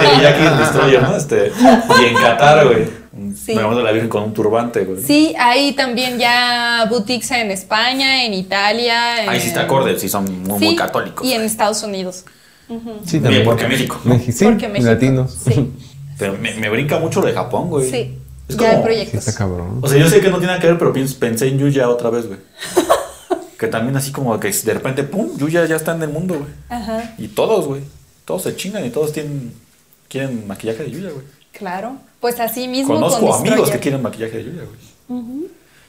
Teriyaki 0.00 0.56
Destroyer, 0.58 1.02
¿no? 1.02 1.16
Este, 1.16 1.52
y 2.00 2.04
en 2.04 2.14
Qatar, 2.14 2.66
güey. 2.66 3.05
Sí. 3.34 3.54
Me 3.54 3.60
acuerdo 3.62 3.78
de 3.78 3.84
la 3.84 3.92
Virgen 3.92 4.08
con 4.10 4.22
un 4.24 4.34
turbante, 4.34 4.84
güey. 4.84 5.02
Sí, 5.02 5.34
hay 5.38 5.72
también 5.72 6.18
ya 6.18 6.86
boutiques 6.90 7.30
en 7.30 7.50
España, 7.50 8.24
en 8.24 8.34
Italia. 8.34 9.28
Ahí 9.30 9.38
sí 9.40 9.44
en- 9.46 9.48
está 9.48 9.62
acorde, 9.62 9.98
sí 9.98 10.08
son 10.08 10.24
muy, 10.42 10.58
Sí, 10.58 10.64
muy 10.66 10.76
católicos. 10.76 11.26
Y 11.26 11.32
en 11.32 11.42
Estados 11.42 11.82
Unidos. 11.82 12.24
Sí, 13.04 13.18
Bien, 13.20 13.44
porque 13.44 13.66
México. 13.68 13.98
Sí, 14.30 14.44
Porque 14.44 14.68
México. 14.68 14.90
latinos. 14.90 15.36
Sí, 15.44 15.72
Pero 16.18 16.36
me, 16.38 16.54
me 16.54 16.68
brinca 16.70 16.98
mucho 16.98 17.20
lo 17.20 17.26
de 17.26 17.32
Japón, 17.34 17.68
güey. 17.68 17.90
sí. 17.90 18.18
Es 18.48 18.56
ya 18.56 18.70
hay 18.70 18.76
Sí, 18.76 18.82
proyectos. 18.82 19.26
está 19.26 19.34
cabrón. 19.38 19.80
O 19.82 19.88
sea, 19.88 19.98
yo 19.98 20.08
sé 20.08 20.20
que 20.20 20.28
no 20.28 20.36
tiene 20.38 20.46
nada 20.52 20.60
que 20.60 20.68
ver, 20.68 20.78
pero 20.78 20.92
pensé 21.18 21.48
en 21.48 21.58
Yuya 21.58 21.88
otra 21.88 22.10
vez, 22.10 22.26
güey. 22.28 22.38
que 23.58 23.66
también 23.68 23.96
así 23.96 24.12
como 24.12 24.38
que 24.38 24.50
de 24.52 24.74
repente, 24.74 25.02
pum, 25.02 25.36
Yuya 25.36 25.64
ya 25.66 25.76
está 25.76 25.94
en 25.96 26.02
el 26.02 26.10
mundo, 26.10 26.34
güey. 26.34 26.50
Ajá, 26.68 27.14
Y 27.18 27.28
todos, 27.28 27.66
güey. 27.66 27.82
Todos 28.24 28.42
se 28.42 28.54
chingan 28.56 28.84
y 28.84 28.90
todos 28.90 29.12
tienen 29.12 29.52
quieren 30.08 30.46
maquillaje 30.46 30.84
de 30.84 30.90
Yuya, 30.92 31.10
güey. 31.10 31.24
Claro. 31.56 31.96
Pues 32.20 32.40
así 32.40 32.66
mismo 32.68 32.94
Conozco 32.94 33.26
con 33.26 33.46
amigos 33.48 33.70
que 33.70 33.78
quieren 33.78 34.02
maquillaje 34.02 34.38
de 34.38 34.44
Yuya, 34.44 34.62
güey. 34.64 35.46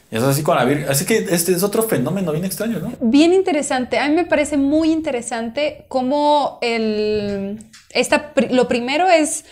Y 0.10 0.16
eso 0.16 0.26
es 0.30 0.36
así 0.36 0.44
con 0.44 0.56
la 0.56 0.64
Virgen. 0.64 0.88
Así 0.90 1.04
que 1.06 1.18
este 1.32 1.52
es 1.52 1.64
otro 1.64 1.84
fenómeno 1.84 2.32
bien 2.32 2.46
extraño, 2.46 2.80
¿no? 2.80 2.94
Bien 3.02 3.34
interesante. 3.34 4.00
A 4.00 4.08
mí 4.08 4.16
me 4.16 4.24
parece 4.26 4.56
muy 4.56 4.92
interesante 4.92 5.86
cómo 5.90 6.60
el. 6.62 7.60
Esta, 7.90 8.32
lo 8.52 8.68
primero 8.70 9.10
es 9.10 9.44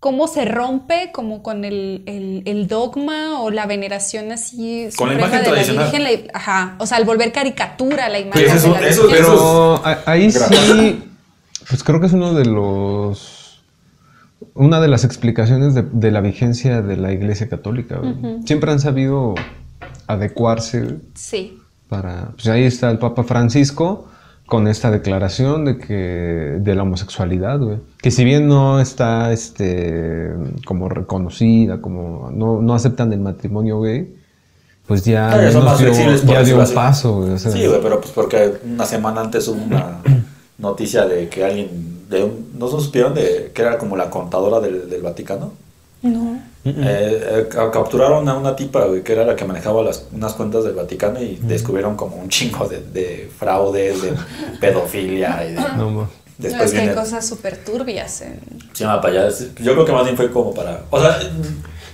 cómo 0.00 0.26
se 0.26 0.46
rompe 0.46 1.10
como 1.12 1.42
con 1.42 1.64
el, 1.64 2.02
el- 2.06 2.42
el 2.46 2.66
dogma 2.66 3.40
o 3.42 3.50
la 3.50 3.66
veneración 3.66 4.32
así 4.32 4.88
Con 4.96 5.08
la 5.10 5.14
suprema 5.14 5.28
imagen 5.28 5.44
de 5.66 5.74
la. 5.74 5.82
Virgen. 5.84 6.02
la- 6.02 6.30
ajá. 6.38 6.76
O 6.78 6.86
sea, 6.86 6.96
al 6.96 7.04
volver 7.04 7.30
caricatura 7.32 8.08
la 8.08 8.18
imagen. 8.18 8.42
Pues 8.46 8.54
eso- 8.56 8.72
de 8.74 8.80
la 8.80 8.88
eso- 8.88 9.08
Pero 9.10 9.82
ahí 10.06 10.30
sí, 10.32 11.04
pues 11.68 11.84
creo 11.84 12.00
que 12.00 12.06
es 12.06 12.12
uno 12.14 12.34
de 12.34 12.46
los. 12.46 13.36
Una 14.60 14.80
de 14.80 14.88
las 14.88 15.04
explicaciones 15.04 15.74
de, 15.74 15.82
de 15.90 16.10
la 16.10 16.20
vigencia 16.20 16.82
de 16.82 16.96
la 16.96 17.12
Iglesia 17.12 17.48
Católica. 17.48 17.98
güey. 17.98 18.14
Siempre 18.44 18.70
han 18.70 18.78
sabido 18.80 19.34
adecuarse 20.06 20.96
Sí. 21.14 21.58
para. 21.88 22.30
Pues 22.32 22.46
ahí 22.48 22.64
está 22.64 22.90
el 22.90 22.98
Papa 22.98 23.22
Francisco 23.24 24.06
con 24.46 24.66
esta 24.66 24.90
declaración 24.90 25.64
de 25.64 25.78
que 25.78 25.94
de 26.60 26.74
la 26.74 26.82
homosexualidad, 26.82 27.58
güey. 27.60 27.78
Que 28.02 28.10
si 28.10 28.24
bien 28.24 28.48
no 28.48 28.80
está 28.80 29.32
este 29.32 30.32
como 30.66 30.88
reconocida, 30.88 31.80
como 31.80 32.30
no, 32.32 32.60
no 32.60 32.74
aceptan 32.74 33.12
el 33.12 33.20
matrimonio 33.20 33.80
gay, 33.80 34.14
pues 34.86 35.04
ya, 35.04 35.30
Ah, 35.30 35.52
son 35.52 35.64
más 35.64 35.78
dio, 35.78 35.92
ya 36.26 36.42
dio 36.42 36.58
un 36.58 36.74
paso, 36.74 37.18
güey. 37.18 37.30
o 37.30 37.38
sea, 37.38 37.52
Sí, 37.52 37.64
güey, 37.66 37.80
pero 37.80 38.00
pues 38.00 38.12
porque 38.12 38.54
una 38.64 38.84
semana 38.86 39.20
antes 39.20 39.46
hubo 39.46 39.62
una 39.62 39.98
noticia 40.58 41.06
de 41.06 41.28
que 41.28 41.44
alguien, 41.44 41.68
de 42.10 42.24
un- 42.24 42.49
¿no 42.60 42.68
se 42.68 42.84
supieron 42.84 43.14
de 43.14 43.50
que 43.54 43.62
era 43.62 43.78
como 43.78 43.96
la 43.96 44.10
contadora 44.10 44.60
del, 44.60 44.88
del 44.88 45.02
Vaticano? 45.02 45.52
No. 46.02 46.38
Eh, 46.64 46.72
eh, 46.76 47.46
ca- 47.50 47.70
capturaron 47.70 48.28
a 48.28 48.34
una 48.36 48.54
tipa, 48.54 48.84
güey, 48.84 49.02
que 49.02 49.12
era 49.12 49.24
la 49.24 49.34
que 49.34 49.44
manejaba 49.46 49.82
las, 49.82 50.06
unas 50.12 50.34
cuentas 50.34 50.64
del 50.64 50.74
Vaticano 50.74 51.20
y 51.20 51.38
descubrieron 51.42 51.96
como 51.96 52.16
un 52.16 52.28
chingo 52.28 52.66
de, 52.68 52.80
de 52.82 53.30
fraudes, 53.38 54.02
de 54.02 54.12
pedofilia 54.60 55.44
y 55.46 55.54
de... 55.54 55.60
no, 55.76 55.90
ma. 55.90 56.02
No, 56.02 56.08
Después 56.38 56.66
es 56.66 56.72
que 56.72 56.78
hay 56.78 56.86
viene... 56.86 57.00
cosas 57.00 57.26
súper 57.26 57.56
turbias. 57.64 58.22
en- 58.22 58.40
Se 58.72 58.84
llama 58.84 59.00
para 59.02 59.24
allá. 59.26 59.36
Yo 59.60 59.72
creo 59.74 59.84
que 59.84 59.92
más 59.92 60.04
bien 60.04 60.16
fue 60.16 60.30
como 60.30 60.54
para... 60.54 60.80
O 60.90 60.98
sea, 61.00 61.18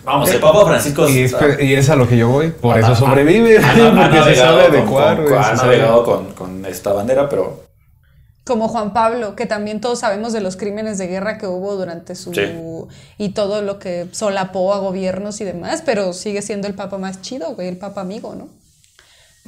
vamos, 0.04 0.30
el 0.30 0.38
Papa 0.40 0.64
Francisco... 0.66 1.08
Y 1.08 1.18
es, 1.22 1.34
y 1.60 1.90
a 1.90 1.96
lo 1.96 2.08
que 2.08 2.16
yo 2.16 2.28
voy, 2.28 2.50
por 2.50 2.76
ha- 2.76 2.80
eso 2.80 2.92
ha- 2.92 2.96
sobrevive, 2.96 3.58
ha- 3.58 3.70
ha 3.88 4.10
porque 4.12 4.34
se 4.34 4.36
sabe 4.40 4.62
adecuar. 4.66 5.20
Ha 5.20 5.50
se 5.50 5.56
sabe- 5.56 5.78
navegado 5.78 6.04
con, 6.04 6.26
con 6.34 6.64
esta 6.66 6.92
bandera, 6.92 7.28
pero... 7.28 7.65
Como 8.46 8.68
Juan 8.68 8.92
Pablo, 8.92 9.34
que 9.34 9.44
también 9.46 9.80
todos 9.80 9.98
sabemos 9.98 10.32
de 10.32 10.40
los 10.40 10.56
crímenes 10.56 10.98
de 10.98 11.08
guerra 11.08 11.36
que 11.36 11.48
hubo 11.48 11.74
durante 11.74 12.14
su... 12.14 12.32
Sí. 12.32 12.42
y 13.18 13.30
todo 13.30 13.60
lo 13.60 13.80
que 13.80 14.06
solapó 14.12 14.72
a 14.72 14.78
gobiernos 14.78 15.40
y 15.40 15.44
demás, 15.44 15.82
pero 15.84 16.12
sigue 16.12 16.42
siendo 16.42 16.68
el 16.68 16.74
papa 16.74 16.96
más 16.96 17.20
chido, 17.22 17.54
güey, 17.56 17.66
el 17.66 17.76
papa 17.76 18.02
amigo, 18.02 18.36
¿no? 18.36 18.48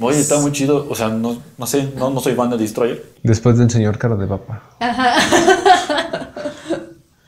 Oye, 0.01 0.19
está 0.19 0.37
muy 0.39 0.51
chido. 0.51 0.85
O 0.89 0.95
sea, 0.95 1.09
no, 1.09 1.41
no 1.57 1.65
sé, 1.67 1.91
no, 1.95 2.09
no 2.09 2.19
soy 2.19 2.33
fan 2.35 2.49
de 2.49 2.57
Destroyer. 2.57 3.03
Después 3.23 3.57
del 3.57 3.69
señor 3.69 3.97
cara 3.97 4.15
de 4.15 4.27
papa. 4.27 4.63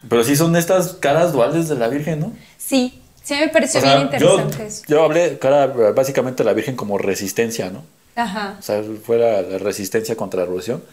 Pero 0.09 0.23
sí 0.23 0.35
son 0.35 0.55
estas 0.55 0.93
caras 0.93 1.31
duales 1.31 1.69
de 1.69 1.75
la 1.75 1.87
Virgen, 1.87 2.19
¿no? 2.19 2.33
Sí, 2.57 3.01
sí 3.23 3.35
me 3.35 3.47
pareció 3.49 3.79
O 3.79 3.83
sea, 3.83 3.95
bien 3.97 4.09
yo, 4.19 4.35
interesante 4.39 4.67
eso. 4.67 4.83
yo 4.87 5.03
hablé, 5.03 5.37
cara, 5.39 5.67
básicamente 5.67 6.43
la 6.43 6.53
Virgen 6.53 6.75
como 6.75 6.97
resistencia, 6.97 7.69
¿no? 7.69 7.83
Ajá. 8.15 8.55
O 8.59 8.61
sea, 8.61 8.83
fue 9.03 9.17
la, 9.17 9.41
la 9.41 9.57
resistencia 9.57 10.15
contra 10.15 10.41
la 10.41 10.45
revolución. 10.45 10.83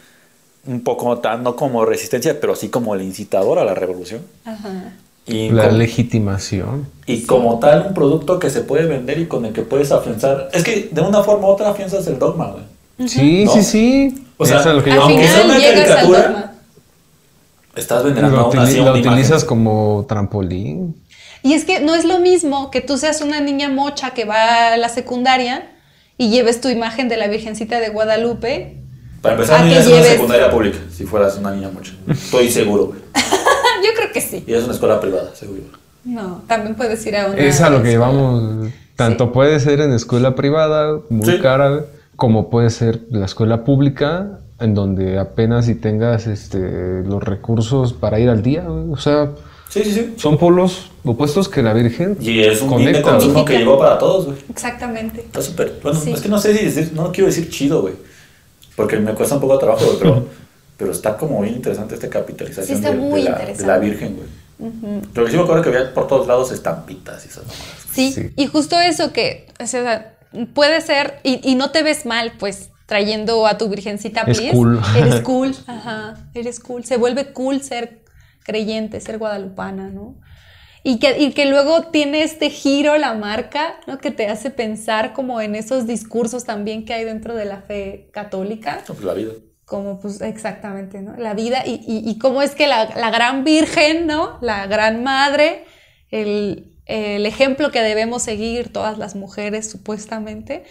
Un 0.67 0.81
poco 0.81 1.17
tan, 1.19 1.43
no 1.43 1.55
como 1.55 1.85
resistencia, 1.85 2.39
pero 2.39 2.55
sí 2.55 2.69
como 2.69 2.93
el 2.95 3.01
incitador 3.01 3.59
a 3.59 3.65
la 3.65 3.73
revolución. 3.73 4.21
Ajá. 4.45 4.93
Y, 5.25 5.49
La 5.49 5.65
como, 5.67 5.77
legitimación. 5.77 6.87
y 7.05 7.23
como 7.23 7.59
tal, 7.59 7.87
un 7.87 7.93
producto 7.93 8.39
que 8.39 8.49
se 8.49 8.61
puede 8.61 8.85
vender 8.85 9.19
y 9.19 9.27
con 9.27 9.45
el 9.45 9.53
que 9.53 9.61
puedes 9.61 9.91
afianzar. 9.91 10.49
Es 10.53 10.63
que 10.63 10.89
de 10.91 11.01
una 11.01 11.23
forma 11.23 11.47
u 11.47 11.51
otra 11.51 11.69
afianzas 11.69 12.07
el 12.07 12.17
dogma, 12.17 12.51
güey. 12.51 13.07
Sí, 13.07 13.45
¿No? 13.45 13.53
sí, 13.53 13.63
sí. 13.63 14.25
O 14.37 14.45
sea, 14.45 14.59
Eso 14.59 14.69
es 14.69 14.75
lo 14.75 14.83
que 14.83 14.91
Al 14.91 14.97
yo 14.97 15.03
aunque 15.03 15.27
sea 15.27 15.41
final 15.41 15.45
una 15.45 15.57
llegas 15.59 15.79
al 15.79 15.87
caricatura, 15.87 16.21
dogma. 16.23 16.53
Estás 17.75 18.03
venerando 18.03 18.37
lo, 18.37 18.93
utilizas 18.93 19.45
como 19.45 20.05
trampolín. 20.07 20.95
Y 21.43 21.53
es 21.53 21.63
que 21.63 21.79
no 21.79 21.95
es 21.95 22.05
lo 22.05 22.19
mismo 22.19 22.71
que 22.71 22.81
tú 22.81 22.97
seas 22.97 23.21
una 23.21 23.39
niña 23.39 23.69
mocha 23.69 24.11
que 24.11 24.25
va 24.25 24.73
a 24.73 24.77
la 24.77 24.89
secundaria 24.89 25.69
y 26.17 26.29
lleves 26.29 26.59
tu 26.59 26.67
imagen 26.67 27.07
de 27.07 27.17
la 27.17 27.27
Virgencita 27.27 27.79
de 27.79 27.89
Guadalupe. 27.89 28.78
Para 29.21 29.35
empezar, 29.35 29.61
no 29.61 29.67
irías 29.67 29.85
a 29.87 29.89
una 29.91 30.03
secundaria 30.03 30.49
pública 30.51 30.77
si 30.91 31.05
fueras 31.05 31.37
una 31.37 31.51
niña 31.51 31.69
mucho. 31.69 31.93
Estoy 32.09 32.49
seguro, 32.49 32.87
güey. 32.87 32.99
Yo 33.85 33.89
creo 33.95 34.11
que 34.13 34.21
sí. 34.21 34.43
Y 34.47 34.53
es 34.53 34.63
una 34.63 34.73
escuela 34.73 34.99
privada, 34.99 35.35
seguro. 35.35 35.61
No, 36.05 36.41
también 36.47 36.75
puedes 36.75 37.05
ir 37.05 37.15
a 37.17 37.27
una. 37.27 37.37
Es 37.37 37.59
a 37.61 37.69
lo 37.69 37.81
que 37.83 37.91
escuela. 37.91 38.11
llevamos. 38.11 38.69
Tanto 38.95 39.31
puede 39.31 39.59
ser 39.59 39.81
en 39.81 39.93
escuela 39.93 40.35
privada, 40.35 40.99
muy 41.09 41.25
Sí. 41.25 41.39
cara, 41.41 41.85
como 42.15 42.49
puede 42.49 42.69
ser 42.69 43.01
la 43.11 43.25
escuela 43.25 43.63
pública, 43.63 44.39
en 44.59 44.73
donde 44.75 45.17
apenas 45.19 45.65
si 45.67 45.75
tengas 45.75 46.27
este, 46.27 47.03
los 47.03 47.23
recursos 47.23 47.93
para 47.93 48.19
ir 48.19 48.29
al 48.29 48.41
día. 48.43 48.65
O 48.69 48.97
sea, 48.97 49.31
Sí, 49.69 49.83
sí, 49.83 49.91
sí. 49.93 50.13
son 50.17 50.37
polos 50.37 50.91
opuestos 51.05 51.47
que 51.47 51.61
la 51.61 51.73
Virgen 51.73 52.17
Y 52.19 52.39
es 52.41 52.61
un 52.61 52.69
bien 52.77 52.91
de 52.93 53.01
conecta. 53.01 53.11
consumo 53.11 53.45
que 53.45 53.57
llegó 53.57 53.77
para 53.79 53.97
todos, 53.97 54.25
güey. 54.25 54.37
Exactamente. 54.49 55.21
Está 55.21 55.41
súper. 55.41 55.79
Bueno, 55.83 55.97
Sí. 55.99 56.11
es 56.11 56.21
que 56.21 56.27
no 56.29 56.39
sé 56.39 56.57
si 56.57 56.65
decir, 56.65 56.91
no 56.93 57.11
quiero 57.11 57.27
decir 57.27 57.49
chido, 57.49 57.81
güey. 57.81 57.93
Porque 58.79 58.97
me 58.97 59.13
cuesta 59.13 59.35
un 59.35 59.41
poco 59.41 59.53
de 59.55 59.59
trabajo, 59.59 59.85
pero, 59.99 60.25
pero 60.77 60.91
está 60.91 61.17
como 61.17 61.41
bien 61.41 61.55
interesante 61.55 61.95
esta 61.95 62.09
capitalización 62.09 62.65
Sí, 62.65 62.73
está 62.85 62.91
de, 62.91 62.97
la, 62.97 63.19
interesante. 63.19 63.61
de 63.61 63.67
la 63.67 63.77
Virgen, 63.77 64.15
güey. 64.15 65.01
Lo 65.13 65.25
que 65.25 65.31
sí 65.31 65.35
me 65.37 65.43
acuerdo 65.43 65.63
que 65.63 65.69
había 65.69 65.93
por 65.93 66.07
todos 66.07 66.27
lados 66.27 66.51
estampitas 66.53 67.25
y 67.25 67.27
esas 67.27 67.43
mamadas. 67.45 67.85
Sí, 67.93 68.11
Sí. 68.13 68.29
y 68.37 68.47
justo 68.47 68.79
eso 68.79 69.11
que, 69.11 69.47
o 69.61 69.67
sea, 69.67 70.15
puede 70.53 70.79
ser, 70.79 71.19
y, 71.23 71.41
y 71.43 71.55
no 71.55 71.71
te 71.71 71.83
ves 71.83 72.05
mal, 72.05 72.31
pues, 72.39 72.69
trayendo 72.85 73.45
a 73.47 73.57
tu 73.57 73.67
virgencita, 73.67 74.21
Es 74.21 74.37
please. 74.39 74.55
cool. 74.55 74.79
Eres 74.97 75.21
cool, 75.23 75.55
ajá, 75.67 76.15
eres 76.33 76.61
cool. 76.61 76.85
Se 76.85 76.95
vuelve 76.95 77.33
cool 77.33 77.61
ser 77.61 77.99
creyente, 78.43 79.01
ser 79.01 79.17
guadalupana, 79.17 79.89
¿no? 79.89 80.15
Y 80.83 80.99
que, 80.99 81.19
y 81.19 81.33
que 81.33 81.45
luego 81.45 81.87
tiene 81.91 82.23
este 82.23 82.49
giro 82.49 82.97
la 82.97 83.13
marca, 83.13 83.79
¿no? 83.87 83.97
Que 83.99 84.11
te 84.11 84.27
hace 84.27 84.49
pensar 84.51 85.13
como 85.13 85.41
en 85.41 85.55
esos 85.55 85.87
discursos 85.87 86.45
también 86.45 86.85
que 86.85 86.93
hay 86.93 87.05
dentro 87.05 87.35
de 87.35 87.45
la 87.45 87.61
fe 87.61 88.09
católica 88.13 88.85
No, 88.87 88.95
pues 88.95 89.03
la 89.03 89.13
vida. 89.13 89.33
como 89.65 89.99
pues 89.99 90.21
exactamente, 90.21 91.01
¿no? 91.01 91.15
La 91.17 91.33
vida 91.33 91.63
y, 91.65 91.75
y, 91.87 92.09
y 92.09 92.17
cómo 92.19 92.41
es 92.41 92.55
que 92.55 92.67
la, 92.67 92.85
la 92.95 93.11
gran 93.11 93.43
virgen, 93.43 94.07
¿no? 94.07 94.39
La 94.41 94.65
gran 94.67 95.03
madre, 95.03 95.65
el, 96.09 96.75
el 96.85 97.25
ejemplo 97.25 97.71
que 97.71 97.81
debemos 97.81 98.23
seguir 98.23 98.73
todas 98.73 98.97
las 98.97 99.15
mujeres 99.15 99.69
supuestamente, 99.69 100.63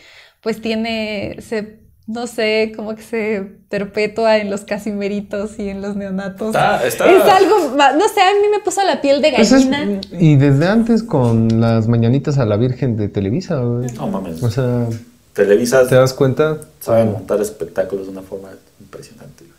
pues 0.43 0.61
tiene, 0.61 1.37
se, 1.41 1.88
no 2.09 2.27
sé, 2.27 2.73
como 2.75 2.97
que 2.97 3.03
se 3.03 3.47
perpetúa 3.69 4.39
en 4.39 4.51
los 4.51 4.63
casimeritos 4.63 5.59
y 5.59 5.69
en 5.69 5.83
los 5.83 5.95
neonatos. 5.95 6.49
Está- 6.49 6.85
está- 6.87 7.05
Es 7.13 7.23
algo, 7.23 7.77
no 7.77 8.09
sé, 8.09 8.21
a 8.23 8.33
mí 8.33 8.49
me 8.51 8.59
puso 8.65 8.83
la 8.83 9.01
piel 9.01 9.21
de 9.23 9.31
Pues 9.37 9.53
es- 9.53 9.71
gallina. 9.71 10.01
y 10.19 10.37
desde 10.37 10.67
antes 10.67 11.03
con 11.03 11.61
las 11.61 11.87
mañanitas 11.87 12.39
a 12.39 12.47
la 12.47 12.57
Virgen 12.57 12.97
de 12.97 13.09
Televisa, 13.09 13.61
güey. 13.61 13.93
No 13.93 14.09
mames. 14.09 14.43
O 14.43 14.51
sea, 14.51 14.87
Televisa 15.35 15.87
¿te 15.87 15.95
das 15.95 16.15
cuenta? 16.15 16.59
sabe 16.81 17.05
montar 17.05 17.41
espectáculos 17.43 18.07
de 18.07 18.13
una 18.13 18.23
forma 18.23 18.49
impresionante. 18.81 19.45
güey. 19.45 19.57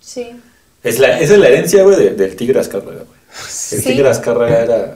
Sí. 0.00 0.30
Es 0.82 0.98
la, 0.98 1.20
esa 1.20 1.34
es 1.34 1.38
la 1.38 1.46
herencia, 1.48 1.84
güey, 1.84 1.96
de- 1.96 2.10
del 2.14 2.34
Tigre 2.36 2.58
Azcárraga, 2.58 3.04
güey. 3.04 3.20
El 3.32 3.48
Sí. 3.48 3.82
Tigre 3.82 4.08
Azcárraga 4.08 4.58
era, 4.58 4.94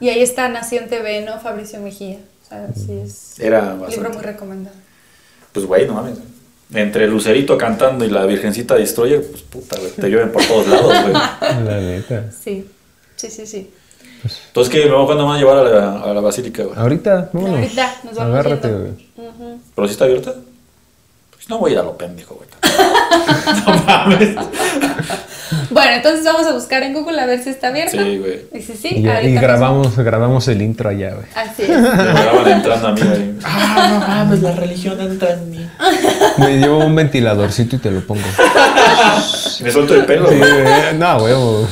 Y 0.00 0.08
ahí 0.08 0.22
está 0.22 0.48
Nación 0.48 0.88
TV, 0.88 1.24
¿no? 1.26 1.38
Fabricio 1.38 1.78
Mejía. 1.80 2.16
O 2.44 2.48
sea, 2.48 2.68
sí 2.74 2.92
es 3.04 3.38
era 3.38 3.60
un 3.60 3.66
libro 3.66 3.80
bastante. 3.86 4.08
muy 4.16 4.22
recomendado. 4.22 4.76
Pues, 5.52 5.66
güey, 5.66 5.86
no 5.86 5.94
mames. 5.94 6.18
Entre 6.74 7.06
Lucerito 7.06 7.58
cantando 7.58 8.04
y 8.04 8.08
la 8.08 8.24
Virgencita 8.24 8.74
Destroyer, 8.74 9.22
pues 9.30 9.42
puta, 9.42 9.78
güey, 9.78 9.92
te 9.92 10.08
llueven 10.08 10.32
por 10.32 10.42
todos 10.44 10.66
lados, 10.66 10.86
güey. 11.02 11.12
La 11.64 11.80
neta. 11.80 12.30
Sí, 12.32 12.66
sí, 13.16 13.28
sí, 13.28 13.46
sí. 13.46 13.70
Entonces, 14.46 14.72
¿qué? 14.72 14.86
¿Me 14.88 14.92
cuándo 15.04 15.26
van 15.26 15.36
a 15.36 15.38
llevar 15.38 15.58
a 15.58 15.62
la, 15.64 16.02
a 16.02 16.14
la 16.14 16.20
basílica, 16.20 16.62
güey? 16.62 16.78
Ahorita, 16.78 17.28
vámonos. 17.32 17.58
Ahorita 17.58 17.94
nos 18.04 18.14
vamos 18.14 18.32
Agárrate, 18.32 18.68
güey. 18.68 18.92
Ujú. 19.16 19.60
¿Pero 19.74 19.88
sí 19.88 19.92
está 19.92 20.04
abierta? 20.04 20.34
Pues 21.42 21.50
no 21.50 21.58
voy 21.58 21.70
a 21.70 21.74
ir 21.74 21.78
a 21.80 21.82
lo 21.82 21.98
pendejo, 21.98 22.36
güey. 22.36 22.48
no 23.66 23.76
mames. 23.84 24.36
Bueno, 25.70 25.92
entonces 25.92 26.24
vamos 26.24 26.46
a 26.46 26.52
buscar 26.52 26.82
en 26.82 26.94
Google 26.94 27.20
a 27.20 27.26
ver 27.26 27.42
si 27.42 27.50
está 27.50 27.68
abierto. 27.68 27.98
Sí, 28.02 28.18
güey. 28.18 28.46
Y 28.54 28.62
si 28.62 28.74
sí, 28.74 28.88
Y, 28.92 29.00
y 29.00 29.08
ahorita 29.08 29.40
grabamos, 29.40 29.96
grabamos 29.96 30.48
el 30.48 30.62
intro 30.62 30.88
allá, 30.88 31.14
güey. 31.14 31.26
Así 31.34 31.62
es. 31.68 31.68
Me 31.68 31.78
graban 31.80 32.48
entrando 32.48 32.88
a 32.88 32.92
mí, 32.92 33.00
güey. 33.02 33.34
Ah, 33.44 33.88
no 33.90 34.06
mames, 34.06 34.42
la 34.42 34.52
religión 34.52 35.00
entra 35.00 35.32
en 35.32 35.50
mí. 35.50 35.70
Me 36.38 36.58
llevo 36.58 36.78
un 36.78 36.94
ventiladorcito 36.94 37.76
y 37.76 37.78
te 37.80 37.90
lo 37.90 38.00
pongo. 38.06 38.22
Me 39.62 39.70
suelto 39.70 39.94
el 39.94 40.06
pelo, 40.06 40.28
Sí, 40.30 40.38
güey. 40.38 40.94
No, 40.98 41.16
huevo. 41.18 41.68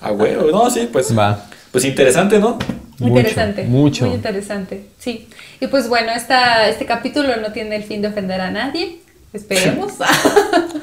Ah, 0.00 0.10
güey. 0.10 0.34
No, 0.34 0.70
sí, 0.70 0.88
pues. 0.90 1.16
Va. 1.16 1.44
Pues 1.70 1.84
interesante, 1.84 2.38
¿no? 2.38 2.58
Mucho, 2.98 3.16
interesante. 3.18 3.64
mucho. 3.64 4.06
Muy 4.06 4.14
interesante. 4.14 4.84
Sí. 4.98 5.28
Y 5.60 5.66
pues 5.66 5.88
bueno, 5.88 6.12
esta, 6.12 6.68
este 6.68 6.86
capítulo 6.86 7.36
no 7.36 7.52
tiene 7.52 7.76
el 7.76 7.84
fin 7.84 8.02
de 8.02 8.08
ofender 8.08 8.40
a 8.40 8.50
nadie. 8.50 8.98
Esperemos. 9.32 9.94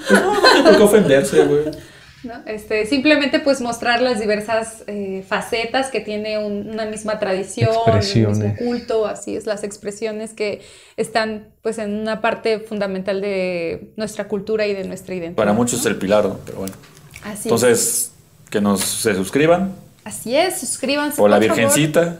No, 0.09 0.33
no 0.41 0.63
tiene 0.63 0.77
ofenderse, 0.83 1.45
güey. 1.45 1.61
¿no? 2.23 2.33
Este, 2.45 2.85
simplemente 2.85 3.39
pues 3.39 3.61
mostrar 3.61 3.99
las 4.01 4.19
diversas 4.19 4.83
eh, 4.85 5.23
facetas 5.27 5.89
que 5.89 6.01
tiene 6.01 6.37
un- 6.37 6.69
una 6.69 6.85
misma 6.85 7.17
tradición, 7.17 7.71
un 7.87 7.97
mismo 8.29 8.55
culto, 8.59 9.07
así 9.07 9.35
es, 9.35 9.47
las 9.47 9.63
expresiones 9.63 10.33
que 10.33 10.61
están 10.97 11.47
pues 11.63 11.79
en 11.79 11.95
una 11.95 12.21
parte 12.21 12.59
fundamental 12.59 13.21
de 13.21 13.91
nuestra 13.95 14.27
cultura 14.27 14.67
y 14.67 14.73
de 14.75 14.83
nuestra 14.83 15.15
identidad. 15.15 15.35
Para 15.37 15.53
muchos 15.53 15.79
es 15.79 15.85
el 15.87 15.95
pilar. 15.95 16.29
Pero 16.45 16.59
bueno. 16.59 16.75
Así 17.23 17.31
es. 17.39 17.45
Entonces, 17.45 18.11
que 18.51 18.61
nos 18.61 18.81
se 18.81 19.15
suscriban 19.15 19.73
Así 20.03 20.35
es, 20.35 20.59
suscríbanse. 20.59 21.17
por 21.17 21.29
la 21.29 21.37
favor. 21.39 21.55
Virgencita. 21.55 22.19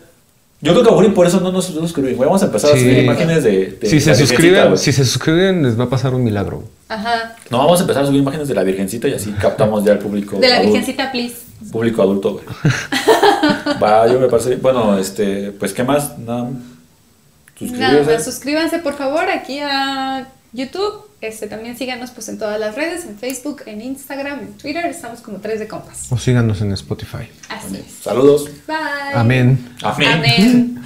Yo 0.64 0.80
creo 0.80 1.00
que 1.00 1.06
y 1.08 1.10
por 1.10 1.26
eso 1.26 1.40
no 1.40 1.52
nos 1.52 1.66
suscribimos. 1.66 2.18
güey. 2.18 2.28
Vamos 2.28 2.44
a 2.44 2.46
empezar 2.46 2.72
a 2.72 2.74
subir 2.78 3.00
imágenes 3.00 3.44
de, 3.44 3.78
de 3.82 3.88
Si 3.88 4.00
se 4.00 4.14
suscriben, 4.14 4.78
si 4.78 4.92
se 4.92 5.04
suscriben, 5.04 5.64
les 5.64 5.80
va 5.80 5.86
a 5.86 5.90
pasar 5.90 6.14
un 6.14 6.24
milagro. 6.24 6.64
Ajá. 6.88 7.36
No, 7.50 7.58
vamos 7.58 7.80
a 7.80 7.82
empezar 7.82 8.04
a 8.04 8.06
subir 8.06 8.22
imágenes 8.22 8.48
de 8.48 8.54
la 8.54 8.62
Virgencita 8.64 9.08
y 9.08 9.14
así 9.14 9.32
captamos 9.32 9.84
ya 9.84 9.94
el 9.94 10.00
público. 10.00 10.38
De 10.38 10.48
la 10.48 10.58
adulto. 10.58 10.74
Virgencita, 10.74 11.12
please. 11.12 11.38
Público 11.72 12.04
adulto, 12.04 12.34
güey. 12.34 12.46
Va, 13.82 14.08
yo 14.08 14.20
me 14.20 14.28
parece. 14.28 14.58
Bueno, 14.58 15.00
este, 15.00 15.52
pues, 15.52 15.74
¿qué 15.74 15.84
más? 15.84 16.18
Nada. 16.20 16.52
Nada 17.60 18.04
más, 18.04 18.26
suscríbanse 18.26 18.80
por 18.80 18.96
favor 18.96 19.30
aquí 19.30 19.60
a 19.60 20.28
YouTube. 20.54 21.11
Este, 21.22 21.46
también 21.46 21.78
síganos 21.78 22.10
pues 22.10 22.28
en 22.30 22.40
todas 22.40 22.60
las 22.60 22.76
redes, 22.76 23.06
en 23.06 23.16
Facebook, 23.18 23.62
en 23.68 23.82
Instagram, 23.82 24.40
en 24.40 24.54
Twitter. 24.54 24.84
Estamos 24.88 25.22
como 25.22 25.38
tres 25.38 25.60
de 25.60 25.68
compas. 25.68 26.12
O 26.12 26.18
síganos 26.18 26.62
en 26.62 26.72
Spotify. 26.72 27.30
Así 27.48 27.76
es. 27.76 28.04
Saludos. 28.04 28.50
Bye. 28.68 29.14
Amén. 29.14 29.76
Amén. 29.84 30.10
Amén. 30.10 30.84